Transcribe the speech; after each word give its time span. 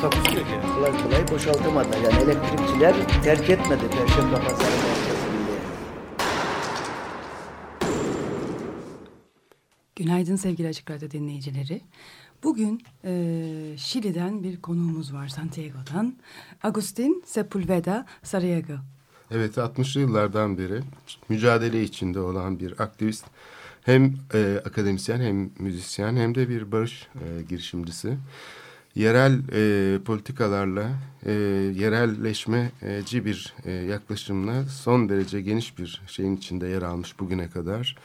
Takusuyor 0.00 0.46
yani. 0.46 0.74
kolay 0.74 1.02
kolay 1.02 1.28
boşaltamadı. 1.30 1.96
Yani 2.04 2.22
elektrikçiler 2.22 3.22
terk 3.22 3.50
etmedi 3.50 3.82
Perşembe 3.90 4.34
Pazarı 4.34 4.76
merkezinde. 4.76 5.60
Günaydın 9.96 10.36
sevgili 10.36 10.68
Açık 10.68 10.90
Radyo 10.90 11.10
dinleyicileri. 11.10 11.80
Bugün 12.42 12.82
e, 13.04 13.12
Şili'den 13.76 14.42
bir 14.42 14.60
konuğumuz 14.60 15.14
var 15.14 15.28
Santiago'dan. 15.28 16.14
Agustin 16.62 17.22
Sepulveda 17.26 18.06
Sarriego. 18.22 18.74
Evet 19.30 19.56
60'lı 19.56 20.00
yıllardan 20.00 20.58
beri 20.58 20.80
mücadele 21.28 21.82
içinde 21.82 22.20
olan 22.20 22.60
bir 22.60 22.80
aktivist. 22.80 23.24
Hem 23.82 24.14
e, 24.34 24.60
akademisyen 24.64 25.20
hem 25.20 25.50
müzisyen 25.58 26.16
hem 26.16 26.34
de 26.34 26.48
bir 26.48 26.72
barış 26.72 27.08
e, 27.14 27.42
girişimcisi. 27.42 28.18
Yerel 28.94 29.40
e, 29.52 29.98
politikalarla, 30.04 30.90
e, 31.26 31.32
yerelleşmeci 31.76 33.24
bir 33.24 33.54
e, 33.64 33.70
yaklaşımla 33.70 34.64
son 34.64 35.08
derece 35.08 35.40
geniş 35.40 35.78
bir 35.78 36.02
şeyin 36.06 36.36
içinde 36.36 36.66
yer 36.66 36.82
almış 36.82 37.18
bugüne 37.20 37.50
kadar. 37.50 37.96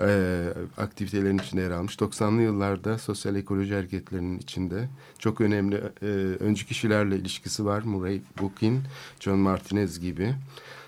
E, 0.00 0.44
aktivitelerin 0.76 1.38
içinde 1.38 1.62
yer 1.62 1.70
almış. 1.70 1.94
90'lı 1.94 2.42
yıllarda 2.42 2.98
sosyal 2.98 3.36
ekoloji 3.36 3.74
hareketlerinin 3.74 4.38
içinde 4.38 4.88
çok 5.18 5.40
önemli 5.40 5.76
e, 6.02 6.06
öncü 6.40 6.66
kişilerle 6.66 7.16
ilişkisi 7.16 7.64
var. 7.64 7.82
Murray 7.82 8.20
Book'in, 8.40 8.82
John 9.20 9.38
Martinez 9.38 10.00
gibi. 10.00 10.34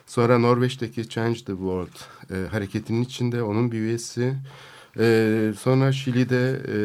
Sonra 0.06 0.38
Norveç'teki 0.38 1.08
Change 1.08 1.38
the 1.38 1.52
World 1.52 1.98
e, 2.30 2.48
hareketinin 2.48 3.02
içinde 3.02 3.42
onun 3.42 3.72
bir 3.72 3.78
üyesi. 3.78 4.34
E, 4.98 5.52
sonra 5.58 5.92
Şili'de 5.92 6.60
e, 6.68 6.76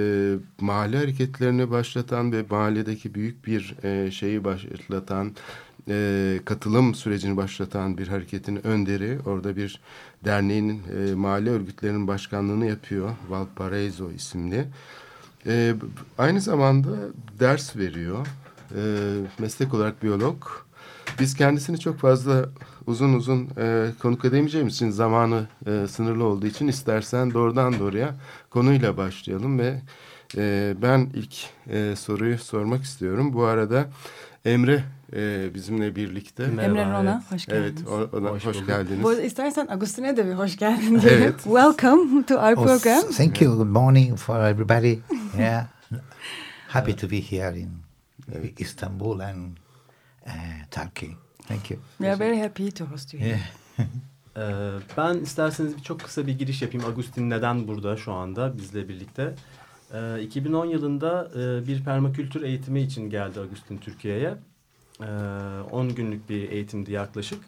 mahalle 0.62 0.98
hareketlerini 0.98 1.72
başlatan 1.72 2.32
ve 2.32 2.44
mahalledeki 2.50 3.14
büyük 3.14 3.48
bir 3.48 3.76
e, 3.84 4.12
şeyi 4.12 4.44
başlatan, 4.44 5.32
e, 5.90 6.40
katılım 6.46 6.96
sürecini 6.96 7.38
başlatan 7.38 7.98
bir 7.98 8.08
hareketin 8.08 8.68
önderi. 8.68 9.20
Orada 9.26 9.56
bir 9.56 9.80
derneğin, 10.26 10.70
e, 10.70 11.16
mahalle 11.16 11.50
örgütlerinin 11.50 12.08
başkanlığını 12.08 12.66
yapıyor. 12.66 13.10
Valparaiso 13.30 14.12
isimli. 14.12 14.66
E, 15.48 15.76
aynı 16.18 16.42
zamanda 16.42 16.90
ders 17.40 17.76
veriyor. 17.76 18.28
E, 18.76 18.82
meslek 19.40 19.74
olarak 19.74 20.04
biyolog. 20.04 20.67
Biz 21.20 21.36
kendisini 21.36 21.80
çok 21.80 21.98
fazla 22.00 22.46
uzun 22.88 23.14
uzun 23.14 23.50
e, 23.58 23.88
konuk 24.02 24.26
edemeyeceğimiz 24.26 24.74
için 24.74 24.90
zamanı 24.90 25.48
e, 25.66 25.88
sınırlı 25.88 26.24
olduğu 26.24 26.46
için 26.48 26.68
istersen 26.68 27.34
doğrudan 27.34 27.80
doğruya 27.80 28.16
konuyla 28.50 28.98
başlayalım 28.98 29.60
ve 29.60 29.82
e, 30.38 30.74
ben 30.82 31.10
ilk 31.14 31.36
e, 31.70 31.96
soruyu 31.96 32.38
sormak 32.38 32.84
istiyorum. 32.84 33.34
Bu 33.34 33.44
arada 33.44 33.86
Emre 34.46 34.84
e, 35.16 35.54
bizimle 35.54 35.96
birlikte. 35.96 36.44
Emre 36.44 36.86
Rona 36.86 37.24
hoş 37.30 37.46
geldiniz. 37.46 37.84
Evet, 37.98 38.14
ona 38.14 38.30
hoş, 38.30 38.46
Hoş 38.46 38.66
geldiniz. 38.66 39.04
Bu, 39.04 39.14
istersen 39.14 39.68
Agustin'e 39.70 40.18
de 40.18 40.26
bir 40.26 40.34
hoş 40.34 40.58
geldin 40.58 41.02
diyelim. 41.02 41.24
Evet. 41.24 41.36
Welcome 41.44 42.24
to 42.26 42.36
our 42.36 42.54
Oh, 42.58 42.66
program. 42.66 43.02
thank 43.18 43.42
you. 43.42 43.58
Good 43.58 43.68
morning 43.68 44.18
for 44.18 44.36
everybody. 44.40 45.00
Yeah, 45.40 45.66
happy 46.68 46.96
to 46.96 47.10
be 47.12 47.22
here 47.22 47.60
in 47.60 47.70
Istanbul 48.58 49.20
and 49.20 49.58
uh, 50.28 50.34
Turkey. 50.72 51.10
Thank 51.48 51.72
you. 51.72 51.80
We 51.98 52.12
are 52.12 52.20
very 52.20 52.40
happy 52.40 52.72
to 52.72 52.86
host 52.86 53.14
you. 53.14 53.24
Yeah. 53.24 53.40
Ee, 54.38 54.42
ben 54.98 55.18
isterseniz 55.18 55.78
bir 55.78 55.82
çok 55.82 56.00
kısa 56.00 56.28
bir 56.28 56.40
giriş 56.40 56.62
yapayım. 56.62 56.88
Agustin 56.88 57.30
neden 57.30 57.68
burada 57.68 57.98
şu 57.98 58.14
anda 58.14 58.58
bizle 58.58 58.90
birlikte? 58.90 59.36
Ee, 59.94 60.22
2010 60.22 60.66
yılında 60.66 61.32
e, 61.36 61.68
bir 61.68 61.84
permakültür 61.84 62.42
eğitimi 62.42 62.82
için 62.82 63.10
geldi 63.10 63.40
Agustin 63.40 63.78
Türkiye'ye. 63.78 64.36
Ee, 65.02 65.06
10 65.72 65.96
günlük 65.96 66.30
bir 66.30 66.50
eğitimdi 66.50 66.92
yaklaşık. 66.92 67.40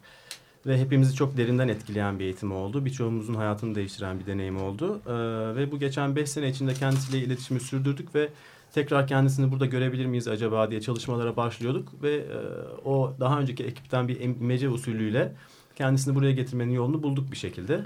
Ve 0.66 0.78
hepimizi 0.78 1.16
çok 1.16 1.38
derinden 1.38 1.68
etkileyen 1.68 2.20
bir 2.20 2.24
eğitim 2.24 2.52
oldu. 2.52 2.86
Birçoğumuzun 2.86 3.34
hayatını 3.34 3.76
değiştiren 3.76 4.20
bir 4.20 4.26
deneyim 4.26 4.62
oldu. 4.62 5.02
Ee, 5.06 5.12
ve 5.56 5.72
bu 5.72 5.80
geçen 5.80 6.16
5 6.16 6.30
sene 6.30 6.50
içinde 6.50 6.74
kendisiyle 6.74 7.26
iletişimi 7.26 7.60
sürdürdük 7.60 8.16
ve 8.16 8.30
tekrar 8.74 9.08
kendisini 9.08 9.52
burada 9.52 9.66
görebilir 9.66 10.06
miyiz 10.06 10.28
acaba 10.28 10.72
diye 10.72 10.82
çalışmalara 10.82 11.36
başlıyorduk. 11.36 12.04
Ve 12.04 12.16
e, 12.16 12.38
o 12.86 13.14
daha 13.20 13.40
önceki 13.40 13.64
ekipten 13.64 14.08
bir 14.08 14.20
imece 14.20 14.70
usulüyle 14.70 15.36
kendisini 15.76 16.16
buraya 16.16 16.32
getirmenin 16.32 16.74
yolunu 16.74 17.04
bulduk 17.04 17.32
bir 17.32 17.38
şekilde. 17.38 17.84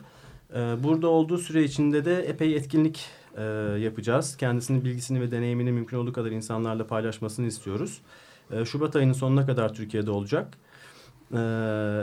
Ee, 0.56 0.84
burada 0.84 1.08
olduğu 1.08 1.38
süre 1.38 1.64
içinde 1.64 2.06
de 2.06 2.20
epey 2.22 2.56
etkinlik 2.56 3.06
e, 3.38 3.44
yapacağız. 3.80 4.38
Kendisinin 4.38 4.86
bilgisini 4.86 5.22
ve 5.22 5.32
deneyimini 5.32 5.72
mümkün 5.72 5.98
olduğu 5.98 6.14
kadar 6.14 6.32
insanlarla 6.32 6.88
paylaşmasını 6.88 7.48
istiyoruz. 7.48 8.02
Ee, 8.52 8.66
Şubat 8.66 8.96
ayının 8.96 9.14
sonuna 9.14 9.46
kadar 9.46 9.74
Türkiye'de 9.74 10.12
olacak. 10.12 10.58
Ee, 11.32 11.38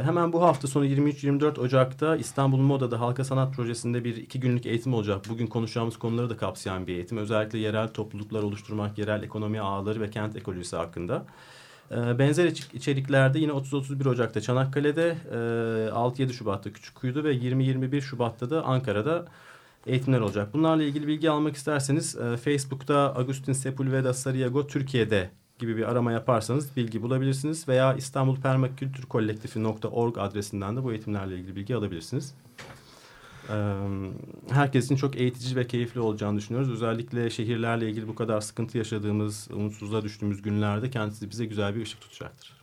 hemen 0.05 0.33
bu 0.33 0.43
hafta 0.43 0.69
sonu 0.69 0.87
23-24 0.87 1.61
Ocak'ta 1.61 2.17
İstanbul 2.17 2.59
Moda'da 2.59 3.01
Halka 3.01 3.25
Sanat 3.25 3.55
Projesi'nde 3.55 4.05
bir 4.05 4.17
iki 4.17 4.41
günlük 4.41 4.67
eğitim 4.67 4.95
olacak. 4.95 5.25
Bugün 5.29 5.47
konuşacağımız 5.47 5.99
konuları 5.99 6.31
da 6.31 6.37
kapsayan 6.37 6.87
bir 6.87 6.95
eğitim. 6.95 7.19
Özellikle 7.19 7.59
yerel 7.59 7.89
topluluklar 7.89 8.43
oluşturmak, 8.43 8.99
yerel 8.99 9.23
ekonomi 9.23 9.61
ağları 9.61 10.01
ve 10.01 10.11
kent 10.11 10.37
ekolojisi 10.37 10.77
hakkında. 10.77 11.25
Ee, 11.91 12.19
Benzer 12.19 12.47
içeriklerde 12.73 13.39
yine 13.39 13.53
30-31 13.53 14.09
Ocak'ta 14.09 14.41
Çanakkale'de, 14.41 15.17
e, 15.33 15.91
6-7 15.91 16.33
Şubat'ta 16.33 16.73
Küçükkuyu'da 16.73 17.25
ve 17.25 17.35
20-21 17.35 18.01
Şubat'ta 18.01 18.51
da 18.51 18.65
Ankara'da 18.65 19.25
eğitimler 19.87 20.21
olacak. 20.21 20.55
Bunlarla 20.55 20.83
ilgili 20.83 21.07
bilgi 21.07 21.31
almak 21.31 21.57
isterseniz 21.57 22.17
e, 22.17 22.37
Facebook'ta 22.37 23.15
Agustin 23.17 23.53
Sepulveda 23.53 24.15
Sarriego 24.15 24.67
Türkiye'de 24.67 25.31
gibi 25.61 25.77
bir 25.77 25.91
arama 25.91 26.13
yaparsanız 26.13 26.77
bilgi 26.77 27.03
bulabilirsiniz 27.03 27.69
veya 27.69 27.95
İstanbul 27.95 28.37
Permakültür 28.37 29.03
Kolektifi.org 29.03 30.19
adresinden 30.19 30.77
de 30.77 30.85
bu 30.85 30.93
eğitimlerle 30.93 31.35
ilgili 31.35 31.57
bilgi 31.57 31.77
alabilirsiniz. 31.77 32.35
Herkes 34.51 34.85
için 34.85 34.97
çok 34.97 35.17
eğitici 35.17 35.57
ve 35.57 35.67
keyifli 35.67 36.01
olacağını 36.01 36.39
düşünüyoruz. 36.39 36.71
Özellikle 36.71 37.31
şehirlerle 37.31 37.91
ilgili 37.91 38.09
bu 38.09 38.15
kadar 38.15 38.41
sıkıntı 38.41 38.79
yaşadığımız, 38.79 39.49
umutsuzluğa 39.53 40.03
düştüğümüz 40.03 40.43
günlerde 40.43 40.91
kendisi 40.91 41.31
bize 41.31 41.45
güzel 41.45 41.75
bir 41.75 41.83
ışık 41.83 42.01
tutacaktır. 42.01 42.60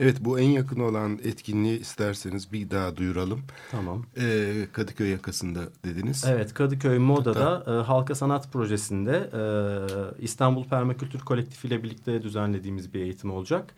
Evet 0.00 0.16
bu 0.20 0.38
en 0.38 0.48
yakın 0.48 0.80
olan 0.80 1.18
etkinliği 1.24 1.80
isterseniz 1.80 2.52
bir 2.52 2.70
daha 2.70 2.96
duyuralım. 2.96 3.40
Tamam. 3.70 4.06
E, 4.16 4.52
Kadıköy 4.72 5.10
yakasında 5.10 5.60
dediniz. 5.84 6.24
Evet 6.28 6.54
Kadıköy 6.54 6.98
Moda'da 6.98 7.64
e, 7.66 7.84
Halka 7.84 8.14
Sanat 8.14 8.52
Projesi'nde 8.52 9.30
e, 9.32 10.22
İstanbul 10.22 10.64
Permakültür 10.64 11.20
Kolektifi 11.20 11.68
ile 11.68 11.82
birlikte 11.82 12.22
düzenlediğimiz 12.22 12.94
bir 12.94 13.00
eğitim 13.00 13.30
olacak. 13.30 13.74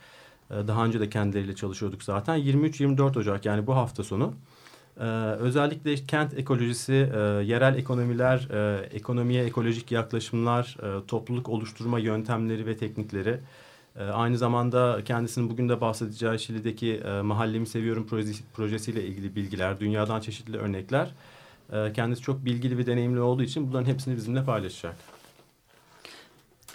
E, 0.51 0.55
daha 0.55 0.85
önce 0.85 1.01
de 1.01 1.11
kendileriyle 1.11 1.55
çalışıyorduk 1.55 2.03
zaten. 2.03 2.39
23-24 2.39 3.19
Ocak 3.19 3.47
yani 3.47 3.67
bu 3.67 3.77
hafta 3.77 4.05
sonu. 4.05 4.35
E, 5.01 5.05
özellikle 5.39 5.95
kent 5.95 6.39
ekolojisi, 6.39 7.11
e, 7.15 7.19
yerel 7.45 7.79
ekonomiler, 7.79 8.49
e, 8.51 8.87
ekonomiye 8.87 9.45
ekolojik 9.45 9.93
yaklaşımlar, 9.93 10.77
e, 10.83 11.07
topluluk 11.07 11.49
oluşturma 11.49 11.99
yöntemleri 11.99 12.67
ve 12.67 12.77
teknikleri... 12.77 13.41
E, 13.99 14.03
Aynı 14.05 14.39
zamanda 14.39 15.05
kendisinin 15.05 15.51
bugün 15.51 15.69
de 15.69 15.81
bahsedeceği 15.81 16.39
Şili'deki 16.39 16.95
e, 16.95 17.21
Mahallemi 17.21 17.67
Seviyorum 17.67 18.07
projesi, 18.07 18.45
projesiyle 18.55 19.05
ilgili 19.05 19.37
bilgiler, 19.37 19.81
dünyadan 19.81 20.21
çeşitli 20.21 20.59
örnekler. 20.59 21.15
E, 21.73 21.93
kendisi 21.93 22.23
çok 22.23 22.45
bilgili 22.45 22.79
ve 22.79 22.87
deneyimli 22.87 23.21
olduğu 23.21 23.43
için 23.43 23.69
bunların 23.69 23.87
hepsini 23.93 24.17
bizimle 24.17 24.45
paylaşacak. 24.45 24.97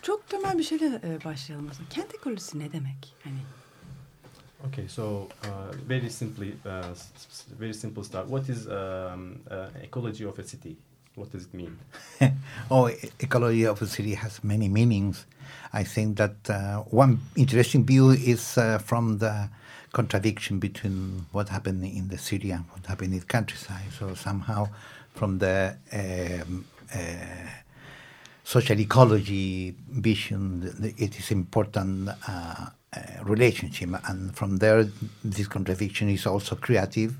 Çok 0.01 0.29
temel 0.29 0.57
bir 0.57 0.63
şeyle 0.63 1.01
e, 1.03 1.23
başlayalım 1.25 1.67
o 1.71 1.73
zaman. 1.73 1.89
Kent 1.89 2.15
ekolojisi 2.15 2.59
ne 2.59 2.71
demek? 2.71 3.15
Hani 3.23 3.39
Okay, 4.67 4.87
so 4.87 5.03
uh, 5.03 5.71
very 5.89 6.09
simply, 6.09 6.53
uh, 6.65 6.95
very 7.59 7.73
simple 7.73 8.03
start. 8.03 8.27
What 8.27 8.49
is 8.49 8.67
um, 8.67 8.73
uh, 9.49 9.83
ecology 9.83 10.27
of 10.27 10.39
a 10.39 10.43
city? 10.43 10.77
What 11.15 11.31
does 11.31 11.43
it 11.43 11.53
mean? 11.53 11.77
oh, 12.71 12.89
ecology 13.19 13.65
of 13.65 13.81
a 13.81 13.87
city 13.87 14.13
has 14.13 14.43
many 14.43 14.69
meanings. 14.69 15.25
I 15.73 15.83
think 15.83 16.17
that 16.17 16.49
uh, 16.49 16.77
one 16.83 17.19
interesting 17.35 17.85
view 17.85 18.11
is 18.11 18.57
uh, 18.57 18.77
from 18.77 19.17
the 19.17 19.49
contradiction 19.91 20.59
between 20.59 21.25
what 21.33 21.49
happened 21.49 21.83
in 21.83 22.07
the 22.07 22.17
city 22.17 22.51
and 22.51 22.63
what 22.69 22.85
happened 22.85 23.13
in 23.13 23.19
the 23.19 23.25
countryside. 23.25 23.91
So 23.99 24.15
somehow, 24.15 24.69
from 25.13 25.39
the 25.39 25.75
um, 25.91 26.65
uh, 26.93 26.97
social 28.45 28.79
ecology 28.79 29.75
vision, 29.89 30.93
it 30.97 31.19
is 31.19 31.31
important 31.31 32.09
uh, 32.09 32.67
uh, 32.93 33.01
relationship, 33.23 33.89
and 34.07 34.33
from 34.33 34.57
there, 34.57 34.87
this 35.25 35.47
contradiction 35.47 36.07
is 36.09 36.25
also 36.25 36.55
creative 36.55 37.17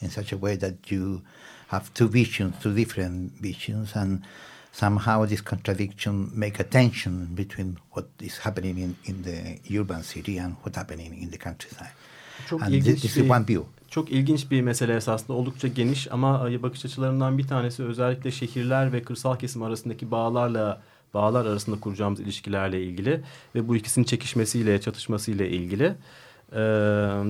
in 0.00 0.08
such 0.08 0.32
a 0.32 0.38
way 0.38 0.56
that 0.56 0.90
you 0.90 1.22
have 1.68 1.84
two 1.94 2.12
visions, 2.12 2.54
two 2.62 2.76
different 2.76 3.32
visions, 3.42 3.96
and 3.96 4.22
somehow 4.72 5.26
this 5.26 5.40
contradiction 5.40 6.30
make 6.34 6.60
a 6.60 6.64
tension 6.64 7.26
between 7.36 7.76
what 7.92 8.06
is 8.20 8.38
happening 8.38 8.78
in, 8.78 8.96
in 9.04 9.22
the 9.22 9.78
urban 9.80 10.02
city 10.02 10.38
and 10.38 10.54
what's 10.62 10.76
happening 10.76 11.22
in 11.22 11.30
the 11.30 11.38
countryside. 11.38 11.92
Çok 12.48 12.62
and 12.62 12.74
ilginç 12.74 13.00
this, 13.00 13.02
this 13.02 13.16
bir, 13.16 13.30
one 13.30 13.44
view. 13.48 13.64
Çok 13.90 14.10
ilginç 14.10 14.50
bir 14.50 14.62
mesele 14.62 14.96
esasında 14.96 15.32
oldukça 15.32 15.68
geniş 15.68 16.12
ama 16.12 16.50
e, 16.50 16.62
bakış 16.62 16.84
açılarından 16.84 17.38
bir 17.38 17.46
tanesi 17.46 17.82
özellikle 17.82 18.30
şehirler 18.30 18.92
ve 18.92 19.02
kırsal 19.02 19.36
kesim 19.38 19.62
arasındaki 19.62 20.10
bağlarla 20.10 20.82
bağlar 21.14 21.46
arasında 21.46 21.80
kuracağımız 21.80 22.20
ilişkilerle 22.20 22.82
ilgili 22.82 23.20
ve 23.54 23.68
bu 23.68 23.76
ikisinin 23.76 24.04
çekişmesiyle, 24.04 24.80
çatışmasıyla 24.80 25.46
ilgili. 25.46 25.94
Ee, 26.54 26.58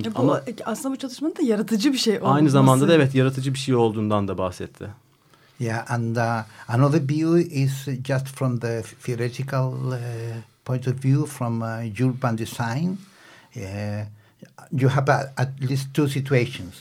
E 0.09 0.15
bu, 0.15 0.19
ama 0.21 0.41
aslında 0.65 0.95
bu 0.95 0.99
çalışmanın 0.99 1.37
da 1.37 1.43
yaratıcı 1.43 1.93
bir 1.93 1.99
şey 1.99 2.17
olması. 2.19 2.35
aynı 2.35 2.51
zamanda 2.51 2.89
da 2.89 2.95
evet 2.95 3.15
yaratıcı 3.15 3.55
bir 3.55 3.59
şey 3.59 3.75
olduğundan 3.75 4.29
da 4.29 4.39
bahsetti. 4.39 4.87
Yeah, 5.61 5.91
and 5.91 6.17
uh, 6.17 6.45
another 6.69 7.09
view 7.09 7.41
is 7.41 7.85
just 8.05 8.27
from 8.27 8.59
the 8.59 8.83
theoretical 9.03 9.73
uh, 9.93 9.99
point 10.65 10.89
of 10.89 11.05
view, 11.05 11.27
from 11.27 11.63
uh, 11.63 12.01
urban 12.01 12.39
design. 12.39 12.99
Uh, 13.57 13.63
you 14.73 14.89
have 14.91 15.09
a, 15.13 15.33
at 15.37 15.49
least 15.71 15.95
two 15.95 16.09
situations. 16.09 16.75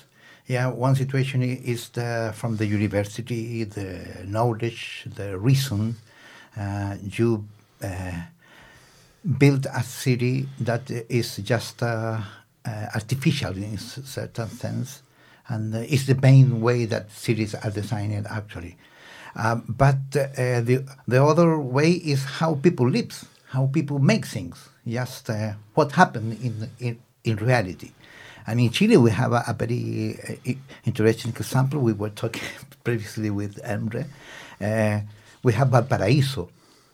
Yeah, 0.50 0.74
one 0.80 0.96
situation 0.96 1.42
is 1.42 1.90
the, 1.90 2.34
from 2.36 2.58
the 2.58 2.66
university, 2.66 3.64
the 3.64 4.00
knowledge, 4.26 5.06
the 5.16 5.38
reason. 5.38 5.96
Uh, 6.58 6.96
you 7.18 7.44
uh, 7.84 7.88
build 9.38 9.68
a 9.74 9.84
city 9.84 10.48
that 10.60 10.90
is 10.92 11.38
just 11.38 11.82
uh, 11.84 12.20
uh, 12.66 12.86
artificial 12.96 13.56
in 13.56 13.76
a 13.76 13.78
certain 13.78 14.50
sense, 14.50 15.02
and 15.48 15.74
it's 15.76 16.06
the 16.06 16.16
main 16.16 16.62
way 16.62 16.86
that 16.86 17.12
cities 17.12 17.56
are 17.56 17.72
designed 17.72 18.28
actually. 18.30 18.78
Um, 19.36 19.64
but 19.68 19.96
uh, 20.16 20.62
the 20.62 20.86
the 21.08 21.24
other 21.24 21.58
way 21.58 21.92
is 21.92 22.24
how 22.24 22.56
people 22.56 22.90
live, 22.90 23.26
how 23.50 23.68
people 23.68 24.00
make 24.00 24.26
things, 24.26 24.70
just 24.88 25.30
uh, 25.30 25.54
what 25.74 25.94
happened 25.94 26.38
in 26.44 26.70
in 26.80 27.00
in 27.24 27.38
reality. 27.38 27.92
And 28.46 28.60
in 28.60 28.70
Chile, 28.72 28.98
we 28.98 29.12
have 29.12 29.32
a, 29.32 29.44
a 29.48 29.54
very 29.54 30.20
uh, 30.48 30.54
interesting 30.86 31.32
example. 31.32 31.80
We 31.80 31.94
were 31.94 32.10
talking 32.10 32.44
previously 32.84 33.30
with 33.30 33.62
Emre. 33.64 34.06
Uh, 34.62 35.02
we 35.44 35.54
have 35.54 35.70
Valparaíso. 35.70 36.50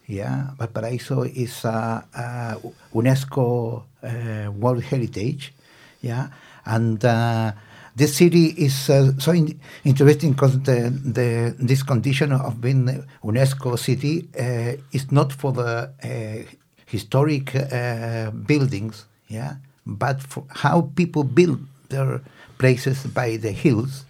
Yeah, 0.09 0.47
Valparaíso 0.57 1.23
is 1.23 1.63
a, 1.65 2.57
UNESCO 2.93 3.83
uh, 4.01 4.51
World 4.51 4.83
Heritage. 4.83 5.53
Yeah, 6.01 6.29
and 6.65 7.03
uh, 7.05 7.51
this 7.95 8.15
city 8.17 8.47
is 8.57 8.89
uh, 8.89 9.11
so 9.19 9.31
in, 9.33 9.59
interesting 9.85 10.31
because 10.31 10.59
the, 10.63 10.89
the 10.89 11.55
this 11.59 11.83
condition 11.83 12.31
of 12.31 12.59
being 12.59 13.05
UNESCO 13.23 13.77
city 13.77 14.27
uh, 14.39 14.81
is 14.91 15.11
not 15.11 15.31
for 15.31 15.51
the 15.51 15.91
uh, 16.03 16.55
historic 16.87 17.55
uh, 17.55 18.31
buildings. 18.31 19.05
Yeah, 19.27 19.55
but 19.85 20.23
for 20.23 20.43
how 20.49 20.89
people 20.95 21.23
build 21.23 21.59
their 21.89 22.21
places 22.57 23.05
by 23.05 23.37
the 23.37 23.51
hills. 23.51 24.05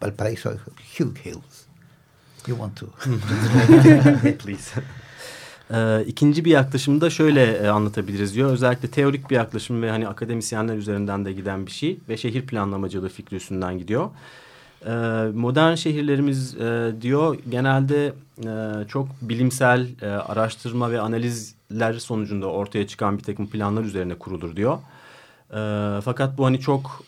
Valparaíso, 0.00 0.60
huge 0.80 1.18
hills. 1.18 1.66
You 2.46 2.54
want 2.54 2.76
to? 2.76 2.86
Please. 4.38 4.70
Ee, 5.72 6.04
ikinci 6.06 6.44
bir 6.44 6.50
yaklaşımı 6.50 7.00
da 7.00 7.10
şöyle 7.10 7.52
e, 7.52 7.68
anlatabiliriz 7.68 8.34
diyor. 8.34 8.50
Özellikle 8.50 8.88
teorik 8.88 9.30
bir 9.30 9.36
yaklaşım 9.36 9.82
ve 9.82 9.90
hani 9.90 10.08
akademisyenler 10.08 10.76
üzerinden 10.76 11.24
de 11.24 11.32
giden 11.32 11.66
bir 11.66 11.70
şey 11.70 11.98
ve 12.08 12.16
şehir 12.16 12.46
planlamacılığı 12.46 13.08
fikri 13.08 13.36
üstünden 13.36 13.78
gidiyor. 13.78 14.10
Ee, 14.86 14.90
modern 15.34 15.74
şehirlerimiz 15.74 16.54
e, 16.54 16.92
diyor 17.00 17.38
genelde 17.48 18.12
e, 18.38 18.88
çok 18.88 19.08
bilimsel 19.22 19.86
e, 20.02 20.06
araştırma 20.06 20.90
ve 20.90 21.00
analizler 21.00 21.92
sonucunda 21.92 22.46
ortaya 22.46 22.86
çıkan 22.86 23.18
bir 23.18 23.22
takım 23.22 23.46
planlar 23.46 23.84
üzerine 23.84 24.14
kurulur 24.14 24.56
diyor. 24.56 24.78
Ee, 25.54 26.00
fakat 26.04 26.38
bu 26.38 26.46
hani 26.46 26.60
çok 26.60 27.04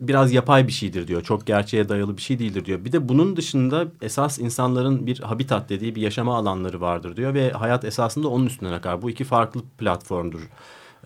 biraz 0.00 0.32
yapay 0.32 0.66
bir 0.66 0.72
şeydir 0.72 1.08
diyor. 1.08 1.22
Çok 1.22 1.46
gerçeğe 1.46 1.88
dayalı 1.88 2.16
bir 2.16 2.22
şey 2.22 2.38
değildir 2.38 2.64
diyor. 2.64 2.84
Bir 2.84 2.92
de 2.92 3.08
bunun 3.08 3.36
dışında 3.36 3.86
esas 4.02 4.38
insanların 4.38 5.06
bir 5.06 5.20
habitat 5.20 5.68
dediği 5.68 5.94
bir 5.94 6.02
yaşama 6.02 6.36
alanları 6.36 6.80
vardır 6.80 7.16
diyor 7.16 7.34
ve 7.34 7.50
hayat 7.50 7.84
esasında 7.84 8.28
onun 8.28 8.46
üstünden 8.46 8.72
akar. 8.72 9.02
Bu 9.02 9.10
iki 9.10 9.24
farklı 9.24 9.62
platformdur 9.78 10.40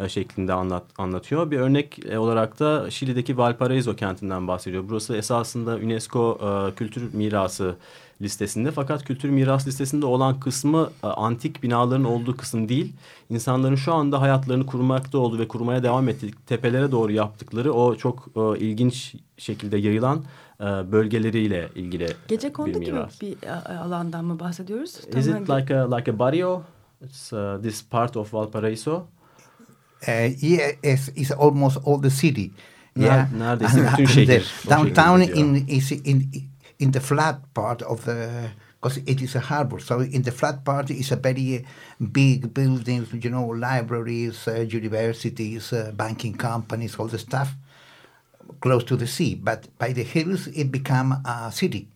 e, 0.01 0.09
şeklinde 0.09 0.53
anlat, 0.53 0.85
anlatıyor. 0.99 1.51
Bir 1.51 1.59
örnek 1.59 2.07
e, 2.07 2.19
olarak 2.19 2.59
da 2.59 2.91
Şili'deki 2.91 3.39
Valparaiso 3.39 3.97
kentinden 3.97 4.49
bahsediyor. 4.49 4.85
Burası 4.89 5.17
esasında 5.17 5.77
UNESCO 5.77 6.39
e, 6.43 6.75
kültür 6.75 7.15
mirası 7.15 7.77
listesinde 8.23 8.71
fakat 8.71 9.05
kültür 9.05 9.31
miras 9.31 9.67
listesinde 9.67 10.07
olan 10.07 10.41
kısmı 10.41 10.91
e, 11.05 11.07
antik 11.07 11.63
binaların 11.63 12.05
olduğu 12.05 12.37
kısım 12.37 12.69
değil. 12.69 12.93
İnsanların 13.31 13.77
şu 13.77 13.95
anda 13.95 14.21
hayatlarını 14.21 14.67
kurmakta 14.67 15.19
olduğu 15.19 15.39
ve 15.39 15.49
kurmaya 15.49 15.83
devam 15.83 16.09
ettiği 16.09 16.33
tepelere 16.47 16.93
doğru 16.93 17.13
yaptıkları 17.13 17.73
o 17.73 17.95
çok 17.95 18.29
e, 18.37 18.59
ilginç 18.59 19.15
şekilde 19.37 19.77
yayılan 19.77 20.25
e, 20.61 20.65
bölgeleriyle 20.65 21.69
ilgili 21.75 22.09
Gece 22.29 22.49
bir 22.49 22.53
kondu 22.53 22.81
gibi 22.81 22.97
bir 23.21 23.47
e, 23.47 23.79
alandan 23.79 24.25
mı 24.25 24.41
bahsediyoruz? 24.41 24.91
Is 24.91 25.27
Tamamen 25.27 25.43
it 25.43 25.51
like 25.51 25.77
a 25.77 25.97
like 25.97 26.11
a 26.11 26.19
barrio? 26.19 26.63
It's 27.05 27.33
uh, 27.33 27.63
this 27.63 27.83
part 27.83 28.17
of 28.17 28.35
Valparaiso. 28.35 29.07
Uh, 30.09 30.31
yeah, 30.41 30.73
it's, 30.83 31.33
almost 31.33 31.79
all 31.87 32.03
the 32.03 32.11
city. 32.11 32.51
Yeah, 32.97 33.27
neredeyse 33.39 33.89
bütün 33.93 34.05
the 34.05 34.13
şehir 34.13 34.53
downtown 34.71 35.21
in 35.21 35.67
is 35.67 35.93
in 35.93 36.31
in 36.79 36.91
the 36.93 37.01
flat 37.01 37.53
part 37.55 37.83
of 37.83 38.05
the 38.05 38.51
because 38.81 38.99
it 38.99 39.21
is 39.21 39.35
a 39.35 39.41
harbor. 39.41 39.81
So 39.81 40.01
in 40.01 40.23
the 40.23 40.31
flat 40.31 40.65
part 40.65 40.91
is 40.91 41.11
a 41.11 41.17
very 41.17 41.67
big 42.13 42.55
buildings, 42.55 43.13
you 43.13 43.31
know, 43.31 43.47
libraries, 43.47 44.47
uh, 44.47 44.61
universities, 44.61 45.73
uh, 45.73 45.91
banking 45.95 46.35
companies, 46.35 46.97
all 46.97 47.09
the 47.09 47.19
stuff 47.19 47.57
close 48.61 48.85
to 48.85 48.97
the 48.97 49.07
sea. 49.07 49.35
But 49.35 49.77
by 49.79 49.93
the 49.93 50.05
hills, 50.05 50.47
it 50.49 50.71
become 50.71 51.13
a 51.25 51.51
city. 51.51 51.89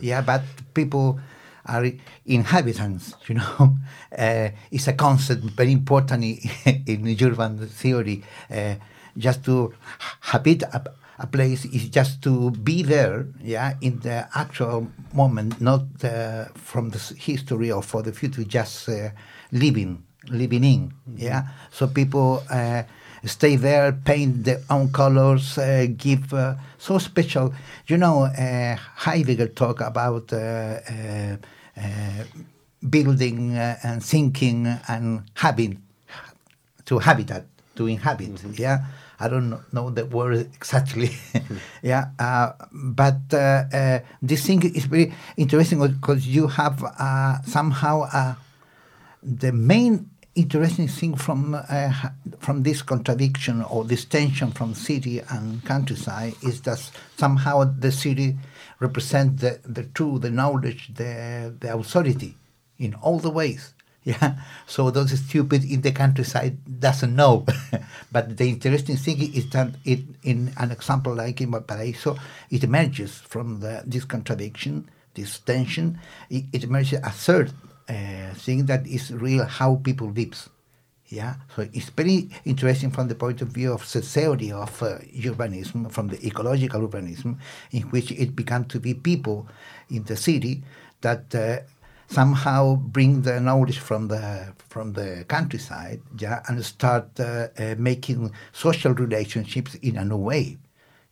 Yeah, 0.00 0.22
but 0.22 0.42
people 0.74 1.20
are 1.66 1.86
inhabitants, 2.26 3.14
you 3.28 3.36
know. 3.36 3.76
Uh, 4.16 4.48
it's 4.72 4.88
a 4.88 4.94
concept 4.94 5.42
very 5.42 5.70
important 5.72 6.24
in, 6.24 6.82
in 6.86 7.16
urban 7.22 7.68
theory. 7.68 8.24
Uh, 8.50 8.74
just 9.16 9.44
to 9.44 9.74
habit 10.20 10.62
a, 11.20 11.26
place 11.26 11.64
is 11.66 11.88
just 11.88 12.22
to 12.22 12.50
be 12.50 12.82
there, 12.82 13.26
yeah, 13.42 13.74
in 13.80 14.00
the 14.00 14.28
actual 14.34 14.88
moment, 15.12 15.60
not 15.60 15.82
uh, 16.04 16.46
from 16.54 16.90
the 16.90 16.98
history 17.18 17.70
or 17.70 17.82
for 17.82 18.02
the 18.02 18.12
future, 18.12 18.44
just 18.44 18.88
uh, 18.88 19.10
living, 19.52 20.02
living 20.28 20.64
in, 20.64 20.92
yeah. 21.16 21.42
So 21.70 21.86
people 21.86 22.42
uh, 22.50 22.82
stay 23.24 23.56
there, 23.56 23.92
paint 23.92 24.44
their 24.44 24.60
own 24.70 24.92
colors, 24.92 25.58
uh, 25.58 25.86
give 25.96 26.32
uh, 26.32 26.54
so 26.78 26.98
special. 26.98 27.52
You 27.86 27.98
know, 27.98 28.24
uh, 28.24 28.76
Heidegger 28.76 29.48
talk 29.48 29.80
about 29.80 30.32
uh, 30.32 30.36
uh, 30.36 31.36
uh, 31.76 32.24
building 32.88 33.56
uh, 33.56 33.76
and 33.82 34.02
thinking 34.02 34.66
and 34.88 35.22
having 35.34 35.82
to 36.86 36.98
habitat 36.98 37.46
to 37.76 37.86
inhabit. 37.86 38.42
Yeah, 38.58 38.84
I 39.20 39.28
don't 39.28 39.60
know 39.72 39.90
the 39.90 40.06
word 40.06 40.48
exactly. 40.54 41.10
yeah, 41.82 42.06
uh, 42.18 42.52
but 42.72 43.20
uh, 43.32 43.64
uh, 43.72 43.98
this 44.22 44.46
thing 44.46 44.62
is 44.74 44.86
very 44.86 45.12
interesting 45.36 45.86
because 45.86 46.26
you 46.26 46.46
have 46.48 46.82
uh, 46.82 47.42
somehow 47.42 48.36
the 49.22 49.52
main 49.52 50.10
interesting 50.34 50.88
thing 50.88 51.16
from 51.16 51.54
uh, 51.54 51.92
from 52.38 52.62
this 52.62 52.82
contradiction 52.82 53.62
or 53.62 53.84
this 53.84 54.04
tension 54.04 54.50
from 54.52 54.74
city 54.74 55.20
and 55.30 55.64
countryside 55.64 56.34
is 56.42 56.62
that 56.62 56.78
somehow 57.16 57.64
the 57.64 57.92
city 57.92 58.36
represents 58.78 59.42
the, 59.42 59.60
the 59.64 59.84
truth, 59.84 60.22
the 60.22 60.30
knowledge, 60.30 60.90
the 60.94 61.54
the 61.60 61.74
authority 61.74 62.36
in 62.78 62.94
all 62.94 63.18
the 63.18 63.30
ways. 63.30 63.74
Yeah, 64.10 64.34
so 64.66 64.90
those 64.90 65.16
stupid 65.18 65.62
in 65.62 65.82
the 65.82 65.92
countryside 65.92 66.58
doesn't 66.80 67.14
know, 67.14 67.46
but 68.12 68.36
the 68.36 68.48
interesting 68.48 68.96
thing 68.96 69.34
is 69.34 69.48
that 69.50 69.76
it, 69.84 70.00
in 70.24 70.52
an 70.56 70.72
example 70.72 71.14
like 71.14 71.40
in 71.40 71.52
Valparaiso, 71.52 72.16
it 72.50 72.64
emerges 72.64 73.14
from 73.18 73.60
the, 73.60 73.84
this 73.86 74.04
contradiction, 74.04 74.90
this 75.14 75.38
tension. 75.38 76.00
It, 76.28 76.46
it 76.52 76.64
emerges 76.64 76.98
a 77.04 77.10
third 77.10 77.52
uh, 77.88 78.34
thing 78.34 78.66
that 78.66 78.84
is 78.86 79.12
real 79.12 79.44
how 79.44 79.76
people 79.76 80.10
live. 80.10 80.48
Yeah, 81.06 81.36
so 81.54 81.68
it's 81.72 81.90
very 81.90 82.30
interesting 82.44 82.90
from 82.90 83.06
the 83.06 83.14
point 83.14 83.42
of 83.42 83.48
view 83.48 83.72
of 83.72 83.90
the 83.92 84.00
theory 84.00 84.50
of 84.50 84.82
uh, 84.82 84.98
urbanism, 85.18 85.90
from 85.92 86.08
the 86.08 86.24
ecological 86.26 86.88
urbanism, 86.88 87.38
in 87.70 87.82
which 87.90 88.10
it 88.10 88.34
began 88.34 88.64
to 88.66 88.80
be 88.80 88.94
people 88.94 89.46
in 89.88 90.02
the 90.04 90.16
city 90.16 90.64
that 91.00 91.32
uh, 91.34 91.58
somehow 92.10 92.74
bring 92.74 93.22
the 93.22 93.40
knowledge 93.40 93.78
from 93.78 94.08
the 94.08 94.52
from 94.68 94.92
the 94.92 95.24
countryside, 95.28 96.00
yeah, 96.18 96.42
and 96.48 96.64
start 96.64 97.08
uh, 97.20 97.48
uh, 97.58 97.74
making 97.78 98.32
social 98.52 98.92
relationships 98.94 99.74
in 99.76 99.96
a 99.96 100.04
new 100.04 100.16
way. 100.16 100.58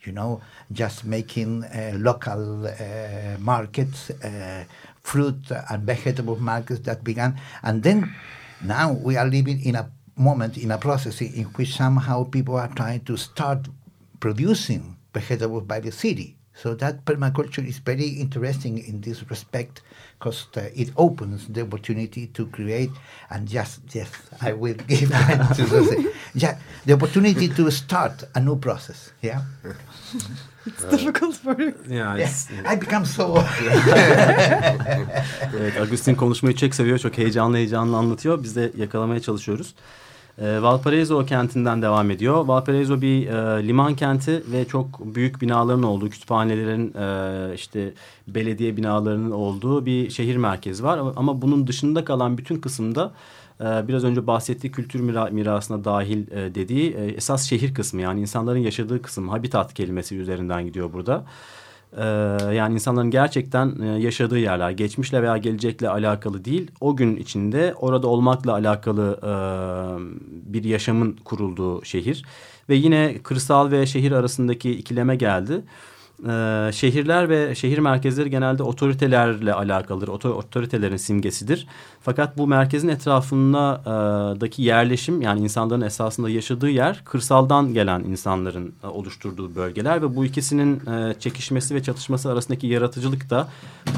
You 0.02 0.12
know, 0.12 0.40
just 0.72 1.04
making 1.04 1.64
uh, 1.64 1.92
local 1.96 2.66
uh, 2.66 3.36
markets, 3.38 4.10
uh, 4.10 4.64
fruit 5.02 5.50
and 5.70 5.82
vegetable 5.82 6.36
markets 6.36 6.80
that 6.80 7.02
began, 7.04 7.40
and 7.62 7.82
then 7.82 8.14
now 8.62 8.92
we 8.92 9.16
are 9.16 9.26
living 9.26 9.60
in 9.64 9.74
a 9.76 9.90
moment 10.16 10.56
in 10.58 10.70
a 10.72 10.78
process 10.78 11.20
in 11.20 11.44
which 11.56 11.76
somehow 11.76 12.24
people 12.24 12.56
are 12.56 12.68
trying 12.68 13.00
to 13.04 13.16
start 13.16 13.68
producing 14.20 14.96
vegetables 15.14 15.62
by 15.64 15.80
the 15.80 15.92
city. 15.92 16.37
So 16.62 16.74
that 16.74 17.04
permaculture 17.04 17.64
is 17.68 17.78
very 17.78 18.08
interesting 18.20 18.78
in 18.88 19.00
this 19.00 19.22
respect 19.30 19.82
because 20.18 20.46
uh, 20.56 20.62
it 20.74 20.90
opens 20.96 21.46
the 21.48 21.62
opportunity 21.62 22.26
to 22.26 22.46
create 22.46 22.90
and 23.30 23.48
just 23.48 23.80
yes 23.94 24.08
I 24.42 24.52
will 24.52 24.74
give 24.88 25.08
that 25.10 25.56
to 25.56 25.62
Jose. 25.66 25.96
yeah, 26.34 26.58
the 26.86 26.92
opportunity 26.94 27.48
to 27.48 27.70
start 27.70 28.24
a 28.34 28.40
new 28.40 28.56
process. 28.56 29.12
Yeah, 29.22 29.42
It's 30.66 30.84
difficult 30.90 31.34
for 31.36 31.62
you. 31.62 31.72
Yani 31.88 32.20
yes, 32.20 32.48
I 32.72 32.80
become 32.80 33.06
so. 33.06 33.38
Evet, 35.60 35.80
Agustin 35.80 36.14
konuşmayı 36.14 36.56
çok 36.56 36.74
seviyor. 36.74 36.98
Çok 36.98 37.18
heyecanlı 37.18 37.56
heyecanlı 37.56 37.96
anlatıyor. 37.96 38.42
Biz 38.42 38.56
de 38.56 38.72
yakalamaya 38.76 39.20
çalışıyoruz. 39.20 39.74
E, 40.40 40.62
Valparaiso 40.62 41.26
kentinden 41.26 41.82
devam 41.82 42.10
ediyor. 42.10 42.46
Valparaiso 42.46 43.00
bir 43.00 43.26
e, 43.26 43.68
liman 43.68 43.96
kenti 43.96 44.42
ve 44.52 44.64
çok 44.64 45.14
büyük 45.14 45.40
binaların 45.40 45.82
olduğu, 45.82 46.10
kütüphanelerin, 46.10 46.94
e, 46.94 47.54
işte 47.54 47.92
belediye 48.28 48.76
binalarının 48.76 49.30
olduğu 49.30 49.86
bir 49.86 50.10
şehir 50.10 50.36
merkezi 50.36 50.84
var. 50.84 51.00
Ama, 51.16 51.42
bunun 51.42 51.66
dışında 51.66 52.04
kalan 52.04 52.38
bütün 52.38 52.56
kısımda 52.56 53.12
e, 53.60 53.64
biraz 53.88 54.04
önce 54.04 54.26
bahsettiği 54.26 54.72
kültür 54.72 55.00
mira 55.00 55.24
mirasına 55.26 55.84
dahil 55.84 56.30
e, 56.30 56.54
dediği 56.54 56.94
e, 56.94 57.04
esas 57.04 57.48
şehir 57.48 57.74
kısmı 57.74 58.00
yani 58.00 58.20
insanların 58.20 58.58
yaşadığı 58.58 59.02
kısım, 59.02 59.28
habitat 59.28 59.74
kelimesi 59.74 60.16
üzerinden 60.16 60.66
gidiyor 60.66 60.92
burada. 60.92 61.24
Ee, 61.96 62.04
yani 62.54 62.74
insanların 62.74 63.10
gerçekten 63.10 63.80
e, 63.82 63.86
yaşadığı 63.86 64.38
yerler, 64.38 64.70
geçmişle 64.70 65.22
veya 65.22 65.36
gelecekle 65.36 65.88
alakalı 65.88 66.44
değil, 66.44 66.70
o 66.80 66.96
gün 66.96 67.16
içinde 67.16 67.74
orada 67.76 68.06
olmakla 68.06 68.52
alakalı 68.52 69.20
e, 69.22 69.32
bir 70.52 70.64
yaşamın 70.64 71.16
kurulduğu 71.24 71.84
şehir. 71.84 72.24
Ve 72.68 72.74
yine 72.74 73.18
kırsal 73.22 73.70
ve 73.70 73.86
şehir 73.86 74.12
arasındaki 74.12 74.70
ikileme 74.70 75.16
geldi. 75.16 75.62
Ee, 76.26 76.70
şehirler 76.72 77.28
ve 77.28 77.54
şehir 77.54 77.78
merkezleri 77.78 78.30
genelde 78.30 78.62
otoritelerle 78.62 79.54
alakalıdır. 79.54 80.08
Otor 80.08 80.30
otoritelerin 80.30 80.96
simgesidir. 80.96 81.66
Fakat 82.00 82.38
bu 82.38 82.46
merkezin 82.46 82.88
etrafındaki 82.88 84.62
yerleşim 84.62 85.22
yani 85.22 85.40
insanların 85.40 85.80
esasında 85.80 86.30
yaşadığı 86.30 86.70
yer 86.70 87.02
kırsaldan 87.04 87.74
gelen 87.74 88.00
insanların 88.00 88.74
e, 88.84 88.86
oluşturduğu 88.86 89.54
bölgeler 89.54 90.02
ve 90.02 90.16
bu 90.16 90.24
ikisinin 90.24 90.86
e, 90.86 91.14
çekişmesi 91.20 91.74
ve 91.74 91.82
çatışması 91.82 92.32
arasındaki 92.32 92.66
yaratıcılık 92.66 93.30
da 93.30 93.48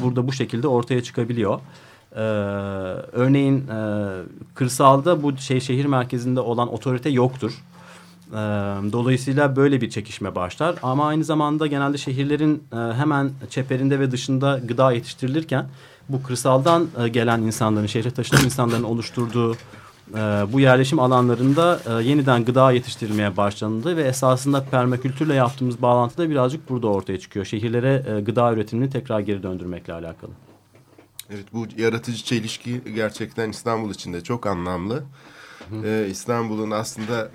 burada 0.02 0.28
bu 0.28 0.32
şekilde 0.32 0.68
ortaya 0.68 1.02
çıkabiliyor. 1.02 1.60
Ee, 2.16 2.20
örneğin 3.12 3.68
e, 3.68 4.08
kırsalda 4.54 5.22
bu 5.22 5.36
şey 5.36 5.60
şehir 5.60 5.84
merkezinde 5.84 6.40
olan 6.40 6.72
otorite 6.72 7.10
yoktur. 7.10 7.64
Dolayısıyla 8.92 9.56
böyle 9.56 9.80
bir 9.80 9.90
çekişme 9.90 10.34
başlar. 10.34 10.76
Ama 10.82 11.06
aynı 11.06 11.24
zamanda 11.24 11.66
genelde 11.66 11.98
şehirlerin 11.98 12.62
hemen 12.72 13.30
çeperinde 13.50 14.00
ve 14.00 14.10
dışında 14.10 14.60
gıda 14.64 14.92
yetiştirilirken 14.92 15.68
bu 16.08 16.22
kırsaldan 16.22 16.88
gelen 17.12 17.42
insanların, 17.42 17.86
şehre 17.86 18.10
taşınan 18.10 18.44
insanların 18.44 18.82
oluşturduğu 18.82 19.56
bu 20.52 20.60
yerleşim 20.60 20.98
alanlarında 20.98 21.80
yeniden 22.02 22.44
gıda 22.44 22.72
yetiştirilmeye 22.72 23.36
başlandı 23.36 23.96
ve 23.96 24.02
esasında 24.02 24.64
permakültürle 24.64 25.34
yaptığımız 25.34 25.82
bağlantı 25.82 26.18
da 26.18 26.30
birazcık 26.30 26.70
burada 26.70 26.86
ortaya 26.86 27.20
çıkıyor. 27.20 27.44
Şehirlere 27.44 28.20
gıda 28.20 28.52
üretimini 28.52 28.90
tekrar 28.90 29.20
geri 29.20 29.42
döndürmekle 29.42 29.92
alakalı. 29.92 30.30
Evet 31.30 31.44
bu 31.52 31.66
yaratıcı 31.78 32.24
çelişki 32.24 32.80
gerçekten 32.94 33.50
İstanbul 33.50 33.90
için 33.90 34.12
de 34.12 34.20
çok 34.20 34.46
anlamlı. 34.46 35.02
Ee, 35.84 36.06
İstanbul'un 36.10 36.70
aslında 36.70 37.30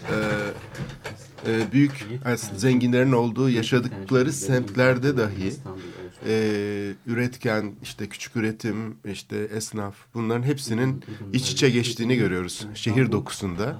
e, 1.46 1.52
e, 1.52 1.72
büyük 1.72 2.06
aslında 2.26 2.60
zenginlerin 2.60 3.12
olduğu 3.12 3.50
yaşadıkları 3.50 4.32
semtlerde 4.34 5.18
dahi 5.18 5.54
e, 6.28 6.94
üretken 7.08 7.72
işte 7.84 8.10
küçük 8.10 8.36
üretim 8.36 8.96
işte 9.06 9.38
esnaf 9.38 9.96
bunların 10.14 10.44
hepsinin 10.44 11.04
iç 11.34 11.52
içe 11.52 11.70
geçtiğini 11.70 12.18
görüyoruz 12.18 12.68
şehir 12.74 13.12
dokusunda. 13.12 13.76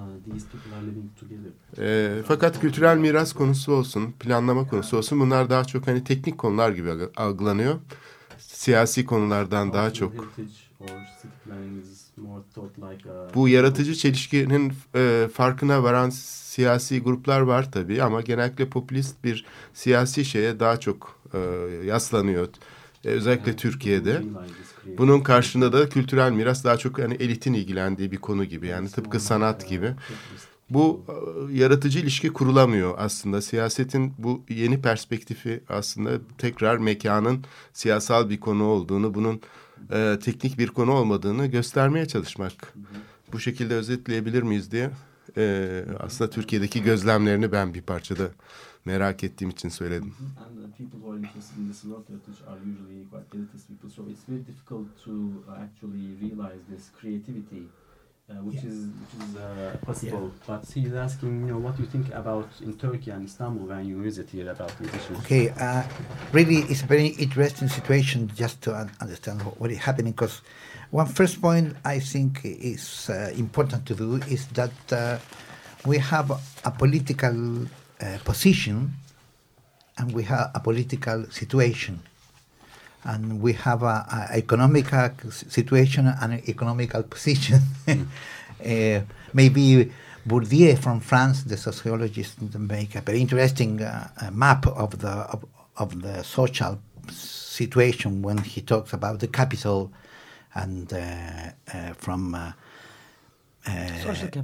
E, 1.80 2.14
fakat 2.28 2.60
kültürel 2.60 2.98
miras 2.98 3.34
konusu 3.34 3.74
olsun 3.74 4.12
planlama 4.12 4.68
konusu 4.68 4.98
olsun 4.98 5.20
bunlar 5.20 5.50
daha 5.50 5.64
çok 5.66 5.88
hani 5.88 6.04
teknik 6.04 6.38
konular 6.38 6.72
gibi 6.72 6.92
algılanıyor. 7.16 7.76
Siyasi 8.38 9.06
konulardan 9.06 9.74
daha 9.74 9.94
çok 9.94 10.34
bu 13.36 13.50
yaratıcı 13.50 13.96
çelişkinin 13.96 14.74
e, 14.96 15.30
farkına 15.34 15.84
varan 15.84 16.10
siyasi 16.10 17.02
gruplar 17.02 17.42
var 17.42 17.72
tabii 17.72 18.04
ama 18.04 18.22
genellikle 18.22 18.70
popülist 18.70 19.24
bir 19.24 19.46
siyasi 19.74 20.26
şeye 20.26 20.60
daha 20.60 20.80
çok 20.80 21.20
e, 21.34 21.40
yaslanıyor. 21.86 22.48
E, 23.06 23.10
özellikle 23.10 23.56
Türkiye'de. 23.56 24.24
Bunun 24.98 25.22
karşında 25.22 25.74
da 25.74 25.90
kültürel 25.90 26.32
miras 26.32 26.64
daha 26.64 26.78
çok 26.78 27.00
yani 27.00 27.14
elitin 27.20 27.54
ilgilendiği 27.54 28.12
bir 28.12 28.18
konu 28.18 28.46
gibi 28.46 28.68
yani 28.68 28.90
tıpkı 28.90 29.20
sanat 29.20 29.70
gibi. 29.70 29.92
Bu 30.70 31.04
e, 31.10 31.54
yaratıcı 31.58 32.00
ilişki 32.00 32.34
kurulamıyor 32.34 32.94
aslında. 32.98 33.42
Siyasetin 33.42 34.14
bu 34.18 34.42
yeni 34.50 34.82
perspektifi 34.82 35.62
aslında 35.70 36.12
tekrar 36.38 36.78
mekanın 36.78 37.44
siyasal 37.74 38.30
bir 38.30 38.40
konu 38.40 38.64
olduğunu, 38.64 39.14
bunun 39.14 39.42
e, 39.92 40.20
teknik 40.22 40.60
bir 40.60 40.68
konu 40.68 40.92
olmadığını 40.92 41.46
göstermeye 41.46 42.06
çalışmak. 42.06 42.74
Bu 43.34 43.40
şekilde 43.40 43.76
özetleyebilir 43.76 44.44
miyiz 44.44 44.72
diye 44.72 44.92
e, 45.38 45.86
aslında 46.00 46.30
Türkiye'deki 46.30 46.84
gözlemlerini 46.84 47.52
ben 47.52 47.74
bir 47.74 47.82
parçada 47.82 48.30
merak 48.86 49.24
ettiğim 49.24 49.50
için 49.50 49.70
söyledim. 49.70 50.14
people 50.78 51.00
who 51.00 51.12
are 51.12 51.18
interested 51.18 51.58
in 51.58 51.68
this 51.70 51.84
work 51.84 52.06
are 52.48 52.60
usually 52.60 53.06
quite 53.12 53.26
elitist 53.34 53.68
people, 53.68 53.90
so 53.90 54.04
it's 54.10 54.24
very 54.28 54.42
difficult 54.42 54.88
to 55.06 55.44
actually 55.48 56.16
realize 56.22 56.62
this 56.70 56.92
creativity 57.00 57.64
Uh, 58.28 58.34
which 58.42 58.56
yeah. 58.56 58.70
is 58.72 58.88
which 58.88 59.30
is 59.30 59.36
uh, 59.36 59.78
possible. 59.86 60.32
Yeah. 60.34 60.44
But 60.48 60.66
he's 60.74 60.96
asking, 60.96 61.42
you 61.42 61.54
know, 61.54 61.60
what 61.60 61.78
you 61.78 61.86
think 61.86 62.12
about 62.12 62.50
in 62.60 62.74
Turkey 62.76 63.12
and 63.12 63.24
Istanbul 63.24 63.68
when 63.68 63.86
you 63.86 64.02
visit 64.02 64.32
here 64.32 64.50
about 64.50 64.76
these 64.80 64.90
issues. 64.96 65.20
Okay, 65.20 65.50
uh, 65.50 65.84
really, 66.32 66.66
it's 66.72 66.82
a 66.82 66.88
very 66.88 67.10
interesting 67.22 67.68
situation 67.68 68.32
just 68.34 68.64
to 68.64 68.74
un 68.74 68.90
understand 69.00 69.44
what 69.44 69.70
is 69.70 69.78
happening. 69.78 70.14
Because 70.14 70.42
one 70.90 71.06
first 71.06 71.40
point 71.40 71.76
I 71.86 72.00
think 72.00 72.42
is 72.44 73.12
uh, 73.12 73.30
important 73.38 73.86
to 73.90 73.94
do 73.94 74.16
is 74.28 74.48
that 74.58 74.74
uh, 74.92 75.20
we 75.86 76.00
have 76.00 76.32
a 76.66 76.72
political 76.72 77.68
uh, 78.02 78.18
position 78.26 78.94
and 80.00 80.12
we 80.14 80.24
have 80.24 80.50
a 80.56 80.60
political 80.60 81.30
situation 81.30 82.02
and 83.06 83.42
we 83.42 83.54
have 83.54 83.84
a, 83.84 84.28
a 84.32 84.38
economical 84.38 85.32
situation 85.32 86.08
and 86.08 86.34
an 86.34 86.42
economical 86.48 87.04
position. 87.04 87.60
uh, 87.88 89.02
maybe 89.34 89.92
Bourdieu 90.28 90.78
from 90.78 91.00
France, 91.00 91.44
the 91.44 91.56
sociologist, 91.56 92.42
make 92.58 92.96
a 92.96 93.02
very 93.02 93.22
interesting 93.22 93.82
uh, 93.82 94.10
map 94.34 94.66
of 94.68 95.00
the 95.00 95.08
of, 95.08 95.46
of, 95.78 96.02
the 96.02 96.24
social 96.24 96.80
situation 97.12 98.24
when 98.24 98.40
he 98.40 98.62
talks 98.62 98.92
about 98.92 99.20
the 99.20 99.28
capital 99.28 99.92
and 100.56 100.92
uh, 100.94 101.52
uh 101.74 101.94
from 101.94 102.34
uh. 102.34 102.52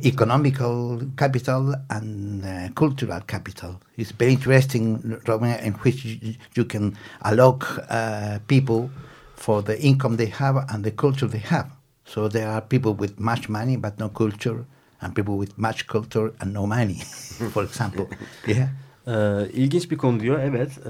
Economical 0.03 1.01
capital 1.15 1.75
and 1.89 2.43
uh, 2.45 2.69
cultural 2.75 3.21
capital. 3.21 3.79
It's 3.97 4.11
very 4.11 4.33
interesting, 4.33 5.19
Roman, 5.27 5.59
in 5.59 5.73
which 5.73 6.05
you, 6.05 6.35
you 6.55 6.65
can 6.65 6.97
allot 7.21 7.63
uh, 7.89 8.39
people 8.47 8.89
for 9.35 9.61
the 9.61 9.79
income 9.81 10.17
they 10.17 10.27
have 10.27 10.65
and 10.69 10.83
the 10.83 10.91
culture 10.91 11.27
they 11.27 11.39
have. 11.49 11.69
So 12.05 12.27
there 12.27 12.47
are 12.47 12.61
people 12.61 12.93
with 12.93 13.19
much 13.19 13.49
money 13.49 13.77
but 13.77 13.99
no 13.99 14.09
culture, 14.09 14.65
and 15.01 15.15
people 15.15 15.37
with 15.37 15.57
much 15.57 15.87
culture 15.87 16.33
and 16.39 16.53
no 16.53 16.65
money, 16.67 16.95
for 17.53 17.63
example. 17.63 18.07
yeah. 18.47 18.69
Ee, 19.07 19.47
ilginç 19.53 19.91
bir 19.91 19.97
konu 19.97 20.19
diyor. 20.19 20.39
Evet. 20.39 20.71
Ee, 20.85 20.89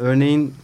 örneğin 0.00 0.54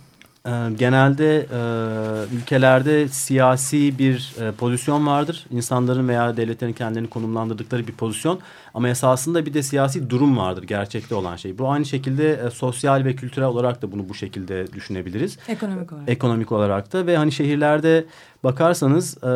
e, 0.47 0.51
genelde 0.79 1.39
e, 1.39 2.37
ülkelerde 2.37 3.09
siyasi 3.09 3.99
bir 3.99 4.35
e, 4.41 4.53
pozisyon 4.53 5.07
vardır. 5.07 5.47
İnsanların 5.51 6.09
veya 6.09 6.37
devletlerin 6.37 6.73
kendilerini 6.73 7.09
konumlandırdıkları 7.11 7.87
bir 7.87 7.93
pozisyon. 7.93 8.41
Ama 8.75 8.89
esasında 8.89 9.47
bir 9.47 9.55
de 9.55 9.63
siyasi 9.63 10.11
durum 10.11 10.37
vardır 10.37 10.63
gerçekte 10.63 11.15
olan 11.15 11.37
şey. 11.37 11.59
Bu 11.59 11.71
aynı 11.71 11.85
şekilde 11.85 12.33
e, 12.33 12.51
sosyal 12.51 13.05
ve 13.05 13.17
kültürel 13.17 13.49
olarak 13.49 13.83
da 13.83 13.93
bunu 13.93 14.09
bu 14.09 14.15
şekilde 14.15 14.73
düşünebiliriz. 14.73 15.39
Ekonomik 15.49 15.93
olarak. 15.93 16.09
Ekonomik 16.09 16.53
olarak 16.53 16.93
da 16.93 17.07
ve 17.07 17.17
hani 17.17 17.33
şehirlerde 17.33 18.05
bakarsanız 18.45 19.25
e, 19.25 19.29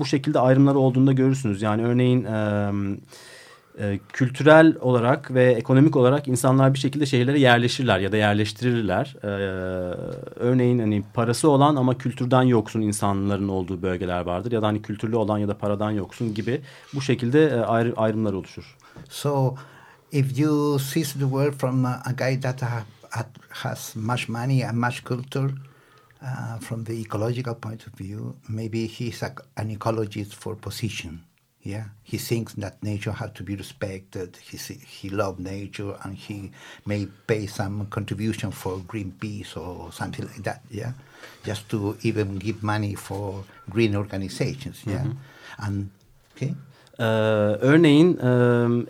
bu 0.00 0.04
şekilde 0.04 0.38
ayrımlar 0.38 0.74
olduğunda 0.74 1.12
görürsünüz. 1.12 1.62
Yani 1.62 1.82
örneğin... 1.82 2.24
E, 2.24 2.70
e, 3.80 4.00
kültürel 4.12 4.76
olarak 4.80 5.34
ve 5.34 5.52
ekonomik 5.52 5.96
olarak 5.96 6.28
insanlar 6.28 6.74
bir 6.74 6.78
şekilde 6.78 7.06
şehirlere 7.06 7.40
yerleşirler 7.40 7.98
ya 7.98 8.12
da 8.12 8.16
yerleştirirler. 8.16 9.16
E, 9.22 9.26
örneğin 10.36 10.78
hani 10.78 11.02
parası 11.14 11.50
olan 11.50 11.76
ama 11.76 11.98
kültürden 11.98 12.42
yoksun 12.42 12.80
insanların 12.80 13.48
olduğu 13.48 13.82
bölgeler 13.82 14.20
vardır 14.20 14.52
ya 14.52 14.62
da 14.62 14.66
hani 14.66 14.82
kültürlü 14.82 15.16
olan 15.16 15.38
ya 15.38 15.48
da 15.48 15.58
paradan 15.58 15.90
yoksun 15.90 16.34
gibi 16.34 16.60
bu 16.94 17.02
şekilde 17.02 17.46
e, 17.46 17.60
ayrı, 17.60 17.94
ayrımlar 17.96 18.32
oluşur. 18.32 18.76
So, 19.08 19.54
if 20.12 20.38
you 20.38 20.78
see 20.78 21.02
the 21.02 21.18
world 21.18 21.52
from 21.52 21.84
a, 21.84 22.12
guy 22.18 22.40
that 22.40 22.62
ha, 22.62 22.84
has 23.48 23.96
much 23.96 24.28
money 24.28 24.64
and 24.64 24.76
much 24.76 25.04
culture, 25.04 25.50
uh, 26.22 26.58
from 26.60 26.84
the 26.84 26.92
ecological 27.00 27.54
point 27.54 27.86
of 27.86 28.00
view, 28.00 28.34
maybe 28.48 28.86
he's 28.86 29.22
a, 29.22 29.34
an 29.56 29.70
ecologist 29.70 30.34
for 30.34 30.56
position. 30.56 31.29
Yeah, 31.62 31.84
he 32.02 32.16
thinks 32.16 32.54
that 32.54 32.82
nature 32.82 33.12
has 33.12 33.32
to 33.32 33.42
be 33.42 33.54
respected. 33.54 34.38
He 34.40 34.56
he 34.56 35.10
loves 35.10 35.38
nature, 35.38 35.94
and 36.02 36.16
he 36.16 36.52
may 36.86 37.06
pay 37.26 37.46
some 37.46 37.86
contribution 37.86 38.50
for 38.50 38.78
Greenpeace 38.78 39.56
or 39.56 39.92
something 39.92 40.26
like 40.26 40.42
that. 40.44 40.62
Yeah, 40.70 40.92
just 41.44 41.68
to 41.70 41.98
even 42.00 42.38
give 42.38 42.62
money 42.62 42.94
for 42.94 43.44
green 43.68 43.94
organizations. 43.94 44.80
Yeah, 44.86 45.04
mm 45.04 45.12
-hmm. 45.12 45.66
and 45.66 45.90
okay. 46.34 46.54
Ee, 47.00 47.04
örneğin 47.60 48.16
e, 48.16 48.30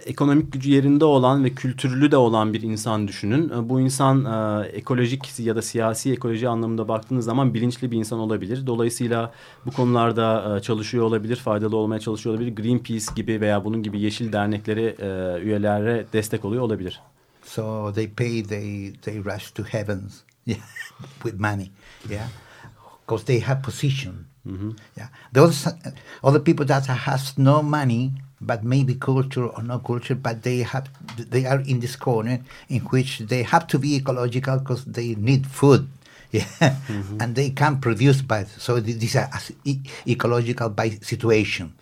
ekonomik 0.06 0.52
gücü 0.52 0.70
yerinde 0.70 1.04
olan 1.04 1.44
ve 1.44 1.50
kültürlü 1.50 2.10
de 2.10 2.16
olan 2.16 2.52
bir 2.52 2.62
insan 2.62 3.08
düşünün. 3.08 3.48
E, 3.48 3.68
bu 3.68 3.80
insan 3.80 4.24
e, 4.24 4.66
ekolojik 4.68 5.38
ya 5.38 5.56
da 5.56 5.62
siyasi 5.62 6.12
ekoloji 6.12 6.48
anlamında 6.48 6.88
baktığınız 6.88 7.24
zaman 7.24 7.54
bilinçli 7.54 7.90
bir 7.90 7.96
insan 7.96 8.18
olabilir. 8.18 8.66
Dolayısıyla 8.66 9.32
bu 9.66 9.70
konularda 9.70 10.56
e, 10.56 10.62
çalışıyor 10.62 11.04
olabilir, 11.04 11.36
faydalı 11.36 11.76
olmaya 11.76 12.00
çalışıyor 12.00 12.34
olabilir. 12.34 12.56
Greenpeace 12.56 13.06
gibi 13.16 13.40
veya 13.40 13.64
bunun 13.64 13.82
gibi 13.82 14.00
yeşil 14.00 14.32
dernekleri 14.32 14.96
e, 14.98 15.40
üyelere 15.42 16.06
destek 16.12 16.44
oluyor 16.44 16.62
olabilir. 16.62 17.00
So 17.44 17.92
they 17.94 18.08
pay, 18.08 18.42
they, 18.42 18.92
they 18.92 19.24
rush 19.24 19.50
to 19.50 19.62
heavens 19.62 20.20
with 21.22 21.40
money, 21.40 21.70
yeah, 22.10 22.28
because 23.06 23.24
they 23.24 23.40
have 23.40 23.62
position. 23.62 24.29
Mm-hmm. 24.46 24.70
Yeah, 24.96 25.08
those 25.32 25.68
other 26.24 26.40
people 26.40 26.64
that 26.66 26.86
has 26.86 27.36
no 27.36 27.62
money, 27.62 28.12
but 28.40 28.64
maybe 28.64 28.94
culture 28.94 29.46
or 29.46 29.62
no 29.62 29.78
culture, 29.80 30.14
but 30.14 30.42
they 30.42 30.58
have 30.58 30.88
they 31.16 31.44
are 31.44 31.60
in 31.60 31.80
this 31.80 31.96
corner 31.96 32.40
in 32.68 32.80
which 32.88 33.18
they 33.18 33.42
have 33.42 33.66
to 33.68 33.78
be 33.78 33.96
ecological 33.96 34.58
because 34.58 34.84
they 34.84 35.14
need 35.14 35.46
food. 35.46 35.88
Yeah, 36.32 36.44
mm-hmm. 36.86 37.20
and 37.20 37.34
they 37.34 37.50
can 37.50 37.80
produce 37.80 38.22
by 38.22 38.44
so 38.44 38.78
this 38.78 39.02
is 39.02 39.16
a, 39.16 39.28
a 39.66 39.80
ecological 40.06 40.68
by 40.68 40.90
situation 41.02 41.74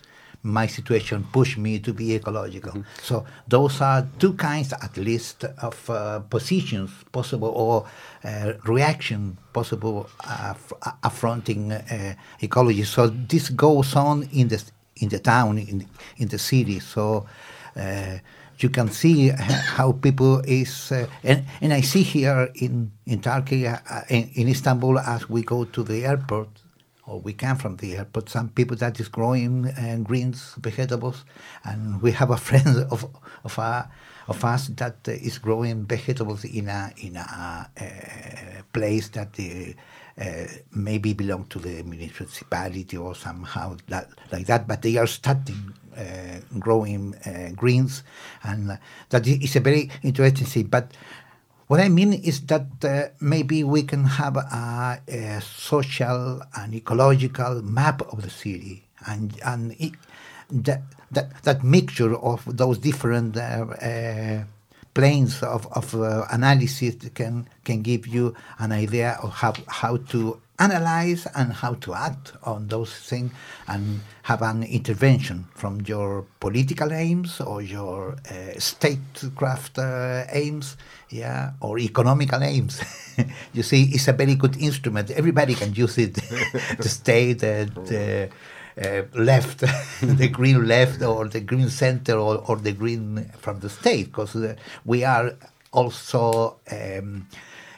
my 0.43 0.67
situation 0.67 1.25
pushed 1.31 1.57
me 1.57 1.79
to 1.79 1.93
be 1.93 2.15
ecological. 2.15 2.71
Mm-hmm. 2.71 3.01
So 3.01 3.25
those 3.47 3.81
are 3.81 4.07
two 4.19 4.33
kinds, 4.33 4.73
at 4.73 4.95
least, 4.97 5.43
of 5.43 5.89
uh, 5.89 6.19
positions 6.19 6.91
possible 7.11 7.49
or 7.49 7.85
uh, 8.23 8.53
reaction 8.65 9.37
possible 9.51 10.09
uh, 10.25 10.53
affronting 11.03 11.71
uh, 11.71 12.15
ecology. 12.41 12.83
So 12.83 13.07
this 13.07 13.49
goes 13.49 13.95
on 13.95 14.23
in 14.31 14.47
the 14.47 14.63
in 14.97 15.09
the 15.09 15.19
town, 15.19 15.57
in 15.57 15.87
in 16.17 16.27
the 16.27 16.39
city. 16.39 16.79
So. 16.79 17.25
Uh, 17.75 18.19
you 18.61 18.67
can 18.67 18.89
see 18.89 19.29
how 19.77 19.93
people 19.93 20.39
is, 20.39 20.91
uh, 20.91 21.07
and, 21.23 21.45
and 21.61 21.71
I 21.71 21.79
see 21.79 22.03
here 22.03 22.49
in 22.55 22.91
in 23.05 23.21
Turkey, 23.21 23.65
in, 24.09 24.29
in 24.33 24.49
Istanbul, 24.49 24.99
as 24.99 25.29
we 25.29 25.43
go 25.43 25.63
to 25.63 25.81
the 25.81 26.05
airport, 26.05 26.49
or 27.09 27.19
we 27.19 27.33
come 27.33 27.57
from 27.57 27.75
the 27.77 27.97
airport, 27.97 28.29
some 28.29 28.49
people 28.49 28.77
that 28.77 28.99
is 28.99 29.07
growing 29.07 29.65
uh, 29.67 29.97
greens, 30.03 30.55
vegetables, 30.59 31.25
and 31.63 32.01
we 32.01 32.11
have 32.11 32.29
a 32.29 32.37
friend 32.47 32.85
of 32.91 33.09
of, 33.43 33.57
uh, 33.57 33.83
of 34.27 34.45
us 34.45 34.67
that 34.67 34.97
uh, 35.07 35.11
is 35.11 35.39
growing 35.39 35.85
vegetables 35.85 36.45
in 36.45 36.69
a 36.69 36.91
in 37.01 37.15
a 37.17 37.69
uh, 37.81 38.61
place 38.71 39.09
that 39.09 39.33
uh, 39.39 40.23
uh, 40.23 40.47
maybe 40.73 41.13
belong 41.13 41.45
to 41.45 41.59
the 41.59 41.81
municipality 41.83 42.97
or 42.97 43.15
somehow 43.15 43.75
that 43.87 44.07
like 44.31 44.45
that, 44.45 44.67
but 44.67 44.81
they 44.81 44.97
are 44.97 45.07
starting. 45.07 45.73
growing 46.59 47.13
greens, 47.57 48.03
and 48.43 48.79
that 49.09 49.27
is 49.27 49.55
a 49.57 49.59
very 49.59 49.91
interesting 50.01 50.47
thing. 50.47 50.67
But 50.67 50.85
what 51.69 51.79
I 51.79 51.87
mean 51.87 52.13
is 52.13 52.41
that 52.47 52.65
uh, 52.83 53.09
maybe 53.21 53.63
we 53.63 53.83
can 53.83 54.03
have 54.03 54.35
a, 54.37 54.99
a, 55.07 55.39
social 55.39 56.41
and 56.57 56.73
ecological 56.73 57.61
map 57.61 58.01
of 58.11 58.23
the 58.23 58.29
city, 58.31 58.85
and 59.05 59.37
and 59.45 59.75
it, 59.77 59.93
that, 60.49 60.81
that 61.11 61.43
that 61.43 61.63
mixture 61.63 62.15
of 62.17 62.41
those 62.57 62.79
different 62.79 63.37
uh, 63.37 63.69
uh, 63.85 64.43
planes 64.93 65.43
of, 65.43 65.67
of 65.73 65.95
uh, 65.95 66.25
analysis 66.31 66.95
can 67.13 67.47
can 67.63 67.81
give 67.81 68.07
you 68.07 68.33
an 68.59 68.71
idea 68.71 69.17
of 69.21 69.31
how 69.31 69.53
how 69.67 69.97
to 69.97 70.41
analyze 70.59 71.25
and 71.35 71.53
how 71.53 71.73
to 71.75 71.93
act 71.93 72.33
on 72.43 72.67
those 72.67 72.93
things 72.93 73.31
and 73.67 74.01
have 74.23 74.41
an 74.41 74.63
intervention 74.63 75.45
from 75.55 75.81
your 75.87 76.25
political 76.39 76.91
aims 76.91 77.39
or 77.39 77.61
your 77.61 78.17
uh, 78.29 78.59
statecraft 78.59 79.79
uh, 79.79 80.25
aims 80.31 80.75
yeah 81.09 81.51
or 81.61 81.79
economical 81.79 82.43
aims. 82.43 82.81
You 83.53 83.63
see 83.63 83.83
it's 83.91 84.07
a 84.07 84.13
very 84.13 84.35
good 84.35 84.55
instrument. 84.57 85.11
Everybody 85.11 85.53
can 85.53 85.73
use 85.73 85.97
it. 85.97 86.19
The 86.77 86.87
state 86.89 87.43
uh, 87.43 87.65
the 87.85 88.29
uh, 88.83 89.03
left 89.15 89.59
the 90.01 90.29
green 90.29 90.67
left 90.67 91.01
or 91.01 91.27
the 91.27 91.41
green 91.41 91.69
center 91.69 92.13
or, 92.13 92.37
or 92.47 92.55
the 92.57 92.71
green 92.71 93.29
from 93.37 93.59
the 93.59 93.69
state 93.69 94.05
because 94.05 94.35
uh, 94.35 94.55
we 94.85 95.03
are 95.03 95.33
also 95.71 96.57
um, 96.71 97.27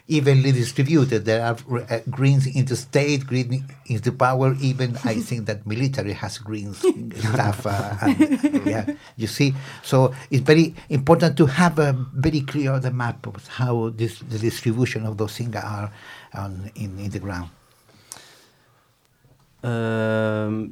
evenly 0.07 0.51
distributed. 0.51 1.25
There 1.25 1.43
are 1.43 1.57
uh, 1.89 1.99
greens 2.09 2.45
in 2.45 2.65
the 2.65 2.75
state, 2.75 3.25
green 3.25 3.65
in 3.87 4.01
the 4.01 4.11
power. 4.11 4.55
Even 4.61 4.97
I 5.03 5.15
think 5.27 5.45
that 5.47 5.65
military 5.65 6.13
has 6.13 6.37
greens 6.37 6.79
stuff. 6.79 7.65
Uh, 7.65 7.95
and, 8.01 8.65
yeah, 8.65 8.85
you 9.15 9.27
see. 9.27 9.53
So 9.83 10.13
it's 10.29 10.43
very 10.43 10.75
important 10.89 11.37
to 11.37 11.45
have 11.45 11.79
a 11.79 11.93
very 12.13 12.41
clear 12.41 12.79
the 12.79 12.91
map 12.91 13.25
of 13.27 13.47
how 13.47 13.89
this, 13.89 14.19
the 14.19 14.37
distribution 14.37 15.05
of 15.05 15.17
those 15.17 15.37
things 15.37 15.55
are 15.55 15.91
on, 16.33 16.71
in, 16.75 16.99
in 16.99 17.09
the 17.09 17.19
ground. 17.19 17.49
Ee, 19.63 19.67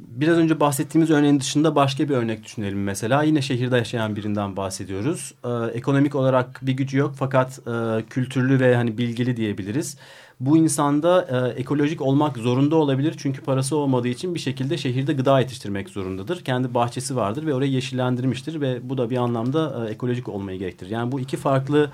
biraz 0.08 0.38
önce 0.38 0.60
bahsettiğimiz 0.60 1.10
örneğin 1.10 1.40
dışında 1.40 1.74
başka 1.76 2.08
bir 2.08 2.14
örnek 2.14 2.44
düşünelim 2.44 2.82
mesela. 2.82 3.22
Yine 3.22 3.42
şehirde 3.42 3.76
yaşayan 3.76 4.16
birinden 4.16 4.56
bahsediyoruz. 4.56 5.34
Ee, 5.44 5.48
ekonomik 5.74 6.14
olarak 6.14 6.60
bir 6.62 6.72
gücü 6.72 6.98
yok 6.98 7.14
fakat 7.18 7.58
e, 7.58 8.04
kültürlü 8.10 8.60
ve 8.60 8.76
hani 8.76 8.98
bilgili 8.98 9.36
diyebiliriz. 9.36 9.96
Bu 10.40 10.56
insanda 10.56 11.26
e, 11.30 11.60
ekolojik 11.60 12.00
olmak 12.02 12.36
zorunda 12.36 12.76
olabilir 12.76 13.14
çünkü 13.18 13.42
parası 13.42 13.76
olmadığı 13.76 14.08
için 14.08 14.34
bir 14.34 14.40
şekilde 14.40 14.78
şehirde 14.78 15.12
gıda 15.12 15.40
yetiştirmek 15.40 15.88
zorundadır. 15.88 16.44
Kendi 16.44 16.74
bahçesi 16.74 17.16
vardır 17.16 17.46
ve 17.46 17.54
orayı 17.54 17.70
yeşillendirmiştir 17.70 18.60
ve 18.60 18.88
bu 18.88 18.98
da 18.98 19.10
bir 19.10 19.16
anlamda 19.16 19.86
e, 19.86 19.90
ekolojik 19.90 20.28
olmayı 20.28 20.58
gerektirir. 20.58 20.90
Yani 20.90 21.12
bu 21.12 21.20
iki 21.20 21.36
farklı 21.36 21.90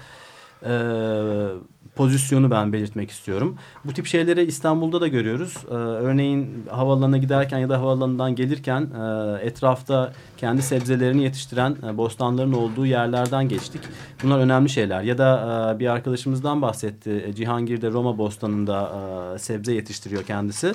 pozisyonu 1.96 2.50
ben 2.50 2.72
belirtmek 2.72 3.10
istiyorum. 3.10 3.56
Bu 3.84 3.92
tip 3.92 4.06
şeyleri 4.06 4.44
İstanbul'da 4.44 5.00
da 5.00 5.08
görüyoruz. 5.08 5.54
Ee, 5.70 5.74
örneğin 5.74 6.64
havaalanına 6.70 7.18
giderken 7.18 7.58
ya 7.58 7.68
da 7.68 7.80
havaalanından 7.80 8.34
gelirken 8.34 8.80
e, 8.82 9.46
etrafta 9.46 10.12
kendi 10.36 10.62
sebzelerini 10.62 11.22
yetiştiren 11.22 11.76
e, 11.86 11.96
bostanların 11.96 12.52
olduğu 12.52 12.86
yerlerden 12.86 13.48
geçtik. 13.48 13.80
Bunlar 14.22 14.38
önemli 14.38 14.68
şeyler. 14.68 15.02
Ya 15.02 15.18
da 15.18 15.72
e, 15.74 15.78
bir 15.78 15.86
arkadaşımızdan 15.86 16.62
bahsetti. 16.62 17.24
E, 17.26 17.34
Cihangir'de 17.34 17.90
Roma 17.90 18.18
bostanında 18.18 18.92
e, 19.34 19.38
sebze 19.38 19.72
yetiştiriyor 19.72 20.22
kendisi. 20.22 20.72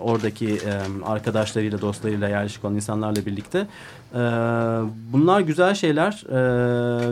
Oradaki 0.00 0.58
arkadaşlarıyla, 1.06 1.80
dostlarıyla, 1.80 2.28
yerleşik 2.28 2.64
olan 2.64 2.74
insanlarla 2.74 3.26
birlikte. 3.26 3.66
Bunlar 5.12 5.40
güzel 5.40 5.74
şeyler 5.74 6.24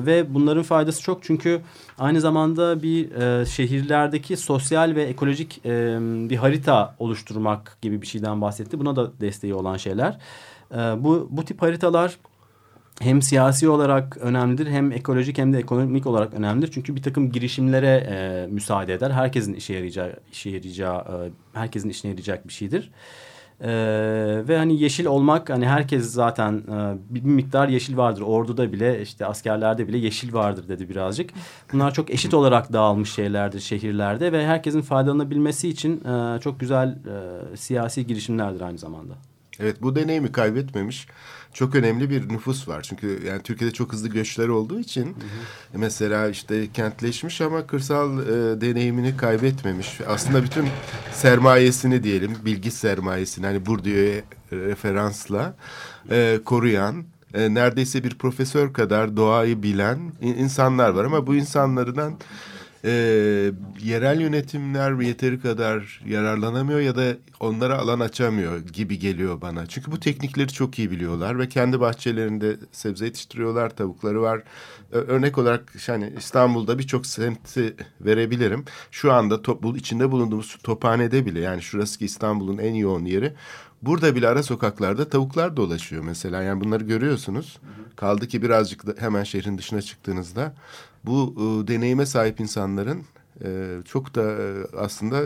ve 0.07 0.35
bunların 0.35 0.63
faydası 0.63 1.03
çok 1.03 1.23
çünkü 1.23 1.61
aynı 1.99 2.21
zamanda 2.21 2.83
bir 2.83 3.13
e, 3.13 3.47
şehirlerdeki 3.47 4.37
sosyal 4.37 4.95
ve 4.95 5.03
ekolojik 5.03 5.61
e, 5.65 5.99
bir 6.31 6.37
harita 6.37 6.95
oluşturmak 6.99 7.79
gibi 7.83 8.03
bir 8.03 8.07
şeyden 8.07 8.41
bahsetti. 8.41 8.79
Buna 8.79 8.97
da 8.97 9.21
desteği 9.21 9.55
olan 9.55 9.77
şeyler. 9.77 10.19
E, 10.73 10.77
bu, 10.77 11.29
bu 11.31 11.45
tip 11.45 11.63
haritalar 11.63 12.19
hem 13.01 13.23
siyasi 13.23 13.69
olarak 13.69 14.17
önemlidir 14.17 14.67
hem 14.67 14.93
ekolojik 14.93 15.39
hem 15.39 15.53
de 15.53 15.59
ekonomik 15.59 16.07
olarak 16.07 16.35
önemlidir. 16.35 16.71
Çünkü 16.73 16.97
bir 16.97 17.03
takım 17.03 17.33
girişimlere 17.33 18.07
e, 18.11 18.47
müsaade 18.47 18.95
eder. 18.95 19.11
Herkesin 19.11 19.55
işe 19.55 19.75
yarayacağı, 19.75 20.13
işe 20.33 20.51
yarayacağı 20.51 20.99
e, 20.99 21.17
herkesin 21.53 21.89
işine 21.89 22.11
yarayacak 22.11 22.49
bir 22.49 22.53
şeydir. 22.53 22.83
E, 22.85 22.91
ve 24.49 24.59
hani 24.59 24.81
yeşil 24.81 25.07
olmak 25.07 25.51
hani 25.51 25.67
herkes 25.69 26.11
zaten 26.11 26.53
e, 26.53 26.97
bir 27.11 27.23
miktar 27.23 27.69
yeşil 27.69 27.97
vardır. 27.97 28.21
Orduda 28.21 28.73
bile 28.73 29.03
işte 29.03 29.27
askerlerde 29.27 29.89
bile 29.89 29.99
yeşil 29.99 30.33
vardır 30.33 30.69
dedi 30.69 30.89
birazcık. 30.89 31.31
Bunlar 31.73 31.95
çok 31.95 32.11
eşit 32.11 32.35
olarak 32.35 32.73
dağılmış 32.73 33.13
şeylerdir 33.13 33.61
şehirlerde 33.61 34.33
ve 34.33 34.47
herkesin 34.47 34.83
faydalanabilmesi 34.83 35.69
için 35.69 36.05
e, 36.05 36.41
çok 36.41 36.61
güzel 36.61 36.89
e, 36.89 37.57
siyasi 37.57 38.07
girişimlerdir 38.07 38.61
aynı 38.61 38.79
zamanda. 38.79 39.15
Evet 39.61 39.83
bu 39.83 39.97
deneyimi 39.97 40.33
kaybetmemiş 40.33 41.07
çok 41.53 41.75
önemli 41.75 42.11
bir 42.11 42.29
nüfus 42.29 42.69
var. 42.69 42.83
Çünkü 42.83 43.23
yani 43.27 43.43
Türkiye'de 43.43 43.75
çok 43.75 43.93
hızlı 43.93 44.09
göçler 44.09 44.49
olduğu 44.49 44.81
için 44.81 45.05
hı 45.05 45.09
hı. 45.09 45.79
mesela 45.79 46.29
işte 46.29 46.73
kentleşmiş 46.73 47.41
ama 47.41 47.67
kırsal 47.67 48.19
e, 48.19 48.61
deneyimini 48.61 49.17
kaybetmemiş. 49.17 50.01
Aslında 50.09 50.43
bütün 50.43 50.67
sermayesini 51.13 52.03
diyelim 52.03 52.37
bilgi 52.45 52.71
sermayesini 52.71 53.47
hani 53.47 53.67
Bourdieu'ya 53.67 54.23
referansla 54.53 55.55
e, 56.11 56.41
koruyan 56.45 57.05
e, 57.35 57.55
neredeyse 57.55 58.05
bir 58.05 58.19
profesör 58.19 58.73
kadar 58.73 59.17
doğayı 59.17 59.63
bilen 59.63 59.99
insanlar 60.21 60.91
var 60.91 61.05
ama 61.05 61.27
bu 61.27 61.35
insanlardan 61.35 62.15
e, 62.85 62.91
yerel 63.83 64.21
yönetimler 64.21 64.93
yeteri 64.93 65.41
kadar 65.41 66.03
yararlanamıyor 66.07 66.81
ya 66.81 66.97
da 66.97 67.17
onlara 67.41 67.79
alan 67.79 68.01
açamıyor 68.01 68.59
gibi 68.59 68.99
geliyor 68.99 69.41
bana. 69.41 69.67
Çünkü 69.67 69.93
bu 69.93 70.01
teknikleri 70.01 70.49
çok 70.49 70.79
iyi 70.79 70.91
biliyorlar 70.91 71.39
ve 71.39 71.49
kendi 71.49 71.81
bahçelerinde 71.81 72.57
sebze 72.73 73.05
yetiştiriyorlar, 73.05 73.77
tavukları 73.77 74.23
var. 74.23 74.43
Örnek 74.93 75.39
olarak 75.39 75.89
yani 75.89 76.13
İstanbul'da 76.19 76.79
birçok 76.79 77.07
semti 77.07 77.77
verebilirim. 78.01 78.65
Şu 78.91 79.13
anda 79.13 79.43
top, 79.43 79.77
içinde 79.77 80.11
bulunduğumuz 80.11 80.59
tophanede 80.63 81.27
bile 81.27 81.41
yani 81.41 81.63
şurası 81.63 81.99
ki 81.99 82.05
İstanbul'un 82.05 82.59
en 82.59 82.75
yoğun 82.75 83.05
yeri. 83.05 83.35
Burada 83.83 84.15
bile 84.15 84.29
ara 84.29 84.43
sokaklarda 84.43 85.09
tavuklar 85.09 85.57
dolaşıyor 85.57 86.05
mesela. 86.05 86.43
Yani 86.43 86.61
bunları 86.61 86.85
görüyorsunuz. 86.85 87.59
Kaldı 87.97 88.29
ki 88.29 88.43
birazcık 88.43 88.87
da 88.87 88.95
hemen 88.99 89.25
şehrin 89.25 89.59
dışına 89.59 89.83
çıktığınızda 89.83 90.55
bu 91.09 91.35
e, 91.37 91.69
deneyime 91.69 92.07
sahip 92.07 92.41
insanların 92.41 93.03
e, 93.45 93.79
çok 93.85 94.15
da 94.15 94.23
e, 94.23 94.65
aslında 94.77 95.23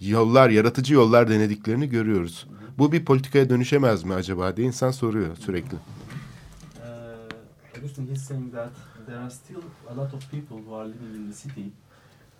yollar, 0.00 0.50
yaratıcı 0.50 0.94
yollar 0.94 1.28
denediklerini 1.28 1.88
görüyoruz. 1.88 2.46
Bu 2.78 2.92
bir 2.92 3.04
politikaya 3.04 3.50
dönüşemez 3.50 4.04
mi 4.04 4.14
acaba 4.14 4.56
diye 4.56 4.66
insan 4.66 4.90
soruyor 4.90 5.36
sürekli. 5.36 5.74
Uh, 5.74 7.78
Augustine 7.78 8.12
is 8.12 8.22
saying 8.22 8.52
that 8.52 8.72
there 9.06 9.18
are 9.18 9.30
still 9.30 9.62
a 9.90 9.96
lot 9.96 10.14
of 10.14 10.30
people 10.30 10.56
who 10.66 10.76
are 10.76 10.88
living 10.88 11.14
in 11.16 11.30
the 11.30 11.36
city 11.36 11.70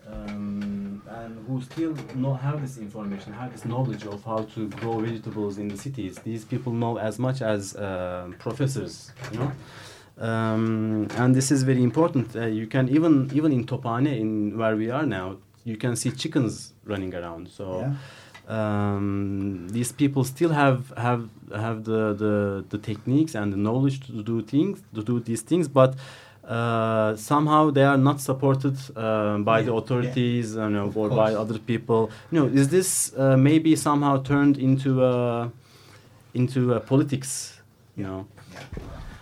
um, 0.06 1.02
and 1.08 1.36
who 1.48 1.60
still 1.60 1.94
not 2.16 2.40
have 2.40 2.60
this 2.60 2.78
information, 2.78 3.32
have 3.32 3.52
this 3.52 3.62
knowledge 3.62 4.06
of 4.06 4.24
how 4.24 4.46
to 4.54 4.68
grow 4.80 5.00
vegetables 5.00 5.58
in 5.58 5.68
the 5.68 5.76
cities. 5.76 6.18
These 6.24 6.44
people 6.44 6.72
know 6.72 6.98
as 6.98 7.18
much 7.18 7.42
as 7.42 7.76
uh, 7.76 8.30
professors, 8.38 9.12
you 9.32 9.38
know. 9.38 9.52
Um, 10.20 11.08
and 11.16 11.34
this 11.34 11.50
is 11.50 11.62
very 11.62 11.82
important. 11.82 12.34
Uh, 12.34 12.46
you 12.46 12.66
can 12.66 12.88
even 12.88 13.30
even 13.32 13.52
in 13.52 13.64
Topane, 13.64 14.18
in 14.18 14.58
where 14.58 14.76
we 14.76 14.90
are 14.90 15.06
now, 15.06 15.36
you 15.64 15.76
can 15.76 15.96
see 15.96 16.10
chickens 16.10 16.74
running 16.84 17.14
around. 17.14 17.48
So. 17.48 17.80
Yeah. 17.80 17.94
Um, 18.48 19.68
these 19.68 19.92
people 19.92 20.24
still 20.24 20.48
have 20.48 20.90
have 20.96 21.28
have 21.54 21.84
the, 21.84 22.14
the 22.14 22.64
the 22.70 22.78
techniques 22.78 23.34
and 23.34 23.52
the 23.52 23.58
knowledge 23.58 24.06
to 24.06 24.22
do 24.22 24.40
things 24.40 24.82
to 24.94 25.02
do 25.04 25.20
these 25.20 25.42
things, 25.42 25.68
but 25.68 25.96
uh, 26.48 27.14
somehow 27.14 27.70
they 27.70 27.84
are 27.84 27.98
not 27.98 28.22
supported 28.22 28.74
uh, 28.96 29.36
by 29.38 29.58
yeah, 29.58 29.66
the 29.66 29.74
authorities 29.74 30.54
yeah. 30.54 30.64
you 30.64 30.70
know, 30.70 30.92
or 30.94 31.10
by 31.10 31.34
other 31.34 31.58
people. 31.58 32.10
You 32.30 32.40
know, 32.40 32.46
is 32.46 32.70
this 32.70 33.12
uh, 33.18 33.36
maybe 33.36 33.76
somehow 33.76 34.22
turned 34.22 34.56
into 34.56 35.04
a 35.04 35.52
into 36.32 36.72
a 36.72 36.80
politics? 36.80 37.60
You 37.96 38.04
know. 38.04 38.26
Yeah. 38.54 38.60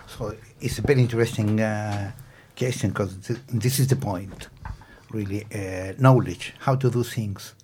So 0.06 0.34
it's 0.60 0.78
a 0.78 0.82
very 0.82 1.00
interesting 1.00 1.60
uh, 1.60 2.12
question 2.56 2.90
because 2.90 3.14
th 3.26 3.38
this 3.48 3.78
is 3.78 3.86
the 3.88 3.96
point, 3.96 4.48
really. 5.10 5.42
Uh, 5.54 5.92
knowledge, 5.98 6.54
how 6.66 6.74
to 6.76 6.90
do 6.90 7.02
things, 7.02 7.54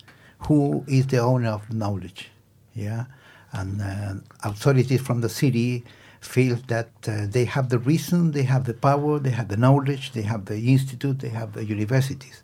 who 0.47 0.83
is 0.87 1.07
the 1.07 1.19
owner 1.19 1.49
of 1.49 1.61
knowledge, 1.73 2.31
yeah, 2.73 3.05
and 3.51 3.81
uh, 3.81 4.13
authorities 4.43 5.01
from 5.01 5.21
the 5.21 5.29
city 5.29 5.83
feel 6.21 6.55
that 6.67 6.91
uh, 7.07 7.25
they 7.35 7.45
have 7.45 7.67
the 7.69 7.79
reason, 7.79 8.31
they 8.31 8.43
have 8.43 8.63
the 8.65 8.73
power, 8.73 9.19
they 9.19 9.31
have 9.39 9.47
the 9.49 9.57
knowledge, 9.57 10.11
they 10.13 10.21
have 10.21 10.45
the 10.45 10.59
institute, 10.75 11.19
they 11.19 11.29
have 11.29 11.53
the 11.53 11.65
universities, 11.65 12.43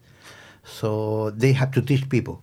so 0.64 1.30
they 1.32 1.54
have 1.54 1.72
to 1.72 1.82
teach 1.82 2.10
people, 2.10 2.42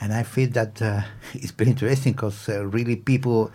and 0.00 0.12
I 0.12 0.24
feel 0.24 0.50
that 0.50 0.82
uh, 0.82 1.02
it's 1.34 1.52
very 1.52 1.70
interesting 1.70 2.12
because 2.12 2.48
uh, 2.48 2.66
really 2.66 2.96
people 2.96 3.50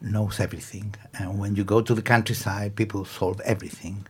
knows 0.00 0.40
everything. 0.40 0.94
And 1.18 1.38
when 1.38 1.56
you 1.56 1.64
go 1.64 1.80
to 1.80 1.94
the 1.94 2.02
countryside, 2.02 2.76
people 2.76 3.04
solve 3.04 3.40
everything. 3.40 4.06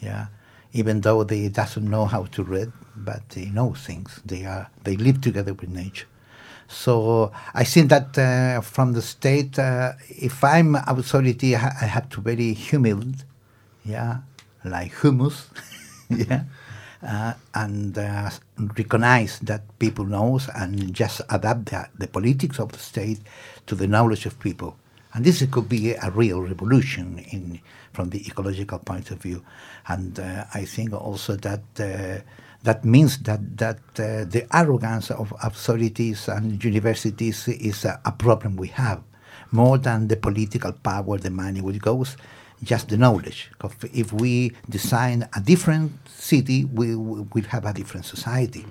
Yeah, 0.00 0.26
even 0.72 1.00
though 1.00 1.24
they 1.24 1.48
doesn't 1.48 1.88
know 1.88 2.06
how 2.06 2.24
to 2.26 2.42
read, 2.42 2.72
but 2.96 3.28
they 3.30 3.46
know 3.46 3.74
things. 3.74 4.20
They 4.24 4.44
are 4.44 4.70
they 4.84 4.96
live 4.96 5.20
together 5.20 5.54
with 5.54 5.70
nature. 5.70 6.06
So 6.68 7.32
I 7.54 7.64
think 7.64 7.90
that 7.90 8.18
uh, 8.18 8.60
from 8.60 8.92
the 8.92 9.02
state, 9.02 9.58
uh, 9.58 9.92
if 10.08 10.42
I'm 10.42 10.74
authority, 10.74 11.54
I 11.54 11.58
have 11.86 12.08
to 12.10 12.20
very 12.20 12.54
humble, 12.54 13.12
yeah, 13.84 14.18
like 14.64 15.00
humus, 15.00 15.48
yeah, 16.10 16.44
uh, 17.06 17.34
and 17.54 17.96
uh, 17.96 18.30
recognize 18.76 19.38
that 19.40 19.62
people 19.78 20.04
knows 20.04 20.48
and 20.54 20.92
just 20.92 21.20
adapt 21.30 21.66
the, 21.66 21.88
the 21.98 22.08
politics 22.08 22.58
of 22.58 22.72
the 22.72 22.78
state 22.78 23.20
to 23.66 23.74
the 23.76 23.86
knowledge 23.86 24.26
of 24.26 24.38
people. 24.40 24.76
And 25.16 25.24
this 25.24 25.42
could 25.50 25.66
be 25.66 25.92
a 25.94 26.10
real 26.10 26.42
revolution 26.42 27.24
in, 27.30 27.60
from 27.94 28.10
the 28.10 28.20
ecological 28.26 28.78
point 28.78 29.10
of 29.10 29.22
view. 29.22 29.42
And 29.88 30.20
uh, 30.20 30.44
I 30.52 30.66
think 30.66 30.92
also 30.92 31.36
that 31.36 31.62
uh, 31.80 32.20
that 32.62 32.84
means 32.84 33.16
that, 33.20 33.56
that 33.56 33.78
uh, 33.98 34.24
the 34.28 34.46
arrogance 34.52 35.10
of 35.10 35.32
authorities 35.42 36.28
and 36.28 36.62
universities 36.62 37.48
is 37.48 37.86
a, 37.86 37.98
a, 38.04 38.12
problem 38.12 38.56
we 38.56 38.68
have, 38.68 39.02
more 39.52 39.78
than 39.78 40.08
the 40.08 40.16
political 40.16 40.72
power, 40.72 41.16
the 41.16 41.30
money, 41.30 41.62
which 41.62 41.78
goes 41.78 42.18
just 42.62 42.88
the 42.88 42.98
knowledge. 42.98 43.50
If 43.94 44.12
we 44.12 44.52
design 44.68 45.28
a 45.34 45.40
different 45.40 45.92
city, 46.08 46.66
we 46.66 46.94
will 46.94 47.26
have 47.48 47.64
a 47.64 47.72
different 47.72 48.04
society. 48.04 48.66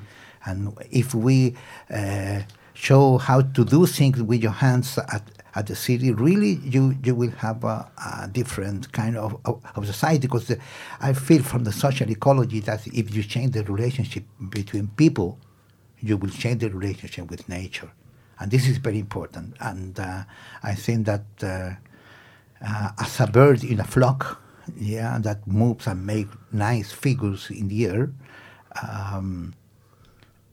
And 0.46 0.78
if 0.92 1.16
we 1.16 1.56
uh, 1.90 2.42
show 2.76 3.18
how 3.18 3.42
to 3.42 3.66
do 3.66 3.86
things 3.86 4.22
with 4.22 4.44
your 4.44 4.52
hands 4.52 4.98
at, 4.98 5.24
at 5.56 5.68
the 5.68 5.76
city, 5.76 6.12
really 6.12 6.56
you, 6.64 6.98
you 7.04 7.16
will 7.16 7.32
have 7.32 7.64
a, 7.64 7.90
a 7.98 8.28
different 8.28 8.92
kind 8.92 9.16
of, 9.16 9.40
of, 9.46 9.62
of 9.76 9.86
society 9.86 10.28
because 10.28 10.52
I 11.00 11.14
feel 11.14 11.42
from 11.44 11.64
the 11.64 11.72
social 11.72 12.10
ecology 12.12 12.60
that 12.62 12.86
if 12.88 13.16
you 13.16 13.24
change 13.24 13.54
the 13.54 13.64
relationship 13.64 14.26
between 14.50 14.90
people, 14.90 15.40
you 16.02 16.18
will 16.18 16.30
change 16.30 16.60
the 16.60 16.70
relationship 16.70 17.32
with 17.32 17.48
nature. 17.48 17.90
And 18.38 18.52
this 18.52 18.68
is 18.68 18.78
very 18.78 19.00
important. 19.00 19.56
And 19.62 19.98
uh, 19.98 20.24
I 20.62 20.76
think 20.76 21.06
that 21.06 21.26
uh, 21.42 21.72
uh, 22.66 22.90
as 23.00 23.20
a 23.22 23.28
bird 23.28 23.64
in 23.64 23.80
a 23.80 23.86
flock, 23.86 24.42
yeah, 24.76 25.18
that 25.20 25.48
moves 25.48 25.88
and 25.88 26.06
makes 26.06 26.36
nice 26.52 26.92
figures 26.92 27.50
in 27.50 27.70
the 27.70 27.86
air, 27.86 28.12
um, 28.84 29.54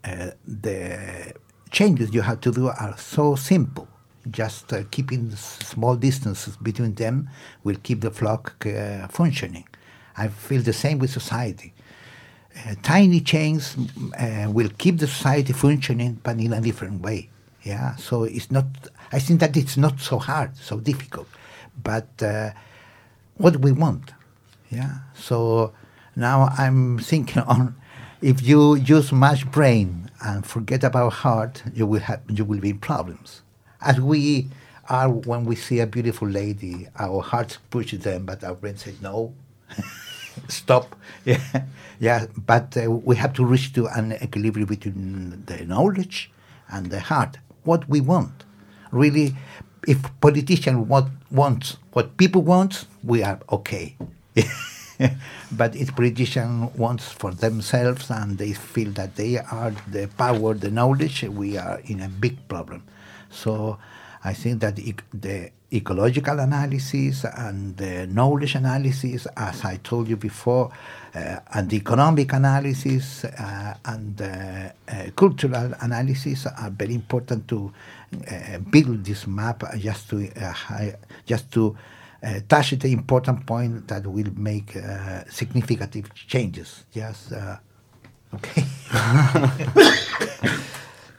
uh, 0.04 0.30
the 0.46 1.34
changes 1.70 2.14
you 2.14 2.20
have 2.20 2.40
to 2.42 2.52
do 2.52 2.68
are 2.68 2.96
so 2.98 3.34
simple 3.34 3.88
just 4.30 4.72
uh, 4.72 4.82
keeping 4.90 5.30
small 5.36 5.96
distances 5.96 6.56
between 6.56 6.94
them 6.94 7.28
will 7.64 7.76
keep 7.82 8.00
the 8.00 8.10
flock 8.10 8.66
uh, 8.66 9.08
functioning. 9.08 9.66
I 10.16 10.28
feel 10.28 10.62
the 10.62 10.72
same 10.72 10.98
with 10.98 11.10
society. 11.10 11.72
Uh, 12.54 12.74
tiny 12.82 13.20
changes 13.20 13.76
uh, 14.18 14.50
will 14.50 14.70
keep 14.78 14.98
the 14.98 15.06
society 15.06 15.52
functioning, 15.52 16.20
but 16.22 16.38
in 16.38 16.52
a 16.52 16.60
different 16.60 17.00
way. 17.02 17.30
Yeah, 17.62 17.96
so 17.96 18.24
it's 18.24 18.50
not. 18.50 18.66
I 19.12 19.20
think 19.20 19.40
that 19.40 19.56
it's 19.56 19.76
not 19.76 20.00
so 20.00 20.18
hard, 20.18 20.56
so 20.56 20.78
difficult, 20.80 21.28
but 21.82 22.08
uh, 22.20 22.50
what 23.36 23.56
we 23.58 23.72
want. 23.72 24.12
Yeah. 24.70 24.98
So 25.14 25.72
now 26.16 26.52
I'm 26.58 26.98
thinking 26.98 27.42
on 27.46 27.76
if 28.20 28.42
you 28.42 28.74
use 28.74 29.12
much 29.12 29.50
brain 29.50 30.10
and 30.20 30.44
forget 30.44 30.84
about 30.84 31.12
heart, 31.12 31.62
you 31.74 31.86
will 31.86 32.00
have 32.00 32.20
you 32.28 32.44
will 32.44 32.60
be 32.60 32.70
in 32.70 32.78
problems 32.78 33.42
as 33.84 34.00
we 34.00 34.48
are 34.88 35.08
when 35.08 35.44
we 35.44 35.56
see 35.56 35.80
a 35.80 35.86
beautiful 35.86 36.28
lady, 36.28 36.88
our 36.98 37.22
hearts 37.22 37.58
push 37.70 37.92
them, 37.92 38.26
but 38.26 38.42
our 38.44 38.54
brain 38.54 38.76
says 38.76 39.00
no, 39.00 39.34
stop. 40.48 40.96
Yeah, 41.24 41.38
yeah. 42.00 42.26
But 42.36 42.76
uh, 42.76 42.90
we 42.90 43.14
have 43.16 43.32
to 43.34 43.44
reach 43.44 43.72
to 43.74 43.86
an 43.86 44.12
equilibrium 44.14 44.66
between 44.66 45.44
the 45.46 45.64
knowledge 45.64 46.32
and 46.68 46.90
the 46.90 46.98
heart. 46.98 47.36
What 47.62 47.88
we 47.88 48.00
want, 48.00 48.42
really, 48.90 49.36
if 49.86 49.98
politicians 50.20 50.88
want, 50.88 51.12
want 51.30 51.76
what 51.92 52.16
people 52.16 52.42
want, 52.42 52.86
we 53.04 53.22
are 53.22 53.38
okay. 53.50 53.96
but 55.52 55.76
if 55.76 55.94
politicians 55.94 56.74
want 56.76 57.00
for 57.00 57.32
themselves 57.32 58.10
and 58.10 58.38
they 58.38 58.52
feel 58.52 58.90
that 58.92 59.14
they 59.14 59.38
are 59.38 59.72
the 59.90 60.08
power, 60.18 60.54
the 60.54 60.70
knowledge, 60.70 61.22
we 61.22 61.56
are 61.56 61.80
in 61.84 62.00
a 62.00 62.08
big 62.08 62.36
problem. 62.48 62.82
So 63.32 63.78
I 64.24 64.34
think 64.34 64.60
that 64.60 64.76
the 64.76 65.50
ecological 65.72 66.38
analysis 66.38 67.24
and 67.24 67.76
the 67.76 68.06
knowledge 68.06 68.54
analysis, 68.54 69.26
as 69.36 69.64
I 69.64 69.76
told 69.82 70.08
you 70.08 70.16
before, 70.16 70.70
uh, 71.14 71.36
and 71.54 71.68
the 71.68 71.76
economic 71.76 72.32
analysis 72.32 73.24
uh, 73.24 73.74
and 73.84 74.20
uh, 74.20 74.24
uh, 74.88 75.10
cultural 75.16 75.72
analysis 75.80 76.46
are 76.46 76.70
very 76.70 76.94
important 76.94 77.48
to 77.48 77.72
uh, 78.30 78.58
build 78.58 79.04
this 79.04 79.26
map 79.26 79.64
uh, 79.64 79.76
just 79.76 80.08
to 80.10 80.28
uh, 80.40 80.90
just 81.26 81.50
to 81.52 81.76
uh, 82.22 82.40
touch 82.48 82.70
the 82.78 82.92
important 82.92 83.44
point 83.46 83.88
that 83.88 84.06
will 84.06 84.32
make 84.36 84.76
uh, 84.76 85.24
significant 85.28 86.14
changes. 86.14 86.84
Yes. 86.92 87.32
Uh, 87.32 87.56
okay. 88.34 88.64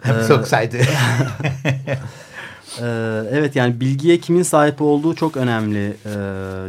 I'm 0.05 0.23
so 0.27 0.39
excited. 0.39 0.85
Ee, 2.81 3.23
evet 3.31 3.55
yani 3.55 3.79
bilgiye 3.79 4.17
kimin 4.17 4.43
sahip 4.43 4.81
olduğu 4.81 5.15
çok 5.15 5.37
önemli 5.37 5.97
e, 6.05 6.13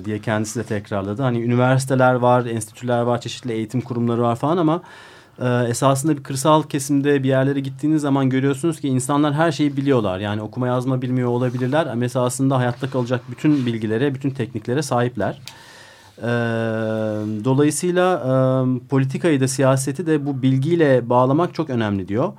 diye 0.04 0.18
kendisi 0.18 0.58
de 0.58 0.64
tekrarladı. 0.64 1.22
Hani 1.22 1.42
üniversiteler 1.42 2.14
var, 2.14 2.46
enstitüler 2.46 3.00
var, 3.00 3.20
çeşitli 3.20 3.52
eğitim 3.52 3.80
kurumları 3.80 4.22
var 4.22 4.36
falan 4.36 4.56
ama 4.56 4.82
e, 5.38 5.68
esasında 5.68 6.16
bir 6.16 6.22
kırsal 6.22 6.62
kesimde 6.62 7.22
bir 7.22 7.28
yerlere 7.28 7.60
gittiğiniz 7.60 8.02
zaman 8.02 8.30
görüyorsunuz 8.30 8.80
ki 8.80 8.88
insanlar 8.88 9.34
her 9.34 9.52
şeyi 9.52 9.76
biliyorlar. 9.76 10.18
Yani 10.18 10.42
okuma 10.42 10.66
yazma 10.66 11.02
bilmiyor 11.02 11.28
olabilirler 11.28 11.86
ama 11.86 12.04
esasında 12.04 12.58
hayatta 12.58 12.90
kalacak 12.90 13.20
bütün 13.30 13.66
bilgilere, 13.66 14.14
bütün 14.14 14.30
tekniklere 14.30 14.82
sahipler. 14.82 15.40
Ee, 16.18 16.24
dolayısıyla 17.44 18.16
e, 18.16 18.88
politikayı 18.88 19.40
da 19.40 19.48
siyaseti 19.48 20.06
de 20.06 20.26
bu 20.26 20.42
bilgiyle 20.42 21.08
bağlamak 21.08 21.54
çok 21.54 21.70
önemli 21.70 22.08
diyor. 22.08 22.32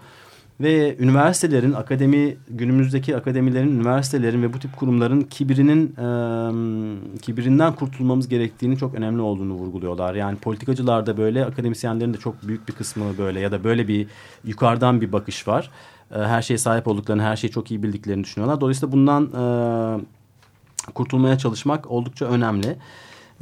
Ve 0.62 0.98
üniversitelerin, 0.98 1.74
akademi 1.74 2.38
günümüzdeki 2.50 3.18
akademilerin, 3.18 3.68
üniversitelerin 3.68 4.44
ve 4.44 4.54
bu 4.54 4.60
tip 4.60 4.78
kurumların 4.78 5.22
kibirinin 5.22 5.88
e, 5.88 7.20
kibirinden 7.22 7.76
kurtulmamız 7.76 8.28
gerektiğini 8.28 8.78
çok 8.78 8.94
önemli 8.94 9.22
olduğunu 9.22 9.54
vurguluyorlar. 9.54 10.16
Yani 10.16 10.38
politikacılar 10.38 11.06
da 11.06 11.18
böyle, 11.18 11.46
akademisyenlerin 11.46 12.14
de 12.14 12.18
çok 12.18 12.48
büyük 12.48 12.68
bir 12.68 12.74
kısmı 12.74 13.18
böyle 13.18 13.40
ya 13.40 13.52
da 13.52 13.64
böyle 13.64 13.88
bir 13.88 14.08
yukarıdan 14.44 15.02
bir 15.02 15.12
bakış 15.12 15.48
var. 15.48 15.72
E, 16.12 16.20
her 16.20 16.42
şeye 16.42 16.58
sahip 16.58 16.88
olduklarını, 16.88 17.24
her 17.24 17.36
şeyi 17.36 17.52
çok 17.52 17.72
iyi 17.72 17.84
bildiklerini 17.84 18.24
düşünüyorlar. 18.24 18.62
Dolayısıyla 18.62 18.92
bundan 18.92 19.24
e, 19.26 20.92
kurtulmaya 20.94 21.38
çalışmak 21.38 21.92
oldukça 21.92 22.26
önemli. 22.26 22.76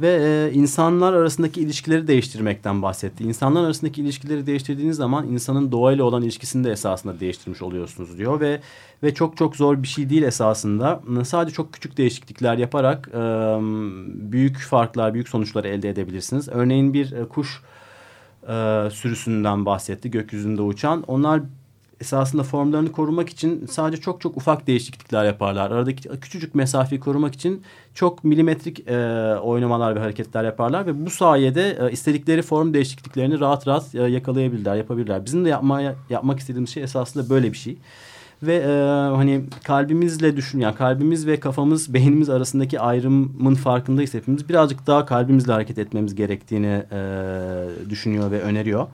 Ve 0.00 0.08
e, 0.08 0.54
insanlar 0.54 1.12
arasındaki 1.12 1.60
ilişkileri 1.60 2.06
değiştirmekten 2.06 2.82
bahsetti. 2.82 3.24
İnsanlar 3.24 3.64
arasındaki 3.64 4.02
ilişkileri 4.02 4.46
değiştirdiğiniz 4.46 4.96
zaman 4.96 5.28
insanın 5.28 5.72
doğayla 5.72 6.04
olan 6.04 6.22
ilişkisini 6.22 6.64
de 6.64 6.70
esasında 6.70 7.20
değiştirmiş 7.20 7.62
oluyorsunuz 7.62 8.18
diyor. 8.18 8.40
Ve 8.40 8.60
ve 9.02 9.14
çok 9.14 9.36
çok 9.36 9.56
zor 9.56 9.82
bir 9.82 9.88
şey 9.88 10.10
değil 10.10 10.22
esasında. 10.22 11.02
Sadece 11.24 11.54
çok 11.54 11.72
küçük 11.72 11.96
değişiklikler 11.96 12.58
yaparak 12.58 13.08
e, 13.14 13.18
büyük 14.32 14.58
farklar, 14.58 15.14
büyük 15.14 15.28
sonuçlar 15.28 15.64
elde 15.64 15.88
edebilirsiniz. 15.88 16.48
Örneğin 16.48 16.94
bir 16.94 17.12
e, 17.12 17.28
kuş 17.28 17.62
e, 18.48 18.88
sürüsünden 18.92 19.66
bahsetti 19.66 20.10
gökyüzünde 20.10 20.62
uçan. 20.62 21.02
Onlar 21.06 21.42
esasında 22.04 22.42
formlarını 22.42 22.92
korumak 22.92 23.28
için 23.28 23.66
sadece 23.66 24.02
çok 24.02 24.20
çok 24.20 24.36
ufak 24.36 24.66
değişiklikler 24.66 25.24
yaparlar. 25.24 25.70
Aradaki 25.70 26.08
küçücük 26.08 26.54
mesafeyi 26.54 27.00
korumak 27.00 27.34
için 27.34 27.62
çok 27.94 28.24
milimetrik 28.24 28.88
e, 28.88 28.96
oynamalar 29.42 29.96
ve 29.96 30.00
hareketler 30.00 30.44
yaparlar 30.44 30.86
ve 30.86 31.06
bu 31.06 31.10
sayede 31.10 31.78
e, 31.80 31.92
istedikleri 31.92 32.42
form 32.42 32.74
değişikliklerini 32.74 33.40
rahat 33.40 33.68
rahat 33.68 33.94
e, 33.94 34.02
yakalayabilirler, 34.02 34.76
yapabilirler. 34.76 35.24
Bizim 35.24 35.44
de 35.44 35.48
yapmaya 35.48 35.94
yapmak 36.10 36.40
istediğimiz 36.40 36.70
şey 36.70 36.82
esasında 36.82 37.30
böyle 37.30 37.52
bir 37.52 37.58
şey. 37.58 37.76
Ve 38.42 38.54
e, 38.56 38.70
hani 39.16 39.44
kalbimizle 39.64 40.36
düşün 40.36 40.60
yani 40.60 40.74
kalbimiz 40.74 41.26
ve 41.26 41.40
kafamız, 41.40 41.94
beynimiz 41.94 42.30
arasındaki 42.30 42.80
ayrımın 42.80 43.54
farkındayız 43.54 44.14
hepimiz. 44.14 44.48
Birazcık 44.48 44.86
daha 44.86 45.06
kalbimizle 45.06 45.52
hareket 45.52 45.78
etmemiz 45.78 46.14
gerektiğini 46.14 46.82
e, 46.92 47.00
düşünüyor 47.90 48.30
ve 48.30 48.40
öneriyor. 48.40 48.86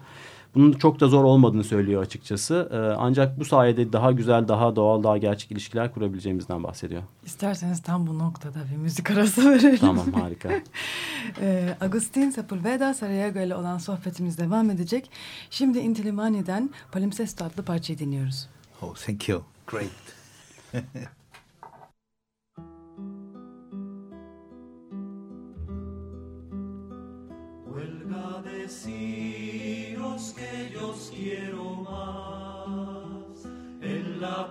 Bunun 0.55 0.73
çok 0.73 1.01
da 1.01 1.09
zor 1.09 1.25
olmadığını 1.25 1.65
söylüyor 1.65 2.03
açıkçası. 2.03 2.69
Ee, 2.73 2.77
ancak 2.99 3.41
bu 3.41 3.45
sayede 3.45 3.93
daha 3.93 4.13
güzel, 4.13 4.49
daha 4.49 4.77
doğal, 4.77 5.03
daha 5.03 5.19
gerçek 5.19 5.51
ilişkiler 5.51 5.95
kurabileceğimizden 5.95 6.65
bahsediyor. 6.65 7.03
İsterseniz 7.25 7.83
tam 7.83 8.07
bu 8.07 8.19
noktada 8.19 8.59
bir 8.73 8.77
müzik 8.77 9.11
arası 9.11 9.51
verelim. 9.51 9.79
Tamam 9.79 10.13
harika. 10.13 10.51
ee, 11.41 11.77
Agustin 11.81 12.31
Sepulveda 12.31 12.95
Sarajevo 12.95 13.39
ile 13.41 13.57
olan 13.57 13.79
sohbetimiz 13.79 14.39
devam 14.39 14.71
edecek. 14.71 15.11
Şimdi 15.51 15.79
Intilimani'den 15.79 16.71
Palimpsesto 16.93 17.45
adlı 17.45 17.63
parçayı 17.63 17.99
dinliyoruz. 17.99 18.49
Oh, 18.83 18.95
thank 18.95 19.29
you. 19.29 19.43
Great. 19.67 19.91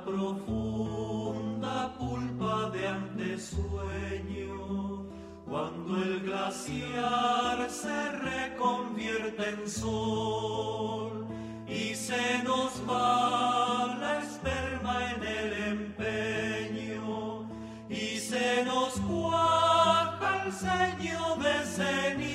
profunda 0.09 1.93
pulpa 1.99 2.69
de 2.71 2.87
antesueño, 2.87 4.55
cuando 5.47 6.01
el 6.01 6.21
glaciar 6.21 7.69
se 7.69 8.11
reconvierte 8.11 9.49
en 9.49 9.69
sol 9.69 11.27
y 11.67 11.93
se 11.95 12.43
nos 12.43 12.81
va 12.89 13.97
la 13.99 14.19
esperma 14.19 15.11
en 15.13 15.23
el 15.23 15.53
empeño 15.75 17.47
y 17.89 18.17
se 18.17 18.63
nos 18.65 18.93
cuaja 19.01 20.43
el 20.45 20.51
ceño 20.51 21.35
de 21.35 21.65
cenizas 21.65 22.28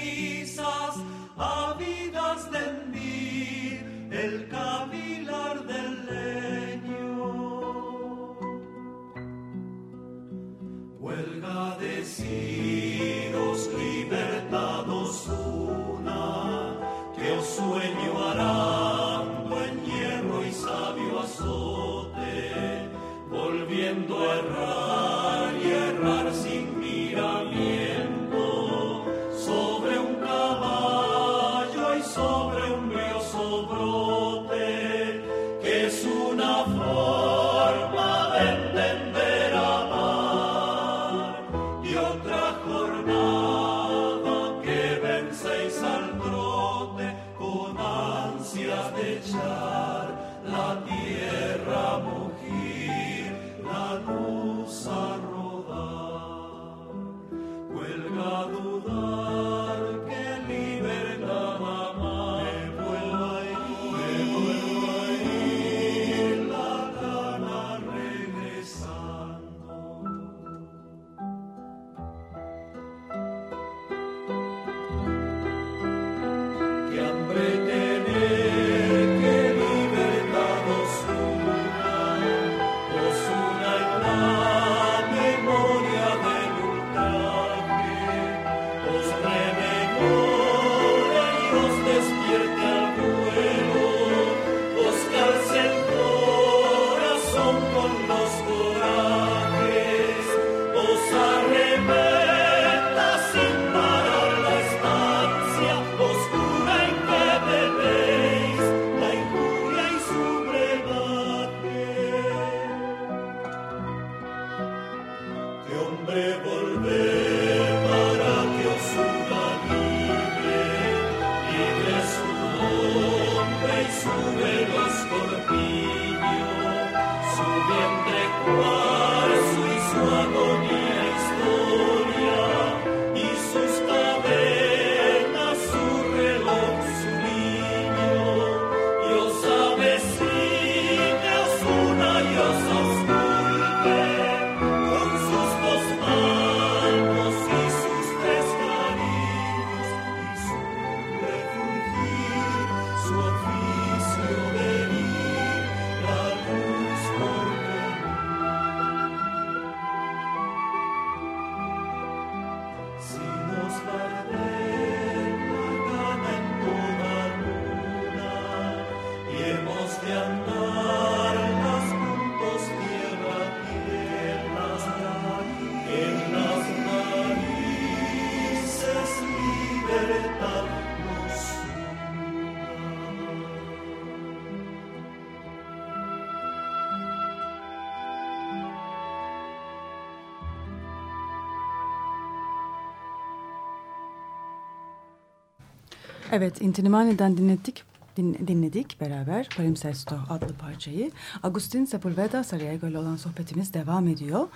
Evet, 196.34 196.60
Intinimani'den 196.60 197.36
dinledik. 197.36 197.82
Din, 198.16 198.34
dinledik 198.48 199.00
beraber 199.00 199.48
Palimpsesto 199.56 200.16
adlı 200.30 200.54
parçayı. 200.54 201.10
Agustin 201.42 201.84
Sepulveda 201.84 202.44
Sarayego 202.44 202.86
ile 202.86 202.98
olan 202.98 203.16
sohbetimiz 203.16 203.74
devam 203.74 204.08
ediyor. 204.08 204.48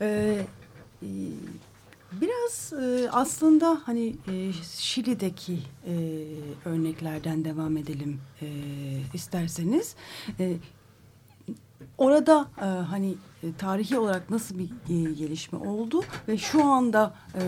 Ee, 0.00 0.38
biraz 2.12 2.72
e, 2.72 3.10
aslında 3.10 3.82
hani 3.84 4.16
e, 4.32 4.52
Şili'deki 4.78 5.58
e, 5.86 5.94
örneklerden 6.64 7.44
devam 7.44 7.76
edelim 7.76 8.20
e, 8.42 8.46
isterseniz. 9.14 9.94
E, 10.40 10.56
orada 12.02 12.48
e, 12.58 12.64
hani 12.64 13.14
e, 13.42 13.52
tarihi 13.58 13.98
olarak 13.98 14.30
nasıl 14.30 14.58
bir 14.58 14.64
e, 14.64 15.12
gelişme 15.12 15.58
oldu 15.58 16.02
ve 16.28 16.38
şu 16.38 16.64
anda 16.64 17.14
e, 17.34 17.42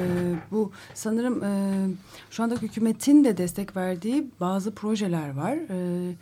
bu 0.50 0.72
sanırım 0.94 1.44
e, 1.44 1.50
şu 2.30 2.42
anda 2.42 2.54
hükümetin 2.54 3.24
de 3.24 3.36
destek 3.36 3.76
verdiği 3.76 4.30
bazı 4.40 4.74
projeler 4.74 5.36
var. 5.36 5.52
E, 5.70 6.14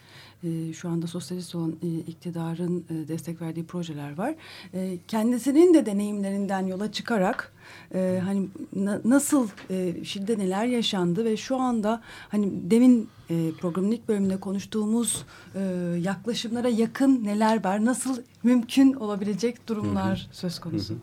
e, 0.45 0.73
şu 0.73 0.89
anda 0.89 1.07
sosyalist 1.07 1.55
olan 1.55 1.77
e, 1.83 1.89
iktidarın 1.99 2.85
e, 2.91 3.09
destek 3.09 3.43
verdiği 3.43 3.65
projeler 3.65 4.19
var. 4.19 4.35
E, 4.75 4.99
kendisinin 5.09 5.75
de 5.75 5.87
deneyimlerinden 5.87 6.67
yola 6.67 6.93
çıkarak 6.93 7.53
e, 7.95 8.21
hani 8.25 8.49
na, 8.77 9.01
nasıl 9.05 9.49
e, 9.71 10.05
Şili'de 10.05 10.39
neler 10.39 10.67
yaşandı 10.67 11.25
ve 11.25 11.37
şu 11.37 11.57
anda 11.57 12.03
hani 12.29 12.71
demin 12.71 13.09
e, 13.31 13.53
programın 13.61 13.91
ilk 13.91 14.09
bölümünde 14.09 14.41
konuştuğumuz 14.41 15.25
e, 15.55 15.61
yaklaşımlara 16.01 16.69
yakın 16.69 17.25
neler 17.25 17.65
var, 17.65 17.85
nasıl 17.85 18.23
mümkün 18.43 18.93
olabilecek 18.93 19.69
durumlar 19.69 20.29
söz 20.33 20.59
konusu. 20.61 20.95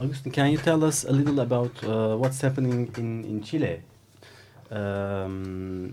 Augustin, 0.00 0.32
can 0.32 0.46
you 0.46 0.62
tell 0.62 0.82
us 0.82 1.04
a 1.04 1.12
little 1.12 1.40
about 1.40 1.82
uh, 1.82 2.14
what's 2.14 2.42
happening 2.42 2.98
in, 2.98 3.22
in 3.22 3.42
Chile? 3.42 3.82
Um, 4.70 5.92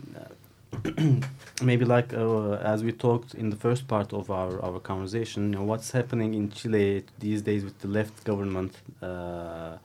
maybe 1.61 1.85
like 1.85 2.13
uh, 2.13 2.53
as 2.53 2.83
we 2.83 2.91
talked 2.91 3.33
in 3.33 3.49
the 3.49 3.55
first 3.55 3.87
part 3.87 4.13
of 4.13 4.29
our, 4.29 4.61
our 4.61 4.79
conversation, 4.79 5.51
you 5.51 5.59
know, 5.59 5.63
what's 5.63 5.91
happening 5.91 6.33
in 6.33 6.49
Chile 6.51 7.03
these 7.19 7.41
days 7.41 7.63
with 7.63 7.79
the 7.79 7.87
left 7.87 8.23
government? 8.23 8.75
Uh, 9.01 9.77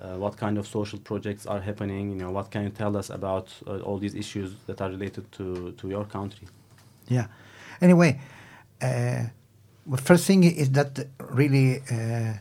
uh, 0.00 0.16
what 0.16 0.36
kind 0.36 0.58
of 0.58 0.66
social 0.66 0.98
projects 0.98 1.46
are 1.46 1.60
happening? 1.60 2.10
You 2.10 2.16
know, 2.16 2.30
what 2.30 2.50
can 2.50 2.64
you 2.64 2.70
tell 2.70 2.96
us 2.96 3.10
about 3.10 3.48
uh, 3.66 3.78
all 3.78 3.98
these 3.98 4.14
issues 4.14 4.56
that 4.66 4.80
are 4.80 4.90
related 4.90 5.30
to, 5.32 5.72
to 5.72 5.88
your 5.88 6.04
country? 6.04 6.48
Yeah. 7.08 7.26
Anyway, 7.80 8.20
uh, 8.82 9.24
the 9.86 9.96
first 9.98 10.26
thing 10.26 10.44
is 10.44 10.70
that 10.72 11.06
really 11.18 11.80
uh, 11.90 12.34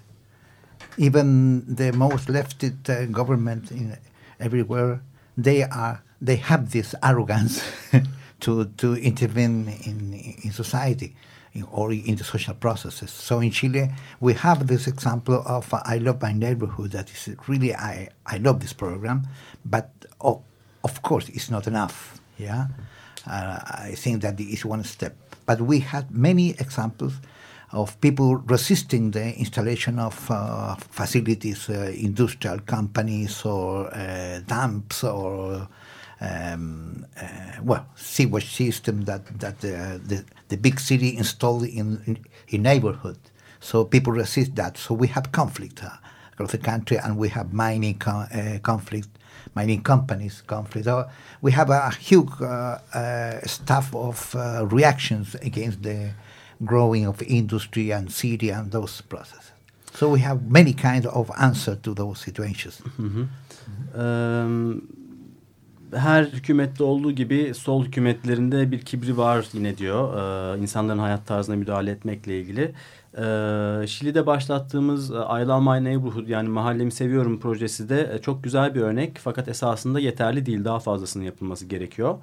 even 0.98 1.76
the 1.76 1.92
most 1.92 2.30
lefted 2.30 2.90
uh, 2.90 3.06
government 3.06 3.72
in 3.72 3.98
everywhere 4.40 5.02
they 5.38 5.64
are 5.64 6.04
they 6.24 6.38
have 6.38 6.72
this 6.72 6.96
arrogance 7.04 7.62
to 8.40 8.66
to 8.78 8.96
intervene 8.96 9.68
in 9.86 10.14
in 10.44 10.52
society 10.52 11.16
in, 11.54 11.64
or 11.72 11.92
in 11.92 12.16
the 12.16 12.24
social 12.24 12.56
processes. 12.56 13.12
So 13.12 13.40
in 13.40 13.52
Chile, 13.52 13.92
we 14.22 14.34
have 14.34 14.68
this 14.68 14.88
example 14.88 15.44
of 15.46 15.74
uh, 15.74 15.82
I 15.86 15.98
love 15.98 16.22
my 16.22 16.32
neighborhood. 16.34 16.92
That 16.92 17.12
is 17.12 17.36
really 17.48 17.76
I 17.76 18.10
I 18.26 18.38
love 18.38 18.62
this 18.62 18.74
program, 18.74 19.28
but 19.66 19.92
oh, 20.22 20.42
of 20.84 21.02
course 21.02 21.30
it's 21.30 21.52
not 21.52 21.68
enough. 21.68 22.20
Yeah, 22.38 22.68
uh, 23.28 23.60
I 23.90 23.94
think 23.96 24.22
that 24.22 24.40
is 24.40 24.66
one 24.66 24.84
step. 24.84 25.16
But 25.46 25.60
we 25.62 25.80
had 25.80 26.10
many 26.10 26.52
examples 26.52 27.14
of 27.74 28.00
people 28.00 28.38
resisting 28.38 29.12
the 29.12 29.36
installation 29.38 30.00
of 30.00 30.32
uh, 30.32 30.76
facilities, 30.76 31.70
uh, 31.70 31.92
industrial 31.96 32.60
companies 32.60 33.44
or 33.44 33.94
uh, 33.94 34.40
dumps 34.46 35.04
or 35.04 35.68
um, 36.24 37.06
uh, 37.22 37.62
well 37.64 37.86
sewage 37.96 38.50
system 38.56 39.06
that 39.06 39.22
that 39.40 39.56
uh, 39.64 39.98
the 40.10 40.24
the 40.48 40.58
big 40.58 40.80
city 40.80 41.18
installed 41.18 41.64
in, 41.64 42.02
in 42.06 42.18
in 42.48 42.62
neighborhood. 42.62 43.18
So 43.60 43.86
people 43.86 44.14
resist 44.14 44.56
that. 44.56 44.78
So 44.78 44.94
we 44.94 45.08
have 45.08 45.32
conflict 45.32 45.84
uh, 45.84 45.90
across 46.34 46.52
the 46.52 46.58
country, 46.58 46.98
and 46.98 47.18
we 47.18 47.30
have 47.30 47.54
mining 47.54 47.98
co- 47.98 48.28
conflict, 48.62 49.10
mining 49.56 49.82
companies 49.84 50.44
conflict. 50.46 50.86
So 50.86 51.06
we 51.42 51.52
have 51.52 51.70
a 51.70 51.92
huge 51.92 52.30
staff 53.46 53.96
of 53.96 54.36
reactions 54.72 55.36
against 55.36 55.84
the 55.84 56.12
growing 56.66 57.06
of 57.08 57.22
industry 57.22 57.92
and 57.92 58.12
city 58.12 58.50
and 58.50 58.72
those 58.72 59.02
processes. 59.02 59.52
So 59.94 60.10
we 60.10 60.20
have 60.20 60.40
many 60.50 60.74
kinds 60.74 61.06
of 61.06 61.32
answer 61.38 61.76
to 61.76 61.94
those 61.94 62.20
situations. 62.20 62.82
Hı 62.98 63.04
hı. 63.04 63.28
Um, 63.96 64.82
her 65.96 66.24
hükümette 66.24 66.84
olduğu 66.84 67.12
gibi 67.12 67.54
sol 67.54 67.86
hükümetlerinde 67.86 68.72
bir 68.72 68.82
kibri 68.82 69.18
var 69.18 69.46
yine 69.54 69.78
diyor. 69.78 70.14
Ee, 70.58 70.62
insanların 70.62 71.00
hayat 71.00 71.28
tarzına 71.28 71.56
müdahale 71.56 71.92
etmekle 71.92 72.40
ilgili. 72.40 72.74
Ee, 73.18 73.88
Şili'de 73.88 74.26
başlattığımız 74.26 75.10
I 75.10 75.14
Love 75.48 75.80
My 75.80 75.84
Neighborhood 75.84 76.28
yani 76.28 76.50
Mahallemi 76.50 76.92
Seviyorum 76.92 77.40
projesi 77.40 77.90
de 77.90 78.20
çok 78.22 78.44
güzel 78.44 78.76
bir 78.76 78.82
örnek. 78.82 79.18
Fakat 79.18 79.48
esasında 79.48 80.00
yeterli 80.00 80.46
değil. 80.46 80.66
Daha 80.66 80.80
fazlasının 80.80 81.24
yapılması 81.24 81.66
gerekiyor. 81.66 82.18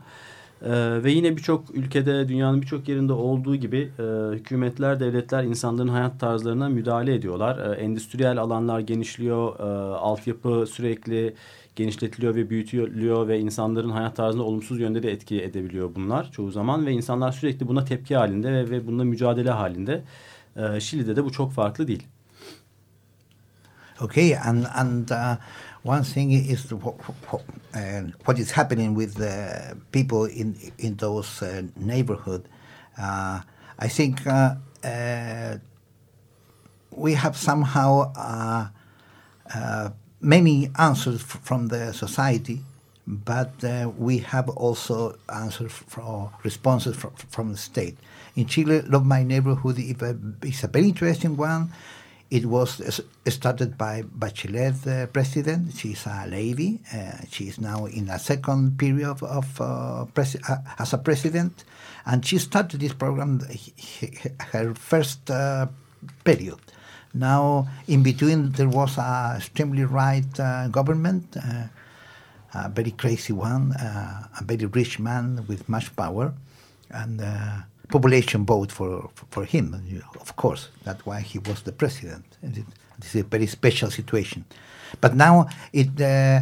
Ee, 0.65 1.05
ve 1.05 1.11
yine 1.11 1.37
birçok 1.37 1.75
ülkede 1.75 2.29
dünyanın 2.29 2.63
birçok 2.63 2.89
yerinde 2.89 3.13
olduğu 3.13 3.57
gibi 3.57 3.91
e, 3.99 4.03
hükümetler, 4.37 5.01
devletler 5.01 5.45
insanların 5.45 5.89
hayat 5.89 6.21
tarzlarına 6.21 6.69
müdahale 6.69 7.15
ediyorlar. 7.15 7.59
E, 7.59 7.81
endüstriyel 7.81 8.39
alanlar 8.39 8.81
genişliyor, 8.81 9.61
e, 9.61 9.63
altyapı 9.95 10.67
sürekli 10.71 11.35
genişletiliyor 11.77 12.35
ve 12.35 12.51
büyütülüyor 12.51 13.29
ve 13.29 13.41
insanların 13.41 13.91
hayat 13.91 14.17
tarzına 14.17 14.43
olumsuz 14.43 14.81
yönde 14.81 15.03
de 15.03 15.13
etki 15.13 15.43
edebiliyor 15.43 15.95
bunlar 15.95 16.33
çoğu 16.33 16.51
zaman 16.51 16.87
ve 16.87 16.93
insanlar 16.93 17.33
sürekli 17.33 17.69
buna 17.69 17.85
tepki 17.85 18.17
halinde 18.17 18.53
ve, 18.53 18.71
ve 18.71 18.87
bununla 18.87 19.05
mücadele 19.05 19.51
halinde. 19.51 20.03
E, 20.57 20.81
Şili'de 20.81 21.17
de 21.17 21.25
bu 21.25 21.33
çok 21.33 21.53
farklı 21.53 21.89
değil. 21.89 22.07
Okay, 24.01 24.37
and 24.37 24.65
and 24.75 25.11
uh, 25.11 25.37
one 25.83 26.05
thing 26.05 26.33
is 26.33 26.73
what, 26.73 26.97
uh, 27.75 28.03
is 28.37 28.51
happening 28.51 28.95
with 28.95 29.15
the 29.15 29.77
people 29.93 30.27
in 30.27 30.57
in 30.79 30.97
those 30.97 31.43
uh, 31.43 31.63
neighborhood. 31.77 32.49
Uh, 32.99 33.41
I 33.79 33.89
think 33.89 34.27
uh, 34.27 34.57
uh, 34.85 35.57
we 36.91 37.15
have 37.15 37.37
somehow 37.37 38.13
many 40.21 40.71
answers 40.79 41.23
from 41.23 41.69
the 41.69 41.93
society, 41.93 42.61
but 43.07 43.53
we 43.97 44.19
have 44.19 44.51
also 44.51 45.17
answers 45.33 45.73
from 45.73 46.29
responses 46.45 46.95
from, 46.95 47.13
from 47.31 47.53
the 47.53 47.59
state. 47.59 47.97
In 48.37 48.47
Chile, 48.47 48.83
Love 48.83 49.07
My 49.07 49.23
Neighborhood 49.23 49.79
is 49.79 50.63
a 50.63 50.69
very 50.69 50.89
interesting 50.89 51.37
one 51.39 51.73
it 52.31 52.47
was 52.47 53.03
started 53.27 53.77
by 53.77 54.03
Bachelet, 54.03 54.83
the 54.83 55.09
president. 55.13 55.75
She's 55.77 56.07
a 56.07 56.27
lady. 56.29 56.81
Uh, 56.95 57.27
she 57.29 57.49
is 57.49 57.61
now 57.61 57.87
in 57.87 58.09
a 58.09 58.19
second 58.19 58.79
period 58.79 59.23
of 59.23 59.61
uh, 59.61 60.05
uh, 60.05 60.57
as 60.79 60.93
a 60.93 60.99
president, 60.99 61.65
and 62.07 62.25
she 62.25 62.39
started 62.39 62.81
this 62.81 62.95
program 62.95 63.41
her 64.53 64.75
first 64.75 65.29
uh, 65.31 65.67
period. 66.23 66.61
Now, 67.13 67.67
in 67.89 68.05
between, 68.05 68.53
there 68.53 68.69
was 68.69 68.97
a 68.97 69.35
extremely 69.37 69.85
right 69.85 70.39
uh, 70.39 70.69
government, 70.69 71.37
uh, 71.37 71.67
a 72.55 72.69
very 72.69 72.93
crazy 72.93 73.33
one, 73.33 73.73
a 73.73 74.45
very 74.45 74.67
rich 74.67 75.01
man 75.01 75.45
with 75.49 75.69
much 75.69 75.95
power, 75.97 76.33
and 76.91 77.21
population 77.91 78.47
vote 78.47 78.73
for, 78.73 79.11
for 79.31 79.45
him, 79.45 79.75
of 80.21 80.37
course. 80.37 80.69
That's 80.85 81.05
why 81.05 81.21
he 81.21 81.39
was 81.39 81.63
the 81.63 81.73
president. 81.73 82.25
This 82.43 83.15
is 83.15 83.21
a 83.23 83.25
very 83.25 83.47
special 83.47 83.91
situation. 83.91 84.45
But 85.01 85.15
now 85.15 85.49
it, 85.73 86.01
uh, 86.01 86.41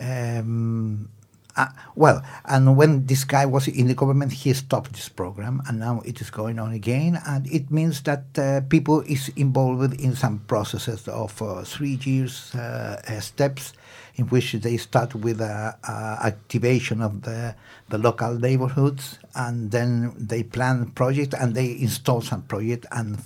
um, 0.00 1.08
uh, 1.56 1.68
well, 1.94 2.22
and 2.44 2.76
when 2.76 3.06
this 3.06 3.24
guy 3.24 3.46
was 3.46 3.66
in 3.66 3.88
the 3.88 3.94
government, 3.94 4.32
he 4.32 4.52
stopped 4.52 4.92
this 4.92 5.08
program, 5.08 5.62
and 5.66 5.78
now 5.78 6.02
it 6.04 6.20
is 6.20 6.30
going 6.30 6.58
on 6.58 6.72
again, 6.72 7.18
and 7.26 7.46
it 7.46 7.70
means 7.70 8.02
that 8.02 8.24
uh, 8.38 8.60
people 8.68 9.00
is 9.02 9.30
involved 9.36 9.98
in 9.98 10.14
some 10.14 10.40
processes 10.40 11.08
of 11.08 11.40
uh, 11.40 11.62
three 11.62 11.98
years 12.04 12.54
uh, 12.54 13.20
steps 13.20 13.72
in 14.16 14.26
which 14.26 14.52
they 14.52 14.76
start 14.76 15.14
with 15.14 15.40
a, 15.40 15.76
a 15.84 16.26
activation 16.26 17.00
of 17.02 17.22
the, 17.22 17.54
the 17.88 17.98
local 17.98 18.34
neighborhoods, 18.34 19.18
and 19.34 19.70
then 19.70 20.14
they 20.18 20.42
plan 20.42 20.90
project 20.90 21.34
and 21.38 21.54
they 21.54 21.70
install 21.78 22.20
some 22.20 22.42
project, 22.42 22.86
and 22.90 23.18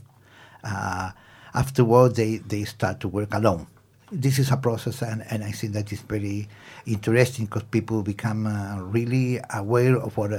uh, 0.65 1.11
afterward 1.55 2.17
they, 2.17 2.39
they 2.39 2.65
start 2.65 3.01
to 3.01 3.09
work 3.09 3.33
alone. 3.35 3.67
This 4.13 4.41
is 4.41 4.51
a 4.51 4.57
process, 4.57 5.03
and, 5.03 5.25
and 5.31 5.45
I 5.45 5.53
think 5.53 5.73
that 5.75 5.93
is 5.93 6.01
very 6.01 6.49
interesting 6.85 7.47
because 7.47 7.63
people 7.63 8.03
become 8.03 8.47
uh, 8.47 8.81
really 8.83 9.39
aware 9.55 9.97
of 9.97 10.17
what 10.17 10.33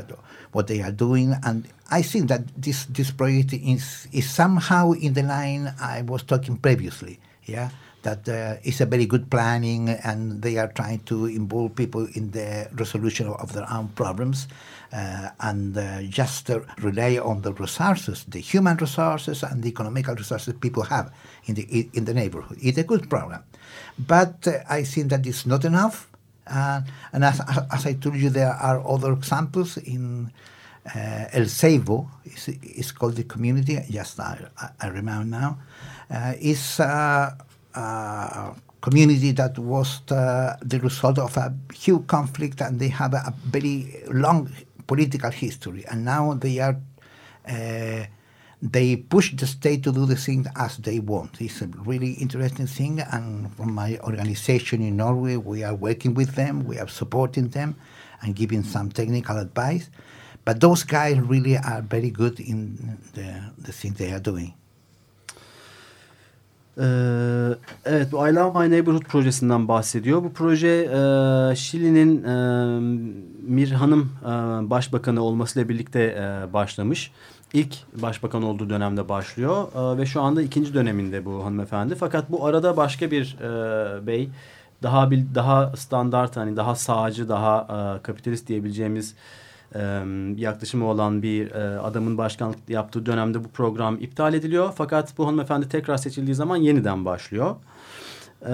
what 0.52 0.68
they 0.68 0.82
are 0.82 0.92
doing, 0.92 1.34
and 1.44 1.66
I 1.90 2.02
think 2.02 2.28
that 2.28 2.42
this 2.62 2.84
this 2.86 3.12
project 3.12 3.54
is 3.54 4.10
is 4.12 4.30
somehow 4.30 4.92
in 4.92 5.14
the 5.14 5.24
line 5.24 5.74
I 5.80 6.02
was 6.02 6.24
talking 6.24 6.58
previously. 6.58 7.20
Yeah, 7.46 7.70
that 8.04 8.28
uh, 8.28 8.56
is 8.64 8.82
a 8.82 8.86
very 8.86 9.06
good 9.06 9.30
planning 9.30 9.90
and 9.90 10.42
they 10.42 10.58
are 10.58 10.68
trying 10.70 11.00
to 11.00 11.26
involve 11.26 11.76
people 11.76 12.08
in 12.16 12.32
the 12.32 12.68
resolution 12.74 13.28
of 13.28 13.54
their 13.54 13.72
own 13.72 13.90
problems 13.90 14.48
uh, 14.94 15.30
and 15.40 15.78
uh, 15.78 16.02
just 16.04 16.50
uh, 16.50 16.60
rely 16.80 17.18
on 17.18 17.42
the 17.42 17.54
resources, 17.54 18.26
the 18.28 18.40
human 18.40 18.78
resources 18.78 19.44
and 19.44 19.64
the 19.64 19.70
economical 19.70 20.16
resources 20.16 20.54
people 20.60 20.84
have 20.84 21.14
in 21.46 21.56
the 21.56 21.90
in 21.94 22.06
the 22.06 22.14
neighborhood. 22.14 22.58
It's 22.62 22.78
a 22.78 22.84
good 22.84 23.10
program, 23.10 23.44
but 23.98 24.48
uh, 24.48 24.60
I 24.70 24.84
think 24.84 25.10
that 25.10 25.26
it's 25.26 25.46
not 25.46 25.64
enough. 25.66 26.08
Uh, 26.48 26.82
and 27.14 27.24
as, 27.24 27.40
as 27.72 27.86
I 27.86 27.94
told 27.94 28.16
you, 28.16 28.30
there 28.30 28.52
are 28.52 28.86
other 28.86 29.14
examples 29.14 29.78
in 29.78 30.32
uh, 30.94 31.26
El 31.32 31.46
Seibo. 31.46 32.08
It's, 32.26 32.48
it's 32.48 32.92
called 32.92 33.16
the 33.16 33.24
community. 33.24 33.80
Just 33.90 34.20
I, 34.20 34.50
I 34.80 34.88
remember 34.88 35.24
now. 35.26 35.60
Uh, 36.10 36.34
it's 36.42 36.80
a, 36.80 37.38
a 37.74 38.56
community 38.82 39.32
that 39.34 39.58
was 39.60 40.02
the, 40.08 40.58
the 40.62 40.80
result 40.80 41.20
of 41.20 41.38
a 41.38 41.54
huge 41.74 42.08
conflict, 42.08 42.62
and 42.62 42.80
they 42.80 42.90
have 42.90 43.14
a, 43.14 43.18
a 43.28 43.34
very 43.46 44.04
long 44.08 44.50
political 44.88 45.32
history. 45.32 45.86
And 45.90 46.06
now 46.06 46.34
they 46.34 46.60
are. 46.60 46.78
Uh, 47.48 48.06
they 48.64 48.96
push 48.96 49.34
the 49.34 49.48
state 49.48 49.82
to 49.84 49.92
do 49.92 50.06
the 50.06 50.16
thing 50.16 50.46
as 50.56 50.78
they 50.78 51.00
want. 51.00 51.42
It's 51.42 51.64
a 51.64 51.68
really 51.68 52.12
interesting 52.14 52.68
thing, 52.68 53.00
and 53.00 53.52
from 53.56 53.74
my 53.74 53.98
organization 54.04 54.84
in 54.84 54.98
Norway, 54.98 55.36
we 55.36 55.64
are 55.64 55.74
working 55.74 56.14
with 56.14 56.36
them, 56.36 56.66
we 56.66 56.78
are 56.78 56.88
supporting 56.88 57.48
them, 57.48 57.76
and 58.22 58.36
giving 58.36 58.64
some 58.64 58.92
technical 58.92 59.38
advice. 59.40 59.90
But 60.46 60.60
those 60.60 60.84
guys 60.84 61.20
really 61.20 61.58
are 61.58 61.82
very 61.82 62.12
good 62.12 62.40
in 62.40 63.00
the, 63.14 63.52
the 63.58 63.72
thing 63.72 63.94
they 63.94 64.12
are 64.12 64.20
doing. 64.20 64.54
Ee, 66.82 66.86
evet 67.86 68.12
bu 68.12 68.28
I 68.28 68.36
Love 68.36 68.60
My 68.60 68.72
Neighborhood 68.72 69.04
projesinden 69.04 69.68
bahsediyor. 69.68 70.24
Bu 70.24 70.34
proje 70.34 70.68
e, 70.68 71.56
Şili'nin 71.56 72.24
e, 72.24 72.36
Mir 73.48 73.72
Hanım 73.72 74.12
e, 74.24 74.30
başbakanı 74.70 75.24
olmasıyla 75.24 75.70
birlikte 75.70 76.18
başlamış. 76.54 77.12
İlk 77.54 78.02
başbakan 78.02 78.44
olduğu 78.44 78.70
dönemde 78.70 79.10
başlıyor 79.10 79.68
ve 79.98 80.06
şu 80.06 80.22
anda 80.22 80.42
ikinci 80.42 80.74
döneminde 80.74 81.26
bu 81.26 81.46
hanımefendi. 81.46 81.96
Fakat 81.96 82.32
bu 82.32 82.46
arada 82.46 82.78
başka 82.78 83.12
bir 83.12 83.38
bey 84.08 84.30
daha 84.84 85.12
bir 85.12 85.24
daha 85.36 85.76
standart 85.76 86.38
hani 86.38 86.58
daha 86.58 86.76
sağcı 86.76 87.30
daha 87.30 87.68
kapitalist 88.04 88.48
diyebileceğimiz 88.48 89.16
e, 89.76 89.80
yaklaşımı 90.38 90.86
olan 90.86 91.24
bir 91.24 91.52
e, 91.52 91.80
adamın 91.80 92.18
başkanlık 92.18 92.58
yaptığı 92.70 93.06
dönemde 93.06 93.44
bu 93.44 93.48
program 93.48 93.98
iptal 94.00 94.34
ediliyor. 94.34 94.74
Fakat 94.76 95.18
bu 95.18 95.28
hanımefendi 95.28 95.70
tekrar 95.70 95.98
seçildiği 95.98 96.36
zaman 96.36 96.58
yeniden 96.58 97.06
başlıyor. 97.06 97.56
Ee, 98.46 98.52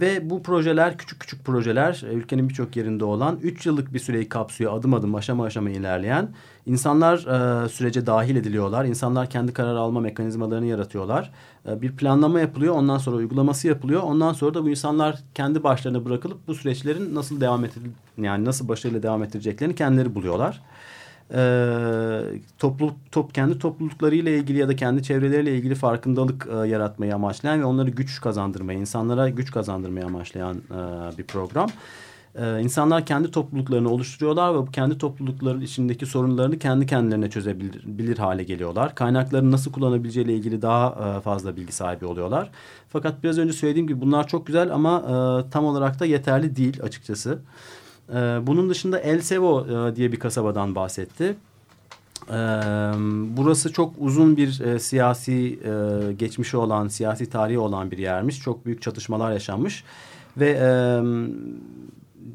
ve 0.00 0.30
bu 0.30 0.42
projeler 0.42 0.98
küçük 0.98 1.20
küçük 1.20 1.44
projeler 1.44 2.02
ülkenin 2.12 2.48
birçok 2.48 2.76
yerinde 2.76 3.04
olan 3.04 3.38
3 3.42 3.66
yıllık 3.66 3.94
bir 3.94 3.98
süreyi 3.98 4.28
kapsıyor 4.28 4.78
adım 4.78 4.94
adım 4.94 5.14
aşama 5.14 5.44
aşama 5.44 5.70
ilerleyen. 5.70 6.28
İnsanlar 6.66 7.18
e, 7.64 7.68
sürece 7.68 8.06
dahil 8.06 8.36
ediliyorlar. 8.36 8.84
İnsanlar 8.84 9.30
kendi 9.30 9.52
karar 9.52 9.74
alma 9.74 10.00
mekanizmalarını 10.00 10.66
yaratıyorlar. 10.66 11.32
E, 11.68 11.82
bir 11.82 11.96
planlama 11.96 12.40
yapılıyor 12.40 12.74
ondan 12.74 12.98
sonra 12.98 13.16
uygulaması 13.16 13.68
yapılıyor. 13.68 14.02
Ondan 14.02 14.32
sonra 14.32 14.54
da 14.54 14.64
bu 14.64 14.70
insanlar 14.70 15.18
kendi 15.34 15.62
başlarına 15.62 16.04
bırakılıp 16.04 16.48
bu 16.48 16.54
süreçlerin 16.54 17.14
nasıl 17.14 17.40
devam 17.40 17.64
ettir 17.64 17.82
yani 18.18 18.44
nasıl 18.44 18.68
başarıyla 18.68 19.02
devam 19.02 19.22
ettireceklerini 19.22 19.74
kendileri 19.74 20.14
buluyorlar 20.14 20.62
e, 21.34 21.40
topluluk 22.58 22.96
top 23.12 23.34
kendi 23.34 23.58
topluluklarıyla 23.58 24.32
ilgili 24.32 24.58
ya 24.58 24.68
da 24.68 24.76
kendi 24.76 25.02
çevreleriyle 25.02 25.56
ilgili 25.56 25.74
farkındalık 25.74 26.48
e, 26.52 26.68
yaratmayı 26.68 27.14
amaçlayan 27.14 27.60
ve 27.60 27.64
onları 27.64 27.90
güç 27.90 28.20
kazandırmayı, 28.20 28.78
insanlara 28.78 29.28
güç 29.28 29.50
kazandırmayı 29.50 30.06
amaçlayan 30.06 30.56
e, 30.56 31.18
bir 31.18 31.24
program. 31.24 31.68
E, 32.34 32.60
insanlar 32.60 33.06
kendi 33.06 33.30
topluluklarını 33.30 33.90
oluşturuyorlar 33.90 34.54
ve 34.54 34.58
bu 34.58 34.70
kendi 34.70 34.98
toplulukların 34.98 35.60
içindeki 35.60 36.06
sorunlarını 36.06 36.58
kendi 36.58 36.86
kendilerine 36.86 37.30
çözebilir 37.30 37.82
bilir 37.86 38.18
hale 38.18 38.42
geliyorlar. 38.42 38.94
Kaynaklarını 38.94 39.50
nasıl 39.52 39.72
kullanabileceğiyle 39.72 40.34
ilgili 40.34 40.62
daha 40.62 41.16
e, 41.16 41.20
fazla 41.20 41.56
bilgi 41.56 41.72
sahibi 41.72 42.06
oluyorlar. 42.06 42.50
Fakat 42.88 43.22
biraz 43.22 43.38
önce 43.38 43.52
söylediğim 43.52 43.88
gibi 43.88 44.00
bunlar 44.00 44.28
çok 44.28 44.46
güzel 44.46 44.74
ama 44.74 44.98
e, 44.98 45.50
tam 45.50 45.64
olarak 45.64 46.00
da 46.00 46.06
yeterli 46.06 46.56
değil 46.56 46.82
açıkçası. 46.82 47.38
Ee, 48.10 48.14
bunun 48.42 48.70
dışında 48.70 48.98
El 48.98 49.20
Sevo 49.20 49.66
e, 49.66 49.96
diye 49.96 50.12
bir 50.12 50.18
kasabadan 50.18 50.74
bahsetti. 50.74 51.36
Ee, 52.28 52.32
burası 53.36 53.72
çok 53.72 53.94
uzun 53.98 54.36
bir 54.36 54.60
e, 54.60 54.78
siyasi 54.78 55.58
e, 55.64 56.12
geçmişi 56.12 56.56
olan, 56.56 56.88
siyasi 56.88 57.30
tarihi 57.30 57.58
olan 57.58 57.90
bir 57.90 57.98
yermiş. 57.98 58.40
Çok 58.40 58.66
büyük 58.66 58.82
çatışmalar 58.82 59.32
yaşanmış 59.32 59.84
ve 60.36 60.60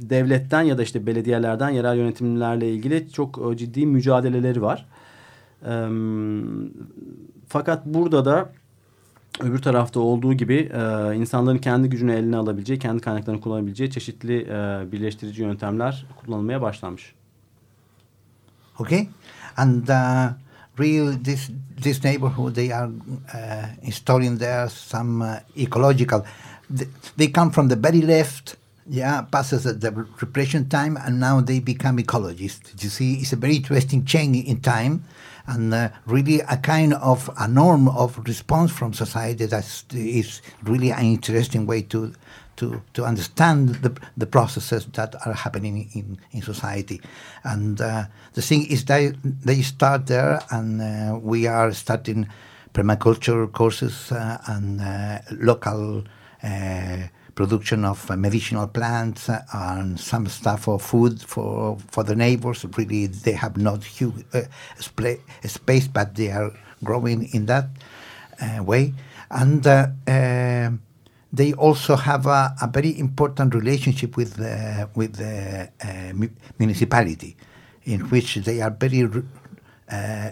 devletten 0.01 0.61
ya 0.61 0.77
da 0.77 0.83
işte 0.83 1.05
belediyelerden 1.05 1.69
yerel 1.69 1.97
yönetimlerle 1.97 2.71
ilgili 2.71 3.11
çok 3.11 3.57
ciddi 3.57 3.85
mücadeleleri 3.85 4.61
var. 4.61 4.85
E, 5.65 5.87
fakat 7.47 7.85
burada 7.85 8.25
da 8.25 8.49
öbür 9.39 9.59
tarafta 9.59 9.99
olduğu 9.99 10.33
gibi 10.33 10.71
e, 10.73 11.15
insanların 11.15 11.57
kendi 11.57 11.89
gücünü 11.89 12.13
eline 12.13 12.37
alabileceği, 12.37 12.79
kendi 12.79 13.01
kaynaklarını 13.01 13.41
kullanabileceği 13.41 13.91
çeşitli 13.91 14.41
e, 14.41 14.91
birleştirici 14.91 15.41
yöntemler 15.41 16.05
kullanılmaya 16.25 16.61
başlanmış. 16.61 17.13
Okay, 18.79 19.07
and 19.57 19.87
uh, 19.87 20.33
real 20.79 21.13
this 21.23 21.51
this 21.81 22.03
neighborhood 22.03 22.55
they 22.55 22.73
are 22.73 22.89
uh, 23.33 23.87
installing 23.87 24.39
there 24.39 24.69
some 24.69 25.23
uh, 25.23 25.39
ecological. 25.55 26.23
They 27.17 27.33
come 27.33 27.51
from 27.51 27.69
the 27.69 27.83
very 27.83 28.07
left 28.07 28.55
yeah, 28.89 29.21
passes 29.31 29.63
the 29.63 29.91
repression 30.21 30.69
time, 30.69 30.97
and 30.97 31.19
now 31.19 31.45
they 31.45 31.59
become 31.59 31.97
ecologists. 31.97 32.83
You 32.83 32.89
see, 32.89 33.13
it's 33.13 33.33
a 33.33 33.35
very 33.35 33.55
interesting 33.55 34.05
change 34.05 34.37
in 34.37 34.61
time 34.61 35.03
and 35.51 35.73
uh, 35.73 35.89
really 36.05 36.39
a 36.41 36.57
kind 36.57 36.93
of 36.93 37.29
a 37.37 37.47
norm 37.47 37.87
of 37.89 38.17
response 38.25 38.71
from 38.71 38.93
society 38.93 39.45
that 39.45 39.65
is 39.93 40.41
really 40.63 40.91
an 40.91 41.05
interesting 41.05 41.65
way 41.67 41.81
to 41.83 42.13
to, 42.57 42.81
to 42.93 43.03
understand 43.05 43.69
the, 43.81 43.91
the 44.15 44.27
processes 44.27 44.85
that 44.93 45.15
are 45.25 45.33
happening 45.33 45.89
in, 45.93 46.19
in 46.31 46.43
society. 46.43 47.01
And 47.43 47.81
uh, 47.81 48.05
the 48.33 48.41
thing 48.41 48.67
is 48.67 48.85
that 48.85 49.15
they 49.23 49.63
start 49.63 50.05
there, 50.05 50.39
and 50.51 50.79
uh, 50.79 51.17
we 51.17 51.47
are 51.47 51.71
starting 51.71 52.27
permaculture 52.73 53.51
courses 53.51 54.11
uh, 54.11 54.37
and 54.45 54.79
uh, 54.79 55.19
local 55.31 56.03
uh, 56.43 56.97
production 57.35 57.85
of 57.85 58.09
medicinal 58.17 58.67
plants 58.67 59.29
and 59.53 59.99
some 59.99 60.27
stuff 60.27 60.63
for 60.63 60.79
food 60.79 61.21
for 61.21 61.77
for 61.87 62.03
the 62.03 62.15
neighbors. 62.15 62.65
Really, 62.77 63.07
they 63.07 63.33
have 63.33 63.57
not 63.57 63.83
huge 63.83 64.25
uh, 64.33 64.41
space, 64.79 65.87
but 65.87 66.15
they 66.15 66.31
are 66.31 66.51
growing 66.83 67.29
in 67.33 67.45
that 67.45 67.69
uh, 68.41 68.63
way. 68.63 68.93
And 69.29 69.65
uh, 69.65 69.87
um, 70.07 70.81
they 71.31 71.53
also 71.53 71.95
have 71.95 72.25
a, 72.25 72.53
a, 72.61 72.67
very 72.67 72.99
important 72.99 73.55
relationship 73.55 74.17
with 74.17 74.35
the, 74.35 74.89
with 74.95 75.15
the 75.15 75.69
uh, 75.81 76.27
municipality, 76.59 77.37
in 77.83 78.01
which 78.09 78.35
they 78.35 78.59
are 78.61 78.71
very 78.71 79.09
uh, 79.89 80.29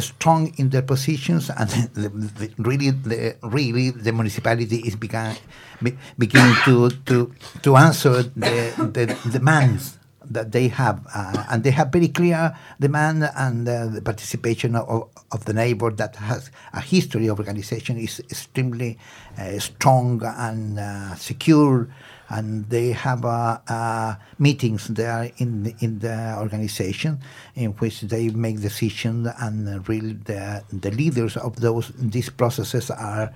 strong 0.00 0.52
in 0.56 0.70
their 0.70 0.82
positions, 0.82 1.50
and 1.50 1.68
the, 1.94 2.08
the, 2.08 2.50
really, 2.58 2.90
the, 2.90 3.36
really, 3.42 3.90
the 3.90 4.12
municipality 4.12 4.78
is 4.78 4.96
began, 4.96 5.36
be, 5.82 5.96
beginning 6.18 6.54
to, 6.64 6.90
to, 7.06 7.32
to 7.62 7.76
answer 7.76 8.22
the, 8.22 8.72
the 8.92 9.30
demands 9.30 9.98
that 10.30 10.52
they 10.52 10.68
have, 10.68 11.04
uh, 11.14 11.44
and 11.50 11.64
they 11.64 11.70
have 11.72 11.88
very 11.88 12.08
clear 12.08 12.56
demand 12.78 13.28
and 13.36 13.68
uh, 13.68 13.86
the 13.86 14.00
participation 14.00 14.76
of, 14.76 15.08
of 15.32 15.44
the 15.44 15.52
neighbor 15.52 15.90
that 15.90 16.14
has 16.16 16.50
a 16.72 16.80
history 16.80 17.26
of 17.26 17.38
organization 17.38 17.98
is 17.98 18.20
extremely 18.20 18.96
uh, 19.38 19.58
strong 19.58 20.22
and 20.24 20.78
uh, 20.78 21.14
secure 21.16 21.88
and 22.30 22.68
they 22.70 22.92
have 22.92 23.24
uh, 23.24 23.58
uh, 23.68 24.14
meetings 24.38 24.86
there 24.88 25.30
in 25.38 25.64
the, 25.64 25.74
in 25.80 25.98
the 25.98 26.36
organization 26.38 27.18
in 27.56 27.70
which 27.72 28.00
they 28.02 28.28
make 28.30 28.60
decisions 28.60 29.28
and 29.40 29.88
really 29.88 30.12
the, 30.12 30.62
the 30.72 30.90
leaders 30.92 31.36
of 31.36 31.56
those 31.60 31.92
these 31.98 32.30
processes 32.30 32.90
are 32.90 33.34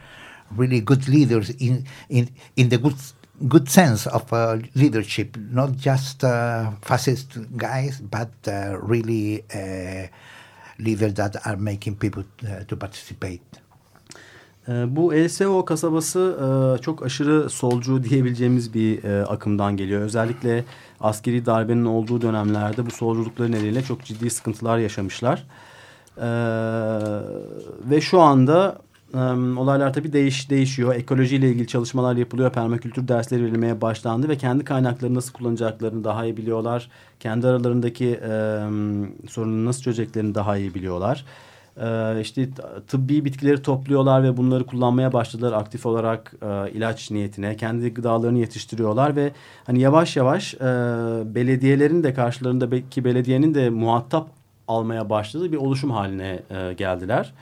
really 0.56 0.80
good 0.80 1.08
leaders 1.08 1.50
in 1.50 1.84
in 2.08 2.30
in 2.56 2.68
the 2.68 2.78
good 2.78 2.96
good 3.48 3.68
sense 3.68 4.06
of 4.06 4.32
uh, 4.32 4.58
leadership 4.74 5.36
not 5.36 5.72
just 5.76 6.22
uh, 6.22 6.70
fascist 6.82 7.36
guys 7.56 8.00
but 8.00 8.30
uh, 8.46 8.78
really 8.80 9.42
uh, 9.52 10.06
leaders 10.78 11.14
that 11.14 11.34
are 11.46 11.56
making 11.56 11.96
people 11.96 12.24
to 12.68 12.76
participate 12.76 13.42
bu 14.68 15.12
LSO 15.12 15.64
kasabası 15.64 16.38
e, 16.78 16.82
çok 16.82 17.02
aşırı 17.02 17.50
solcu 17.50 18.04
diyebileceğimiz 18.04 18.74
bir 18.74 19.04
e, 19.04 19.24
akımdan 19.24 19.76
geliyor. 19.76 20.00
Özellikle 20.00 20.64
askeri 21.00 21.46
darbenin 21.46 21.84
olduğu 21.84 22.20
dönemlerde 22.22 22.86
bu 22.86 22.90
solculukları 22.90 23.52
nedeniyle 23.52 23.82
çok 23.82 24.04
ciddi 24.04 24.30
sıkıntılar 24.30 24.78
yaşamışlar. 24.78 25.44
Ee, 26.18 26.24
ve 27.90 28.00
şu 28.00 28.20
anda 28.20 28.78
e, 29.14 29.18
olaylar 29.58 29.92
tabii 29.92 30.12
değiş, 30.12 30.50
değişiyor. 30.50 30.94
Ekolojiyle 30.94 31.48
ilgili 31.48 31.66
çalışmalar 31.66 32.16
yapılıyor. 32.16 32.52
Permakültür 32.52 33.08
dersleri 33.08 33.44
verilmeye 33.44 33.80
başlandı 33.80 34.28
ve 34.28 34.38
kendi 34.38 34.64
kaynaklarını 34.64 35.14
nasıl 35.14 35.32
kullanacaklarını 35.32 36.04
daha 36.04 36.24
iyi 36.24 36.36
biliyorlar. 36.36 36.90
Kendi 37.20 37.46
aralarındaki 37.46 38.20
e, 38.22 38.30
sorunu 39.28 39.64
nasıl 39.64 39.82
çözeceklerini 39.82 40.34
daha 40.34 40.56
iyi 40.56 40.74
biliyorlar. 40.74 41.24
E, 41.80 42.20
işte 42.20 42.48
tıbbi 42.88 43.24
bitkileri 43.24 43.62
topluyorlar 43.62 44.22
ve 44.22 44.36
bunları 44.36 44.66
kullanmaya 44.66 45.12
başladılar 45.12 45.52
aktif 45.52 45.86
olarak 45.86 46.34
e, 46.42 46.70
ilaç 46.70 47.10
niyetine. 47.10 47.56
Kendi 47.56 47.94
gıdalarını 47.94 48.38
yetiştiriyorlar 48.38 49.16
ve 49.16 49.32
hani 49.66 49.80
yavaş 49.80 50.16
yavaş 50.16 50.54
e, 50.54 50.58
belediyelerin 51.34 52.02
de 52.02 52.14
karşılarında 52.14 52.70
belki 52.70 53.04
belediyenin 53.04 53.54
de 53.54 53.70
muhatap 53.70 54.28
almaya 54.68 55.10
başladığı 55.10 55.52
bir 55.52 55.56
oluşum 55.56 55.90
haline 55.90 56.42
e, 56.50 56.72
geldiler. 56.72 57.32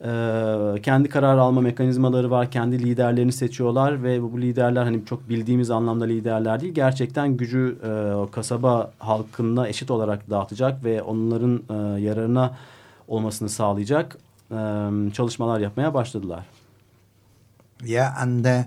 E, 0.00 0.82
kendi 0.82 1.08
karar 1.08 1.38
alma 1.38 1.60
mekanizmaları 1.60 2.30
var. 2.30 2.50
Kendi 2.50 2.78
liderlerini 2.78 3.32
seçiyorlar 3.32 4.02
ve 4.02 4.22
bu 4.22 4.40
liderler 4.40 4.82
hani 4.82 5.04
çok 5.04 5.28
bildiğimiz 5.28 5.70
anlamda 5.70 6.04
liderler 6.04 6.60
değil. 6.60 6.74
Gerçekten 6.74 7.36
gücü 7.36 7.78
e, 7.84 8.30
kasaba 8.32 8.90
halkına 8.98 9.68
eşit 9.68 9.90
olarak 9.90 10.30
dağıtacak 10.30 10.84
ve 10.84 11.02
onların 11.02 11.62
e, 11.70 12.00
yararına 12.00 12.52
olmasını 13.08 13.48
sağlayacak 13.48 14.16
e, 14.50 14.56
çalışmalar 15.12 15.60
yapmaya 15.60 15.94
başladılar. 15.94 16.44
Yeah, 17.84 18.22
and 18.22 18.44
uh, 18.44 18.64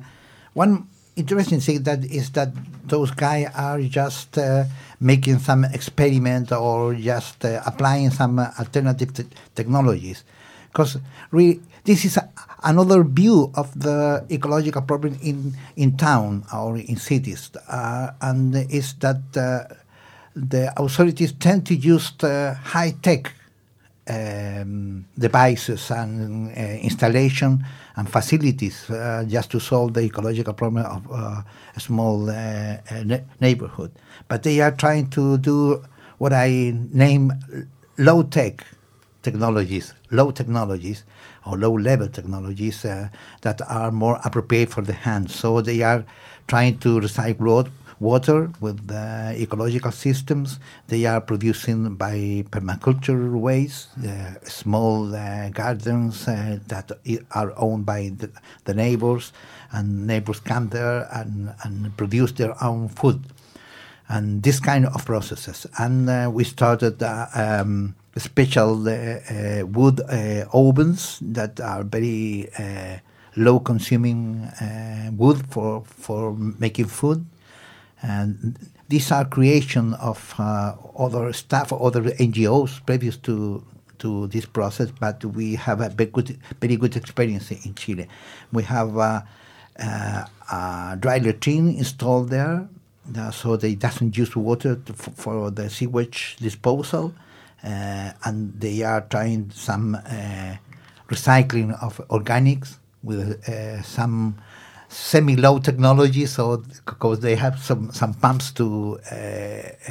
one 0.55 0.77
interesting 1.15 1.63
thing 1.63 1.85
that 1.85 2.05
is 2.05 2.31
that 2.33 2.49
those 2.89 3.11
guys 3.11 3.47
are 3.55 3.81
just 3.81 4.38
uh, 4.38 4.65
making 4.99 5.39
some 5.39 5.65
experiment 5.73 6.51
or 6.51 6.95
just 6.95 7.45
uh, 7.45 7.61
applying 7.65 8.13
some 8.13 8.41
uh, 8.41 8.59
alternative 8.59 9.13
te 9.13 9.23
technologies, 9.55 10.23
because 10.71 10.99
really 11.31 11.59
this 11.85 12.05
is 12.05 12.17
a, 12.17 12.29
another 12.63 13.03
view 13.03 13.51
of 13.55 13.67
the 13.79 14.23
ecological 14.29 14.81
problem 14.81 15.17
in 15.23 15.53
in 15.75 15.97
town 15.97 16.43
or 16.53 16.77
in 16.77 16.97
cities, 16.97 17.51
uh, 17.69 18.11
and 18.21 18.55
is 18.69 18.93
that 18.99 19.21
uh, 19.38 19.73
the 20.49 20.71
authorities 20.77 21.33
tend 21.39 21.65
to 21.65 21.73
use 21.73 22.13
high 22.73 22.93
tech 23.01 23.33
um, 24.09 25.05
devices 25.17 25.91
and 25.91 26.49
uh, 26.51 26.61
installation 26.81 27.63
and 27.95 28.09
facilities 28.09 28.89
uh, 28.89 29.25
just 29.27 29.51
to 29.51 29.59
solve 29.59 29.93
the 29.93 30.01
ecological 30.01 30.53
problem 30.53 30.85
of 30.85 31.11
uh, 31.11 31.41
a 31.75 31.79
small 31.79 32.29
uh, 32.29 32.77
neighborhood. 33.39 33.91
But 34.27 34.43
they 34.43 34.61
are 34.61 34.71
trying 34.71 35.09
to 35.11 35.37
do 35.37 35.83
what 36.17 36.33
I 36.33 36.73
name 36.91 37.33
low 37.97 38.23
tech 38.23 38.65
technologies, 39.23 39.93
low 40.11 40.31
technologies 40.31 41.03
or 41.45 41.57
low 41.57 41.73
level 41.73 42.07
technologies 42.07 42.85
uh, 42.85 43.09
that 43.41 43.61
are 43.67 43.91
more 43.91 44.19
appropriate 44.23 44.69
for 44.69 44.81
the 44.81 44.93
hands. 44.93 45.35
So 45.35 45.61
they 45.61 45.81
are 45.81 46.05
trying 46.47 46.77
to 46.79 46.99
recycle 46.99 47.69
water 47.99 48.51
with 48.59 48.91
ecological 48.91 49.91
systems. 49.91 50.59
They 50.87 51.05
are 51.05 51.21
producing 51.21 51.95
by 51.95 52.45
permaculture 52.49 53.37
ways, 53.39 53.87
uh, 54.05 54.35
small 54.43 55.15
uh, 55.15 55.49
gardens 55.49 56.27
uh, 56.27 56.59
that 56.67 56.91
are 57.31 57.53
owned 57.57 57.85
by 57.85 58.11
the, 58.15 58.29
the, 58.65 58.73
neighbors, 58.73 59.33
and 59.71 60.05
neighbors 60.07 60.39
come 60.39 60.69
there 60.69 61.07
and, 61.11 61.53
and 61.63 61.95
produce 61.97 62.31
their 62.33 62.61
own 62.63 62.89
food. 62.89 63.23
And 64.09 64.41
this 64.41 64.59
kind 64.59 64.85
of 64.85 65.05
processes. 65.05 65.67
And 65.77 66.09
uh, 66.09 66.31
we 66.33 66.45
started 66.45 67.03
uh, 67.03 67.27
um, 67.33 67.95
special 68.15 68.75
wood 68.77 70.01
ovens 70.53 71.19
that 71.21 71.59
are 71.59 71.83
very 71.83 72.49
low 73.35 73.59
consuming 73.59 74.49
wood 75.17 75.45
for, 75.51 75.83
for 75.85 76.33
making 76.33 76.85
food 76.85 77.25
and 78.07 78.57
these 78.87 79.11
are 79.11 79.25
creation 79.25 79.93
of 79.95 80.33
uh, 80.39 80.73
other 80.97 81.33
staff, 81.33 81.73
other 81.73 82.03
NGOs 82.03 82.85
previous 82.85 83.17
to 83.17 83.63
to 83.99 84.27
this 84.27 84.45
process, 84.45 84.89
but 84.99 85.25
we 85.25 85.55
have 85.55 85.81
a 85.81 85.89
very 85.89 86.11
good, 86.11 86.39
very 86.61 86.75
good 86.75 86.95
experience 86.95 87.49
in 87.49 87.73
Chile. 87.73 88.07
We 88.53 88.61
have 88.63 88.95
uh, 88.95 89.21
uh, 89.79 90.25
a 90.51 90.97
dry 90.99 91.17
latrine 91.17 91.69
installed 91.69 92.29
there, 92.29 92.69
uh, 93.17 93.31
so 93.31 93.57
they 93.57 93.73
doesn't 93.73 94.15
use 94.15 94.35
water 94.35 94.75
to, 94.75 94.93
for 94.93 95.49
the 95.49 95.67
sewage 95.69 96.37
disposal, 96.39 97.13
uh, 97.63 98.11
and 98.23 98.59
they 98.59 98.83
are 98.83 99.01
trying 99.01 99.49
some 99.49 99.95
uh, 99.95 100.55
recycling 101.09 101.75
of 101.81 101.97
organics 102.09 102.77
with 103.01 103.43
some 103.83 104.37
semi-low 104.89 105.59
technology, 105.59 106.25
so 106.25 106.63
because 106.85 107.19
they 107.19 107.35
have 107.35 107.59
some 107.59 107.91
some 107.91 108.13
pumps 108.13 108.51
to 108.53 108.99
uh, 109.11 109.15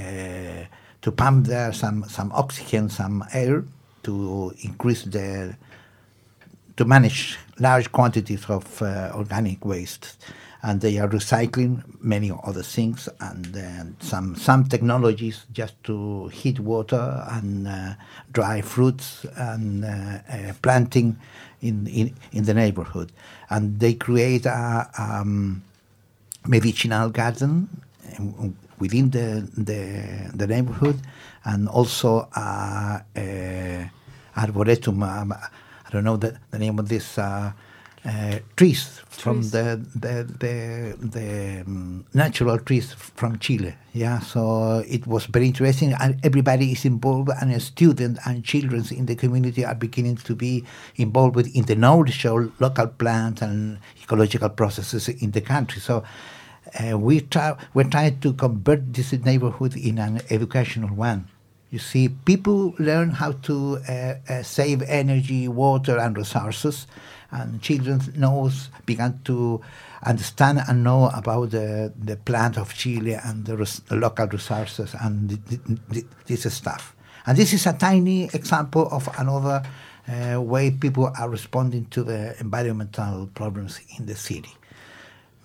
uh, 0.01 0.65
to 1.03 1.13
pump 1.13 1.47
there 1.47 1.73
some 1.73 2.05
some 2.09 2.33
oxygen, 2.33 2.89
some 2.89 3.25
air 3.33 3.65
to 4.03 4.53
increase 4.63 5.03
the 5.05 5.57
to 6.77 6.85
manage 6.85 7.39
large 7.59 7.91
quantities 7.93 8.45
of 8.49 8.83
uh, 8.83 9.11
organic 9.15 9.65
waste, 9.65 10.17
and 10.63 10.81
they 10.81 10.99
are 10.99 11.09
recycling 11.09 11.83
many 12.01 12.33
other 12.45 12.63
things 12.63 13.09
and 13.21 13.47
then 13.47 13.97
some 14.01 14.35
some 14.35 14.65
technologies 14.65 15.47
just 15.53 15.75
to 15.85 16.29
heat 16.29 16.59
water 16.61 17.25
and 17.31 17.69
uh, 17.69 17.95
dry 18.33 18.61
fruits 18.61 19.25
and 19.37 19.85
uh, 19.85 19.89
uh, 19.89 20.53
planting 20.63 21.19
in, 21.61 21.87
in 21.87 22.15
in 22.33 22.45
the 22.45 22.55
neighborhood 22.55 23.13
and 23.51 23.79
they 23.81 23.95
create 23.95 24.47
a 24.47 24.89
um, 24.99 25.63
medicinal 26.47 27.11
garden 27.11 27.69
um, 28.19 28.57
within 28.79 29.11
the, 29.11 29.49
the, 29.57 30.31
the 30.35 30.47
neighborhood 30.47 31.01
and 31.45 31.69
also 31.69 32.29
a, 32.35 33.03
a 33.17 33.91
arboretum. 34.37 35.03
Um, 35.03 35.33
I 35.33 35.91
don't 35.91 36.05
know 36.05 36.17
the, 36.17 36.39
the 36.51 36.59
name 36.59 36.79
of 36.79 36.89
this. 36.89 37.19
Uh, 37.19 37.53
uh, 38.07 38.39
trees, 38.57 39.01
from 39.09 39.43
the 39.43 39.85
the 39.95 40.25
the, 40.39 40.97
the 41.01 41.63
um, 41.67 42.07
natural 42.15 42.59
trees 42.59 42.93
from 42.93 43.39
Chile. 43.39 43.75
Yeah, 43.93 44.21
so 44.21 44.85
it 44.87 45.07
was 45.07 45.27
very 45.27 45.47
interesting, 45.47 45.93
and 46.01 46.21
everybody 46.23 46.73
is 46.73 46.85
involved, 46.85 47.31
and 47.41 47.61
students 47.61 48.21
and 48.27 48.45
children 48.45 48.85
in 48.91 49.07
the 49.07 49.17
community 49.17 49.65
are 49.65 49.75
beginning 49.75 50.17
to 50.19 50.35
be 50.37 50.65
involved 50.97 51.35
with 51.35 51.55
in 51.57 51.65
the 51.65 51.75
knowledge 51.75 52.25
of 52.27 52.53
local 52.61 52.87
plants 52.87 53.43
and 53.43 53.79
ecological 54.03 54.51
processes 54.51 55.09
in 55.09 55.31
the 55.33 55.41
country. 55.41 55.81
So. 55.81 56.05
Uh, 56.81 56.99
we 56.99 57.21
try, 57.21 57.57
we're 57.75 57.85
trying 57.85 58.19
to 58.19 58.33
convert 58.33 58.93
this 58.93 59.13
neighborhood 59.13 59.77
in 59.77 59.99
an 59.99 60.21
educational 60.31 60.89
one. 60.89 61.29
You 61.71 61.79
see, 61.79 62.09
people 62.09 62.75
learn 62.81 63.11
how 63.11 63.33
to 63.33 63.79
uh, 63.89 64.15
uh, 64.29 64.43
save 64.43 64.83
energy, 64.83 65.47
water, 65.47 65.97
and 65.97 66.17
resources 66.17 66.89
and 67.31 67.61
children 67.61 68.01
knows 68.17 68.71
began 68.85 69.21
to 69.25 69.61
understand 70.05 70.61
and 70.69 70.85
know 70.85 71.11
about 71.15 71.51
the, 71.51 71.93
the 71.99 72.17
plant 72.17 72.57
of 72.57 72.75
Chile 72.75 73.15
and 73.15 73.45
the, 73.45 73.57
res, 73.57 73.81
the 73.81 73.97
local 73.97 74.27
resources 74.27 74.95
and 75.01 75.31
the, 75.31 75.57
the, 75.89 76.05
this 76.27 76.53
stuff. 76.55 76.95
And 77.27 77.37
this 77.37 77.53
is 77.53 77.67
a 77.67 77.73
tiny 77.73 78.25
example 78.25 78.89
of 78.91 79.09
another 79.19 79.63
uh, 80.09 80.41
way 80.41 80.71
people 80.71 81.13
are 81.19 81.29
responding 81.29 81.87
to 81.87 82.05
the 82.05 82.39
environmental 82.41 83.29
problems 83.35 83.81
in 83.99 84.07
the 84.07 84.15
city. 84.15 84.55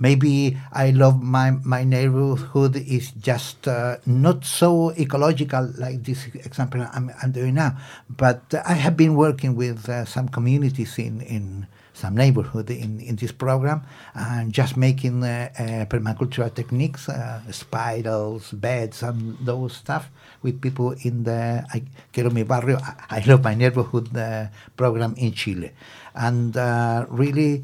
Maybe 0.02 0.58
I 0.74 0.90
love 0.90 1.22
my, 1.22 1.52
my 1.64 1.84
neighborhood 1.84 2.76
is 2.76 3.12
just 3.12 3.68
uh, 3.68 3.98
not 4.08 4.44
so 4.44 4.92
ecological 4.98 5.72
like 5.78 6.04
this 6.04 6.26
example 6.34 6.82
I'm, 6.92 7.12
I'm 7.22 7.32
doing 7.32 7.54
now, 7.54 7.78
but 8.10 8.42
I 8.66 8.74
have 8.74 8.98
been 8.98 9.14
working 9.14 9.56
with 9.56 9.88
uh, 9.88 10.06
some 10.06 10.28
communities 10.28 10.98
in, 10.98 11.22
in 11.22 11.68
some 11.94 12.16
neighborhood 12.16 12.72
in, 12.72 13.00
in 13.00 13.16
this 13.16 13.32
program 13.32 13.84
and 14.16 14.52
just 14.52 14.76
making 14.76 15.24
uh, 15.24 15.50
uh, 15.54 15.86
permacultural 15.86 16.52
techniques, 16.52 17.08
uh, 17.08 17.40
spirals, 17.52 18.52
beds, 18.54 19.04
and 19.04 19.38
those 19.46 19.78
stuff 19.78 20.10
with 20.42 20.60
people 20.60 20.96
in 21.04 21.24
the 21.26 21.64
I, 21.72 21.84
Quiero 22.12 22.32
mi 22.32 22.42
barrio, 22.42 22.80
I, 22.82 23.18
I 23.18 23.24
love 23.28 23.44
my 23.44 23.54
neighborhood 23.54 24.18
uh, 24.18 24.48
program 24.76 25.14
in 25.18 25.34
Chile. 25.34 25.72
And 26.16 26.58
uh, 26.58 27.06
really, 27.08 27.64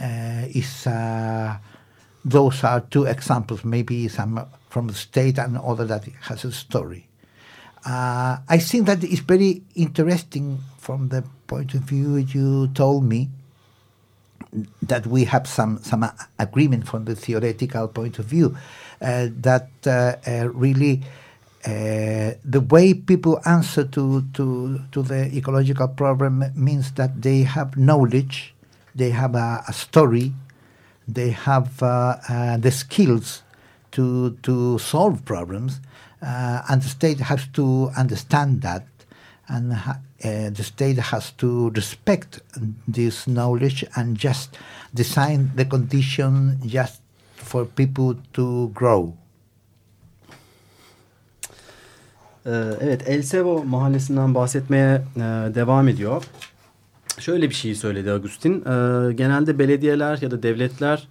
uh, 0.00 0.48
is 0.48 0.86
those 2.24 2.64
are 2.64 2.80
two 2.80 3.04
examples, 3.04 3.64
maybe 3.64 4.08
some 4.08 4.46
from 4.70 4.88
the 4.88 4.94
state 4.94 5.38
and 5.38 5.58
other 5.58 5.84
that 5.86 6.04
has 6.22 6.44
a 6.44 6.52
story. 6.52 7.08
I 8.48 8.58
think 8.58 8.86
that 8.86 9.04
is 9.04 9.20
very 9.20 9.62
interesting 9.76 10.60
from 10.78 11.08
the 11.10 11.24
point 11.48 11.74
of 11.74 11.82
view 11.82 12.16
you 12.16 12.68
told 12.68 13.04
me 13.04 13.30
that 14.82 15.06
we 15.06 15.24
have 15.24 15.46
some 15.48 15.78
some 15.82 16.06
agreement 16.38 16.86
from 16.88 17.04
the 17.06 17.16
theoretical 17.16 17.88
point 17.88 18.18
of 18.20 18.26
view 18.26 18.56
uh, 19.02 19.28
that 19.40 19.70
uh, 19.86 20.16
uh, 20.26 20.48
really 20.50 21.02
uh, 21.66 22.32
the 22.44 22.60
way 22.70 22.94
people 22.94 23.40
answer 23.46 23.84
to, 23.84 24.22
to 24.34 24.80
to 24.92 25.02
the 25.02 25.26
ecological 25.36 25.88
problem 25.88 26.44
means 26.56 26.92
that 26.92 27.22
they 27.22 27.42
have 27.42 27.76
knowledge 27.76 28.54
they 28.94 29.10
have 29.10 29.34
a, 29.34 29.64
a 29.68 29.72
story, 29.72 30.32
they 31.08 31.30
have 31.30 31.82
uh, 31.82 32.16
uh, 32.28 32.56
the 32.56 32.70
skills 32.70 33.42
to 33.92 34.36
to 34.42 34.78
solve 34.78 35.24
problems, 35.24 35.80
uh, 36.22 36.62
and 36.68 36.82
the 36.82 36.88
state 36.88 37.20
has 37.20 37.46
to 37.52 37.90
understand 37.96 38.62
that, 38.62 38.84
and 39.48 39.72
the 40.56 40.64
state 40.64 40.98
has 40.98 41.32
to 41.32 41.70
respect 41.70 42.40
this 42.88 43.26
knowledge 43.26 43.84
and 43.96 44.16
just 44.16 44.56
design 44.94 45.52
the 45.54 45.64
condition 45.64 46.58
just 46.66 47.00
for 47.36 47.64
people 47.64 48.16
to 48.32 48.70
grow. 48.74 49.14
Ee, 52.46 52.76
evet, 52.80 53.08
El 53.08 53.22
Sevo 53.22 53.64
mahallesinden 53.64 54.34
bahsetmeye 54.34 55.02
e, 55.16 55.54
devam 55.54 55.88
ediyor. 55.88 56.24
Şöyle 57.18 57.50
bir 57.50 57.54
şey 57.54 57.74
söyledi 57.74 58.12
Agustin. 58.12 58.52
Ee, 58.52 59.12
genelde 59.12 59.58
belediyeler 59.58 60.18
ya 60.22 60.30
da 60.30 60.42
devletler 60.42 61.08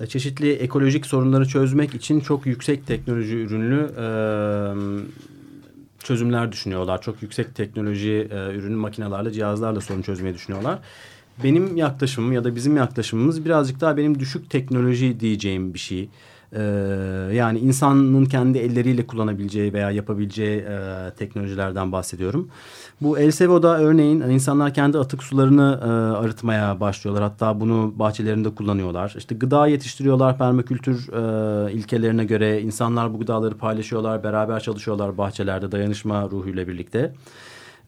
e, 0.00 0.06
çeşitli 0.06 0.52
ekolojik 0.52 1.06
sorunları 1.06 1.48
çözmek 1.48 1.94
için 1.94 2.20
çok 2.20 2.46
yüksek 2.46 2.86
teknoloji 2.86 3.36
ürünlü 3.36 3.90
e, 3.98 4.06
çözümler 6.04 6.52
düşünüyorlar. 6.52 7.02
Çok 7.02 7.22
yüksek 7.22 7.54
teknoloji 7.54 8.28
e, 8.30 8.54
ürünü 8.54 8.76
makinelerle, 8.76 9.32
cihazlarla 9.32 9.80
sorun 9.80 10.02
çözmeyi 10.02 10.34
düşünüyorlar. 10.34 10.78
Benim 11.44 11.76
yaklaşımım 11.76 12.32
ya 12.32 12.44
da 12.44 12.56
bizim 12.56 12.76
yaklaşımımız 12.76 13.44
birazcık 13.44 13.80
daha 13.80 13.96
benim 13.96 14.18
düşük 14.18 14.50
teknoloji 14.50 15.20
diyeceğim 15.20 15.74
bir 15.74 15.78
şey. 15.78 16.08
Ee, 16.52 16.60
yani 17.32 17.58
insanın 17.58 18.24
kendi 18.24 18.58
elleriyle 18.58 19.06
kullanabileceği 19.06 19.72
veya 19.72 19.90
yapabileceği 19.90 20.58
e, 20.58 21.10
teknolojilerden 21.18 21.92
bahsediyorum. 21.92 22.48
Bu 23.00 23.18
El 23.18 23.30
Sevo'da 23.30 23.78
örneğin 23.78 24.20
insanlar 24.20 24.74
kendi 24.74 24.98
atık 24.98 25.22
sularını 25.22 25.80
e, 25.82 25.86
arıtmaya 26.16 26.80
başlıyorlar. 26.80 27.22
Hatta 27.22 27.60
bunu 27.60 27.92
bahçelerinde 27.96 28.54
kullanıyorlar. 28.54 29.14
İşte 29.18 29.34
gıda 29.34 29.66
yetiştiriyorlar 29.66 30.38
permakültür 30.38 31.08
e, 31.12 31.72
ilkelerine 31.72 32.24
göre. 32.24 32.62
insanlar 32.62 33.14
bu 33.14 33.18
gıdaları 33.18 33.58
paylaşıyorlar, 33.58 34.24
beraber 34.24 34.60
çalışıyorlar 34.60 35.18
bahçelerde 35.18 35.72
dayanışma 35.72 36.30
ruhuyla 36.30 36.68
birlikte. 36.68 37.14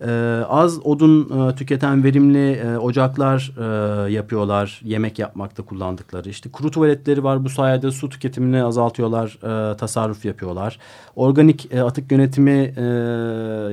Ee, 0.06 0.44
az 0.48 0.86
odun 0.86 1.48
e, 1.48 1.54
tüketen 1.54 2.04
verimli 2.04 2.52
e, 2.52 2.78
ocaklar 2.78 3.52
e, 3.58 4.12
yapıyorlar. 4.12 4.80
Yemek 4.84 5.18
yapmakta 5.18 5.62
kullandıkları. 5.62 6.28
İşte 6.28 6.50
kuru 6.50 6.70
tuvaletleri 6.70 7.24
var. 7.24 7.44
Bu 7.44 7.48
sayede 7.48 7.90
su 7.90 8.08
tüketimini 8.08 8.64
azaltıyorlar. 8.64 9.38
E, 9.72 9.76
tasarruf 9.76 10.24
yapıyorlar. 10.24 10.78
Organik 11.16 11.74
e, 11.74 11.82
atık 11.82 12.12
yönetimi 12.12 12.74
e, 12.76 12.82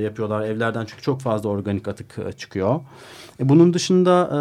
yapıyorlar 0.02 0.42
evlerden. 0.42 0.86
Çünkü 0.86 1.02
çok 1.02 1.22
fazla 1.22 1.50
organik 1.50 1.88
atık 1.88 2.20
e, 2.28 2.32
çıkıyor. 2.32 2.80
E, 3.40 3.50
bunun 3.50 3.74
dışında 3.74 4.30
e, 4.32 4.40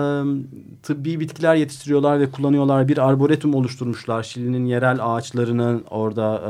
tıbbi 0.83 1.21
bitkiler 1.21 1.55
yetiştiriyorlar 1.55 2.21
ve 2.21 2.31
kullanıyorlar. 2.31 2.89
Bir 2.89 3.09
arboretum 3.09 3.55
oluşturmuşlar. 3.55 4.23
Şili'nin 4.23 4.65
yerel 4.65 4.99
ağaçlarının 5.03 5.85
orada 5.91 6.43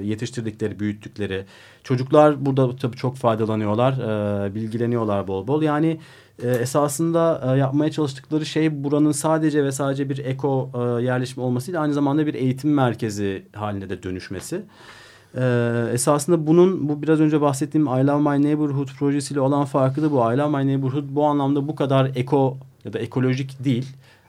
e, 0.00 0.06
yetiştirdikleri, 0.06 0.80
büyüttükleri. 0.80 1.44
Çocuklar 1.84 2.46
burada 2.46 2.76
tabii 2.76 2.96
çok 2.96 3.16
faydalanıyorlar. 3.16 3.92
E, 3.92 4.54
bilgileniyorlar 4.54 5.28
bol 5.28 5.46
bol. 5.46 5.62
Yani 5.62 6.00
e, 6.42 6.48
esasında 6.48 7.54
e, 7.54 7.58
yapmaya 7.58 7.90
çalıştıkları 7.90 8.46
şey 8.46 8.84
buranın 8.84 9.12
sadece 9.12 9.64
ve 9.64 9.72
sadece 9.72 10.10
bir 10.10 10.18
eko 10.18 10.70
e, 10.74 11.02
yerleşme 11.04 11.42
olmasıyla 11.42 11.80
aynı 11.80 11.92
zamanda 11.92 12.26
bir 12.26 12.34
eğitim 12.34 12.74
merkezi 12.74 13.44
haline 13.52 13.90
de 13.90 14.02
dönüşmesi. 14.02 14.62
Ee, 15.36 15.90
esasında 15.92 16.46
bunun 16.46 16.88
bu 16.88 17.02
biraz 17.02 17.20
önce 17.20 17.40
bahsettiğim 17.40 17.86
I 17.86 18.06
Love 18.06 18.38
My 18.38 18.42
Neighborhood 18.42 18.88
projesiyle 18.98 19.40
olan 19.40 19.64
farkı 19.64 20.02
da 20.02 20.12
bu. 20.12 20.16
I 20.16 20.38
Love 20.38 20.58
My 20.58 20.66
Neighborhood 20.66 21.04
bu 21.08 21.24
anlamda 21.24 21.68
bu 21.68 21.74
kadar 21.74 22.10
eko 22.14 22.56
ya 22.84 22.92
da 22.92 22.98
ekolojik 22.98 23.64
değil. 23.64 23.86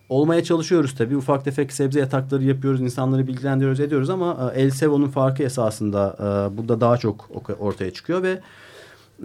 Olmaya 0.09 0.43
çalışıyoruz 0.43 0.95
tabii. 0.95 1.17
Ufak 1.17 1.45
tefek 1.45 1.73
sebze 1.73 1.99
yatakları 1.99 2.43
yapıyoruz, 2.43 2.81
insanları 2.81 3.27
bilgilendiriyoruz, 3.27 3.79
ediyoruz 3.79 4.09
ama 4.09 4.51
e, 4.55 4.61
El 4.61 4.69
Sevo'nun 4.69 5.07
farkı 5.07 5.43
esasında 5.43 6.15
e, 6.19 6.57
burada 6.57 6.81
daha 6.81 6.97
çok 6.97 7.29
ortaya 7.59 7.91
çıkıyor 7.91 8.23
ve 8.23 8.39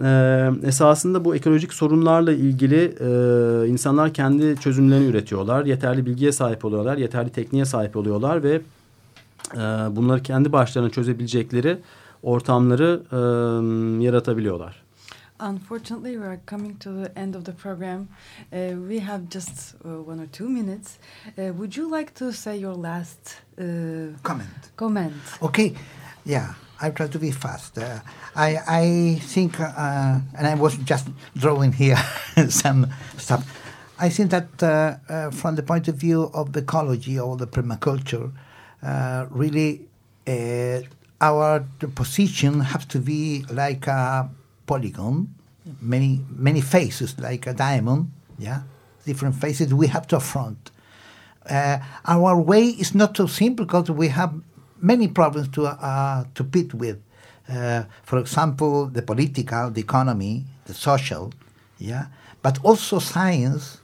e, 0.03 0.67
esasında 0.67 1.25
bu 1.25 1.35
ekolojik 1.35 1.73
sorunlarla 1.73 2.33
ilgili 2.33 2.95
e, 2.99 3.67
insanlar 3.67 4.13
kendi 4.13 4.59
çözümlerini 4.59 5.05
üretiyorlar. 5.05 5.65
Yeterli 5.65 6.05
bilgiye 6.05 6.31
sahip 6.31 6.65
oluyorlar, 6.65 6.97
yeterli 6.97 7.29
tekniğe 7.29 7.65
sahip 7.65 7.95
oluyorlar 7.95 8.43
ve 8.43 8.61
e, 9.53 9.95
bunları 9.95 10.23
kendi 10.23 10.51
başlarına 10.51 10.89
çözebilecekleri 10.89 11.79
ortamları 12.23 13.03
e, 13.11 13.17
yaratabiliyorlar. 14.03 14.81
Unfortunately, 15.41 16.13
we 16.13 16.23
are 16.27 16.39
coming 16.45 16.79
to 16.79 16.91
the 16.91 17.11
end 17.15 17.33
of 17.35 17.45
the 17.45 17.51
program. 17.51 18.07
Uh, 18.53 18.75
we 18.87 18.99
have 18.99 19.27
just 19.31 19.75
uh, 19.83 20.07
one 20.07 20.19
or 20.19 20.27
two 20.27 20.47
minutes. 20.47 20.99
Uh, 21.35 21.51
would 21.57 21.75
you 21.75 21.89
like 21.89 22.13
to 22.13 22.31
say 22.31 22.57
your 22.59 22.75
last 22.75 23.41
uh, 23.57 23.63
comment? 24.21 24.71
Comment. 24.75 25.13
Okay. 25.41 25.73
Yeah, 26.25 26.53
I 26.79 26.91
try 26.91 27.07
to 27.07 27.17
be 27.19 27.31
fast. 27.31 27.77
Uh, 27.79 28.01
I 28.35 28.59
I 28.67 29.19
think, 29.33 29.59
uh, 29.59 30.19
and 30.37 30.45
I 30.45 30.53
was 30.53 30.77
just 30.85 31.07
drawing 31.35 31.73
here 31.73 31.97
some 32.49 32.87
stuff. 33.17 33.43
I 33.99 34.09
think 34.09 34.29
that 34.29 34.61
uh, 34.61 35.31
from 35.31 35.55
the 35.55 35.63
point 35.63 35.87
of 35.87 35.95
view 35.95 36.29
of 36.33 36.53
the 36.53 36.59
ecology 36.59 37.19
or 37.19 37.35
the 37.37 37.47
permaculture, 37.47 38.31
really, 38.83 39.87
our 41.19 41.65
position 41.95 42.61
has 42.61 42.85
to 42.85 42.99
be 42.99 43.45
like 43.51 43.87
a 43.87 44.29
polygon, 44.65 45.27
many 45.81 46.21
many 46.29 46.61
faces 46.61 47.19
like 47.19 47.47
a 47.47 47.53
diamond, 47.53 48.11
yeah, 48.39 48.61
different 49.05 49.35
faces 49.35 49.73
we 49.73 49.87
have 49.87 50.07
to 50.07 50.17
affront. 50.17 50.71
Uh, 51.49 51.79
our 52.05 52.39
way 52.39 52.65
is 52.65 52.93
not 52.93 53.17
so 53.17 53.25
simple 53.27 53.65
because 53.65 53.89
we 53.89 54.07
have 54.09 54.33
many 54.79 55.07
problems 55.07 55.47
to 55.49 55.65
uh, 55.65 56.23
to 56.35 56.43
pit 56.43 56.73
with. 56.73 57.01
Uh, 57.49 57.83
for 58.03 58.19
example, 58.19 58.85
the 58.87 59.01
political, 59.01 59.69
the 59.69 59.81
economy, 59.81 60.45
the 60.65 60.73
social, 60.73 61.33
yeah, 61.79 62.05
but 62.41 62.57
also 62.63 62.99
science. 62.99 63.77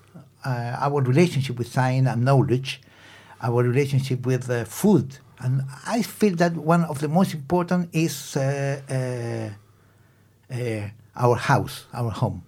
Uh, 0.45 0.77
our 0.79 1.01
relationship 1.01 1.57
with 1.57 1.67
science 1.67 2.07
and 2.07 2.23
knowledge, 2.23 2.79
our 3.41 3.63
relationship 3.63 4.25
with 4.25 4.49
uh, 4.49 4.65
food, 4.65 5.17
and 5.39 5.63
I 5.85 6.01
feel 6.01 6.35
that 6.37 6.53
one 6.55 6.83
of 6.85 6.99
the 6.99 7.07
most 7.07 7.33
important 7.33 7.89
is 7.93 8.35
uh, 8.37 9.51
uh, 10.51 10.89
our 11.15 11.35
house, 11.35 11.85
our 11.93 12.11
home. 12.11 12.43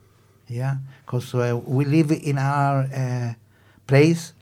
Yeah, 0.47 0.77
because 1.05 1.33
uh, 1.35 1.59
we 1.63 1.85
live 1.85 2.11
in 2.11 2.37
our 2.39 2.81
uh, 2.91 3.33
place 3.85 4.33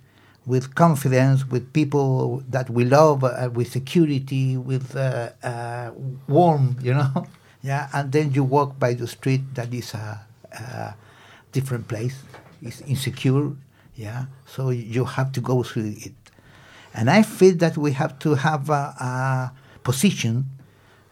with 0.45 0.73
confidence, 0.75 1.45
with 1.49 1.73
people 1.73 2.41
that 2.49 2.69
we 2.69 2.85
love, 2.85 3.23
uh, 3.25 3.49
with 3.53 3.69
security, 3.71 4.55
with 4.55 4.95
uh, 4.95 5.31
uh, 5.43 5.91
warm, 6.27 6.77
you 6.81 6.93
know. 6.93 7.27
yeah, 7.61 7.89
and 7.93 8.11
then 8.13 8.31
you 8.31 8.43
walk 8.45 8.79
by 8.79 8.93
the 8.93 9.05
street 9.07 9.41
that 9.55 9.73
is 9.73 9.93
a, 9.93 10.25
a 10.53 10.95
different 11.51 11.87
place, 11.89 12.15
it's 12.61 12.79
insecure. 12.81 13.51
Yeah, 13.95 14.27
so 14.45 14.69
you 14.69 15.03
have 15.05 15.31
to 15.33 15.41
go 15.41 15.63
through 15.63 15.95
it, 15.97 16.13
and 16.93 17.09
I 17.09 17.21
feel 17.21 17.55
that 17.57 17.77
we 17.77 17.91
have 17.93 18.17
to 18.19 18.35
have 18.35 18.69
a, 18.69 18.73
a 18.99 19.51
position 19.83 20.45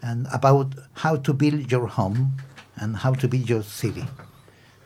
and 0.02 0.28
about 0.32 0.76
how 0.94 1.16
to 1.18 1.34
build 1.34 1.72
your 1.72 1.88
home 1.88 2.34
and 2.78 2.98
how 2.98 3.14
to 3.14 3.28
build 3.28 3.50
your 3.50 3.64
city. 3.64 4.06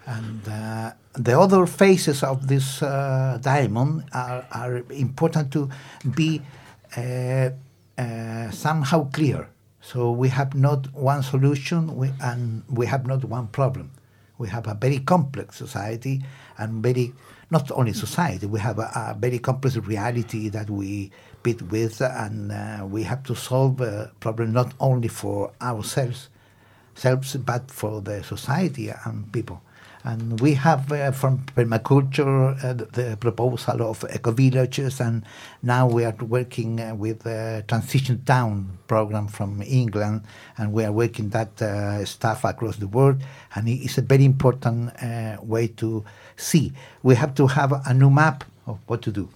And 0.05 0.47
uh, 0.47 0.91
the 1.13 1.39
other 1.39 1.65
phases 1.65 2.23
of 2.23 2.47
this 2.47 2.81
uh, 2.81 3.37
diamond 3.41 4.05
are, 4.13 4.45
are, 4.51 4.77
important 4.89 5.51
to 5.53 5.69
be 6.15 6.41
uh, 6.97 7.49
uh 7.97 8.51
somehow 8.51 9.09
clear. 9.11 9.49
So 9.81 10.11
we 10.11 10.29
have 10.29 10.55
not 10.55 10.93
one 10.93 11.23
solution 11.23 11.95
we, 11.95 12.11
and 12.21 12.63
we 12.69 12.85
have 12.85 13.05
not 13.05 13.23
one 13.25 13.47
problem. 13.47 13.91
We 14.37 14.47
have 14.49 14.67
a 14.67 14.73
very 14.73 14.99
complex 14.99 15.57
society 15.57 16.23
and 16.57 16.81
very, 16.81 17.13
not 17.52 17.72
only 17.72 17.93
society, 17.93 18.45
we 18.45 18.60
have 18.60 18.80
a, 18.80 18.91
a 18.95 19.18
very 19.20 19.39
complex 19.39 19.78
reality 19.78 20.50
that 20.50 20.70
we 20.70 21.12
bit 21.41 21.62
with, 21.64 22.02
and 22.02 22.52
uh, 22.52 22.86
we 22.86 23.04
have 23.04 23.24
to 23.24 23.36
solve 23.36 23.82
a 23.82 24.12
problem 24.20 24.54
not 24.54 24.74
only 24.80 25.08
for 25.08 25.52
ourselves, 25.62 26.30
selves, 26.95 27.36
but 27.38 27.72
for 27.72 28.02
the 28.02 28.24
society 28.24 28.91
and 29.06 29.32
people. 29.32 29.62
And 30.04 30.39
we 30.39 30.54
have 30.54 30.89
uh, 30.93 31.12
from 31.12 31.39
permaculture 31.39 32.64
uh, 32.64 32.74
the 32.74 33.18
proposal 33.20 33.82
of 33.82 34.06
eco 34.10 34.32
villages, 34.32 35.02
and 35.02 35.24
now 35.62 35.88
we 35.88 36.06
are 36.06 36.16
working 36.22 36.80
uh, 36.80 36.95
with 36.95 37.24
the 37.24 37.66
Transition 37.68 38.24
Town 38.24 38.78
program 38.88 39.28
from 39.28 39.62
England, 39.62 40.22
and 40.58 40.72
we 40.72 40.86
are 40.86 40.91
working 40.93 41.30
that 41.30 41.62
uh, 41.62 42.06
stuff 42.06 42.45
across 42.45 42.78
the 42.78 42.88
world. 42.88 43.22
And 43.56 43.68
it's 43.68 43.97
a 43.97 44.02
very 44.02 44.24
important 44.24 44.91
uh, 45.04 45.38
way 45.41 45.68
to 45.68 46.06
see. 46.39 46.71
We 47.01 47.15
have 47.15 47.33
to 47.35 47.47
have 47.47 47.73
a 47.85 47.93
new 47.93 48.09
map 48.09 48.43
of 48.67 48.77
what 48.87 49.03
to 49.03 49.15
do. 49.15 49.27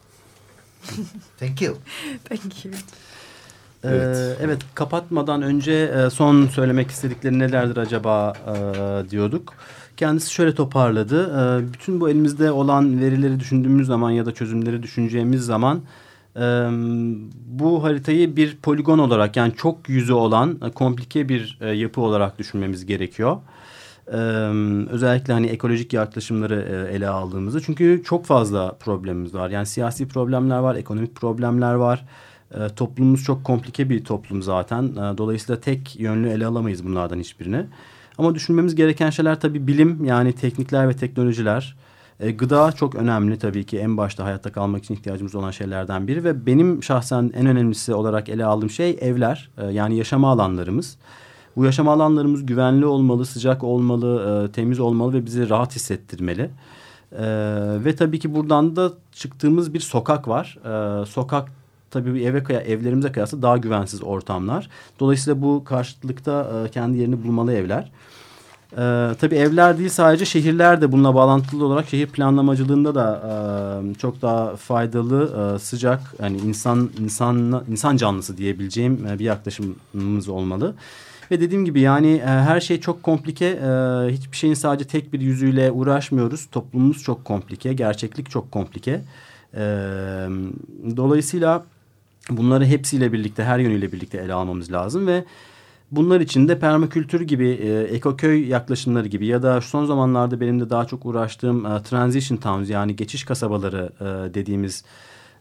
Thank 1.39 1.61
you. 1.61 1.77
Thank 2.29 2.65
you. 2.65 2.73
Evet. 3.83 4.17
Ee, 4.17 4.43
evet 4.45 4.61
kapatmadan 4.75 5.41
önce 5.41 5.73
e, 5.73 6.09
son 6.09 6.47
söylemek 6.47 6.91
istedikleri 6.91 7.39
nelerdir 7.39 7.77
acaba 7.77 8.33
e, 8.33 9.09
diyorduk. 9.09 9.53
Kendisi 9.97 10.33
şöyle 10.33 10.55
toparladı. 10.55 11.23
E, 11.23 11.73
bütün 11.73 12.01
bu 12.01 12.09
elimizde 12.09 12.51
olan 12.51 13.01
verileri 13.01 13.39
düşündüğümüz 13.39 13.87
zaman 13.87 14.11
ya 14.11 14.25
da 14.25 14.33
çözümleri 14.33 14.83
düşüneceğimiz 14.83 15.45
zaman 15.45 15.81
e, 16.35 16.41
bu 17.45 17.83
haritayı 17.83 18.35
bir 18.35 18.57
poligon 18.57 18.99
olarak 18.99 19.37
yani 19.37 19.53
çok 19.57 19.89
yüzü 19.89 20.13
olan 20.13 20.59
komplike 20.75 21.29
bir 21.29 21.73
yapı 21.73 22.01
olarak 22.01 22.39
düşünmemiz 22.39 22.85
gerekiyor. 22.85 23.37
Özellikle 24.89 25.33
hani 25.33 25.47
ekolojik 25.47 25.93
yaklaşımları 25.93 26.89
ele 26.91 27.07
aldığımızda 27.07 27.59
çünkü 27.61 28.01
çok 28.05 28.25
fazla 28.25 28.71
problemimiz 28.71 29.33
var. 29.33 29.49
Yani 29.49 29.65
siyasi 29.65 30.07
problemler 30.07 30.59
var, 30.59 30.75
ekonomik 30.75 31.15
problemler 31.15 31.73
var. 31.73 32.05
Toplumumuz 32.75 33.23
çok 33.23 33.43
komplike 33.43 33.89
bir 33.89 34.03
toplum 34.03 34.43
zaten. 34.43 34.95
Dolayısıyla 34.95 35.61
tek 35.61 35.99
yönlü 35.99 36.29
ele 36.29 36.45
alamayız 36.45 36.85
bunlardan 36.85 37.19
hiçbirini. 37.19 37.65
Ama 38.17 38.35
düşünmemiz 38.35 38.75
gereken 38.75 39.09
şeyler 39.09 39.39
tabii 39.39 39.67
bilim 39.67 40.05
yani 40.05 40.33
teknikler 40.33 40.89
ve 40.89 40.93
teknolojiler. 40.93 41.75
Gıda 42.37 42.71
çok 42.71 42.95
önemli 42.95 43.39
tabii 43.39 43.63
ki 43.63 43.79
en 43.79 43.97
başta 43.97 44.25
hayatta 44.25 44.51
kalmak 44.51 44.83
için 44.83 44.93
ihtiyacımız 44.93 45.35
olan 45.35 45.51
şeylerden 45.51 46.07
biri. 46.07 46.23
Ve 46.23 46.45
benim 46.45 46.83
şahsen 46.83 47.31
en 47.35 47.45
önemlisi 47.45 47.93
olarak 47.93 48.29
ele 48.29 48.45
aldığım 48.45 48.69
şey 48.69 48.97
evler 49.01 49.49
yani 49.71 49.97
yaşama 49.97 50.31
alanlarımız. 50.31 50.97
Bu 51.55 51.65
yaşam 51.65 51.87
alanlarımız 51.87 52.45
güvenli 52.45 52.85
olmalı, 52.85 53.25
sıcak 53.25 53.63
olmalı, 53.63 54.45
e, 54.49 54.51
temiz 54.51 54.79
olmalı 54.79 55.13
ve 55.13 55.25
bizi 55.25 55.49
rahat 55.49 55.75
hissettirmeli. 55.75 56.49
E, 57.11 57.25
ve 57.85 57.95
tabii 57.95 58.19
ki 58.19 58.35
buradan 58.35 58.75
da 58.75 58.91
çıktığımız 59.11 59.73
bir 59.73 59.79
sokak 59.79 60.27
var. 60.27 60.57
E, 60.65 61.05
sokak 61.05 61.51
tabii 61.91 62.23
eve 62.23 62.43
kıya, 62.43 62.61
evlerimize 62.61 63.11
kıyasla 63.11 63.41
daha 63.41 63.57
güvensiz 63.57 64.03
ortamlar. 64.03 64.69
Dolayısıyla 64.99 65.41
bu 65.41 65.63
karşılıkta 65.63 66.65
e, 66.65 66.71
kendi 66.71 66.97
yerini 66.97 67.23
bulmalı 67.23 67.53
evler. 67.53 67.91
Ee, 68.77 69.11
tabii 69.21 69.35
evler 69.35 69.77
değil 69.77 69.89
sadece 69.89 70.25
şehirler 70.25 70.81
de 70.81 70.91
bununla 70.91 71.15
bağlantılı 71.15 71.65
olarak 71.65 71.89
şehir 71.89 72.07
planlamacılığında 72.07 72.95
da 72.95 73.21
e, 73.91 73.95
çok 73.95 74.21
daha 74.21 74.55
faydalı, 74.55 75.55
e, 75.55 75.59
sıcak, 75.59 75.99
yani 76.21 76.37
insan 76.37 76.89
insan 76.99 77.63
insan 77.69 77.97
canlısı 77.97 78.37
diyebileceğim 78.37 79.07
e, 79.07 79.19
bir 79.19 79.25
yaklaşımımız 79.25 80.29
olmalı. 80.29 80.75
Ve 81.33 81.39
dediğim 81.39 81.65
gibi 81.65 81.79
yani 81.79 82.11
e, 82.11 82.25
her 82.25 82.59
şey 82.59 82.79
çok 82.79 83.03
komplike. 83.03 83.45
E, 83.45 83.67
hiçbir 84.09 84.37
şeyin 84.37 84.53
sadece 84.53 84.87
tek 84.87 85.13
bir 85.13 85.21
yüzüyle 85.21 85.71
uğraşmıyoruz. 85.71 86.45
Toplumumuz 86.51 87.03
çok 87.03 87.25
komplike, 87.25 87.73
gerçeklik 87.73 88.29
çok 88.29 88.51
komplike. 88.51 89.01
E, 89.53 89.61
dolayısıyla 90.97 91.65
bunları 92.29 92.65
hepsiyle 92.65 93.13
birlikte, 93.13 93.43
her 93.43 93.59
yönüyle 93.59 93.91
birlikte 93.91 94.17
ele 94.17 94.33
almamız 94.33 94.71
lazım 94.71 95.07
ve 95.07 95.25
bunlar 95.91 96.21
için 96.21 96.47
de 96.47 96.59
permakültür 96.59 97.21
gibi, 97.21 97.49
e, 97.49 97.81
ekoköy 97.81 98.47
yaklaşımları 98.47 99.07
gibi 99.07 99.25
ya 99.25 99.43
da 99.43 99.61
son 99.61 99.85
zamanlarda 99.85 100.41
benim 100.41 100.59
de 100.59 100.69
daha 100.69 100.85
çok 100.85 101.05
uğraştığım 101.05 101.65
e, 101.65 101.83
transition 101.83 102.37
towns 102.37 102.69
yani 102.69 102.95
geçiş 102.95 103.23
kasabaları 103.23 103.89
e, 103.99 104.33
dediğimiz 104.33 104.83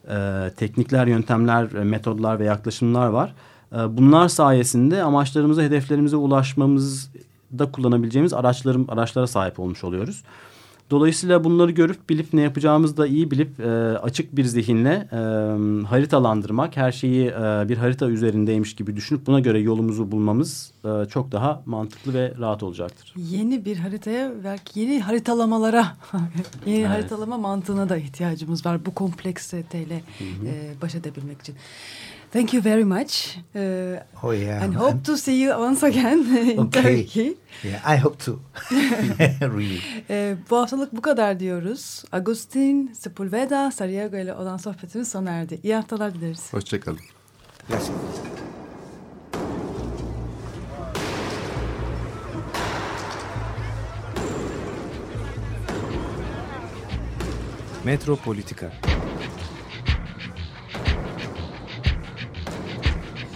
e, 0.08 0.50
teknikler, 0.56 1.06
yöntemler, 1.06 1.72
e, 1.72 1.84
metodlar 1.84 2.38
ve 2.38 2.44
yaklaşımlar 2.44 3.06
var. 3.06 3.34
E, 3.72 3.96
bunlar 3.96 4.28
sayesinde 4.28 5.02
amaçlarımıza, 5.02 5.62
hedeflerimize 5.62 6.16
ulaşmamızda 6.16 7.72
kullanabileceğimiz 7.72 8.32
araçlarım, 8.32 8.86
araçlara 8.88 9.26
sahip 9.26 9.60
olmuş 9.60 9.84
oluyoruz. 9.84 10.22
Dolayısıyla 10.92 11.44
bunları 11.44 11.70
görüp 11.70 12.10
bilip 12.10 12.32
ne 12.32 12.40
yapacağımızı 12.40 12.96
da 12.96 13.06
iyi 13.06 13.30
bilip 13.30 13.60
e, 13.60 13.68
açık 13.98 14.36
bir 14.36 14.44
zihinle 14.44 15.08
e, 15.12 15.16
haritalandırmak, 15.86 16.76
her 16.76 16.92
şeyi 16.92 17.26
e, 17.26 17.68
bir 17.68 17.76
harita 17.76 18.06
üzerindeymiş 18.06 18.76
gibi 18.76 18.96
düşünüp 18.96 19.26
buna 19.26 19.40
göre 19.40 19.60
yolumuzu 19.60 20.12
bulmamız 20.12 20.72
e, 20.84 21.08
çok 21.08 21.32
daha 21.32 21.62
mantıklı 21.66 22.14
ve 22.14 22.34
rahat 22.40 22.62
olacaktır. 22.62 23.14
Yeni 23.16 23.64
bir 23.64 23.76
haritaya 23.76 24.32
belki 24.44 24.80
yeni 24.80 25.00
haritalamalara, 25.00 25.86
yeni 26.66 26.78
evet. 26.78 26.88
haritalama 26.88 27.38
mantığına 27.38 27.88
da 27.88 27.96
ihtiyacımız 27.96 28.66
var 28.66 28.86
bu 28.86 28.94
kompleksiteyle 28.94 30.02
e, 30.20 30.82
baş 30.82 30.94
edebilmek 30.94 31.40
için. 31.40 31.54
Thank 32.32 32.54
you 32.54 32.62
very 32.62 32.84
much. 32.84 33.36
Uh, 33.54 34.00
oh 34.22 34.30
yeah. 34.30 34.64
And 34.64 34.74
hope 34.74 35.02
to 35.04 35.18
see 35.18 35.42
you 35.42 35.50
once 35.50 35.82
again 35.82 36.20
in 36.52 36.58
okay. 36.60 37.02
Turkey. 37.02 37.36
Yeah, 37.62 37.82
I 37.84 37.96
hope 37.96 38.16
to. 38.24 38.40
really. 39.40 39.82
Uh, 40.08 40.36
bu 40.50 40.56
haftalık 40.56 40.96
bu 40.96 41.02
kadar 41.02 41.40
diyoruz. 41.40 42.04
Agustin 42.12 42.92
Sepulveda 42.92 43.70
Sariago 43.70 44.16
ile 44.16 44.34
olan 44.34 44.56
sohbetimiz 44.56 45.08
sona 45.08 45.30
erdi. 45.30 45.60
İyi 45.62 45.74
haftalar 45.74 46.14
dileriz. 46.14 46.52
Hoşçakalın. 46.52 47.00
Gracias. 47.68 47.90
Metropolitika 57.84 58.72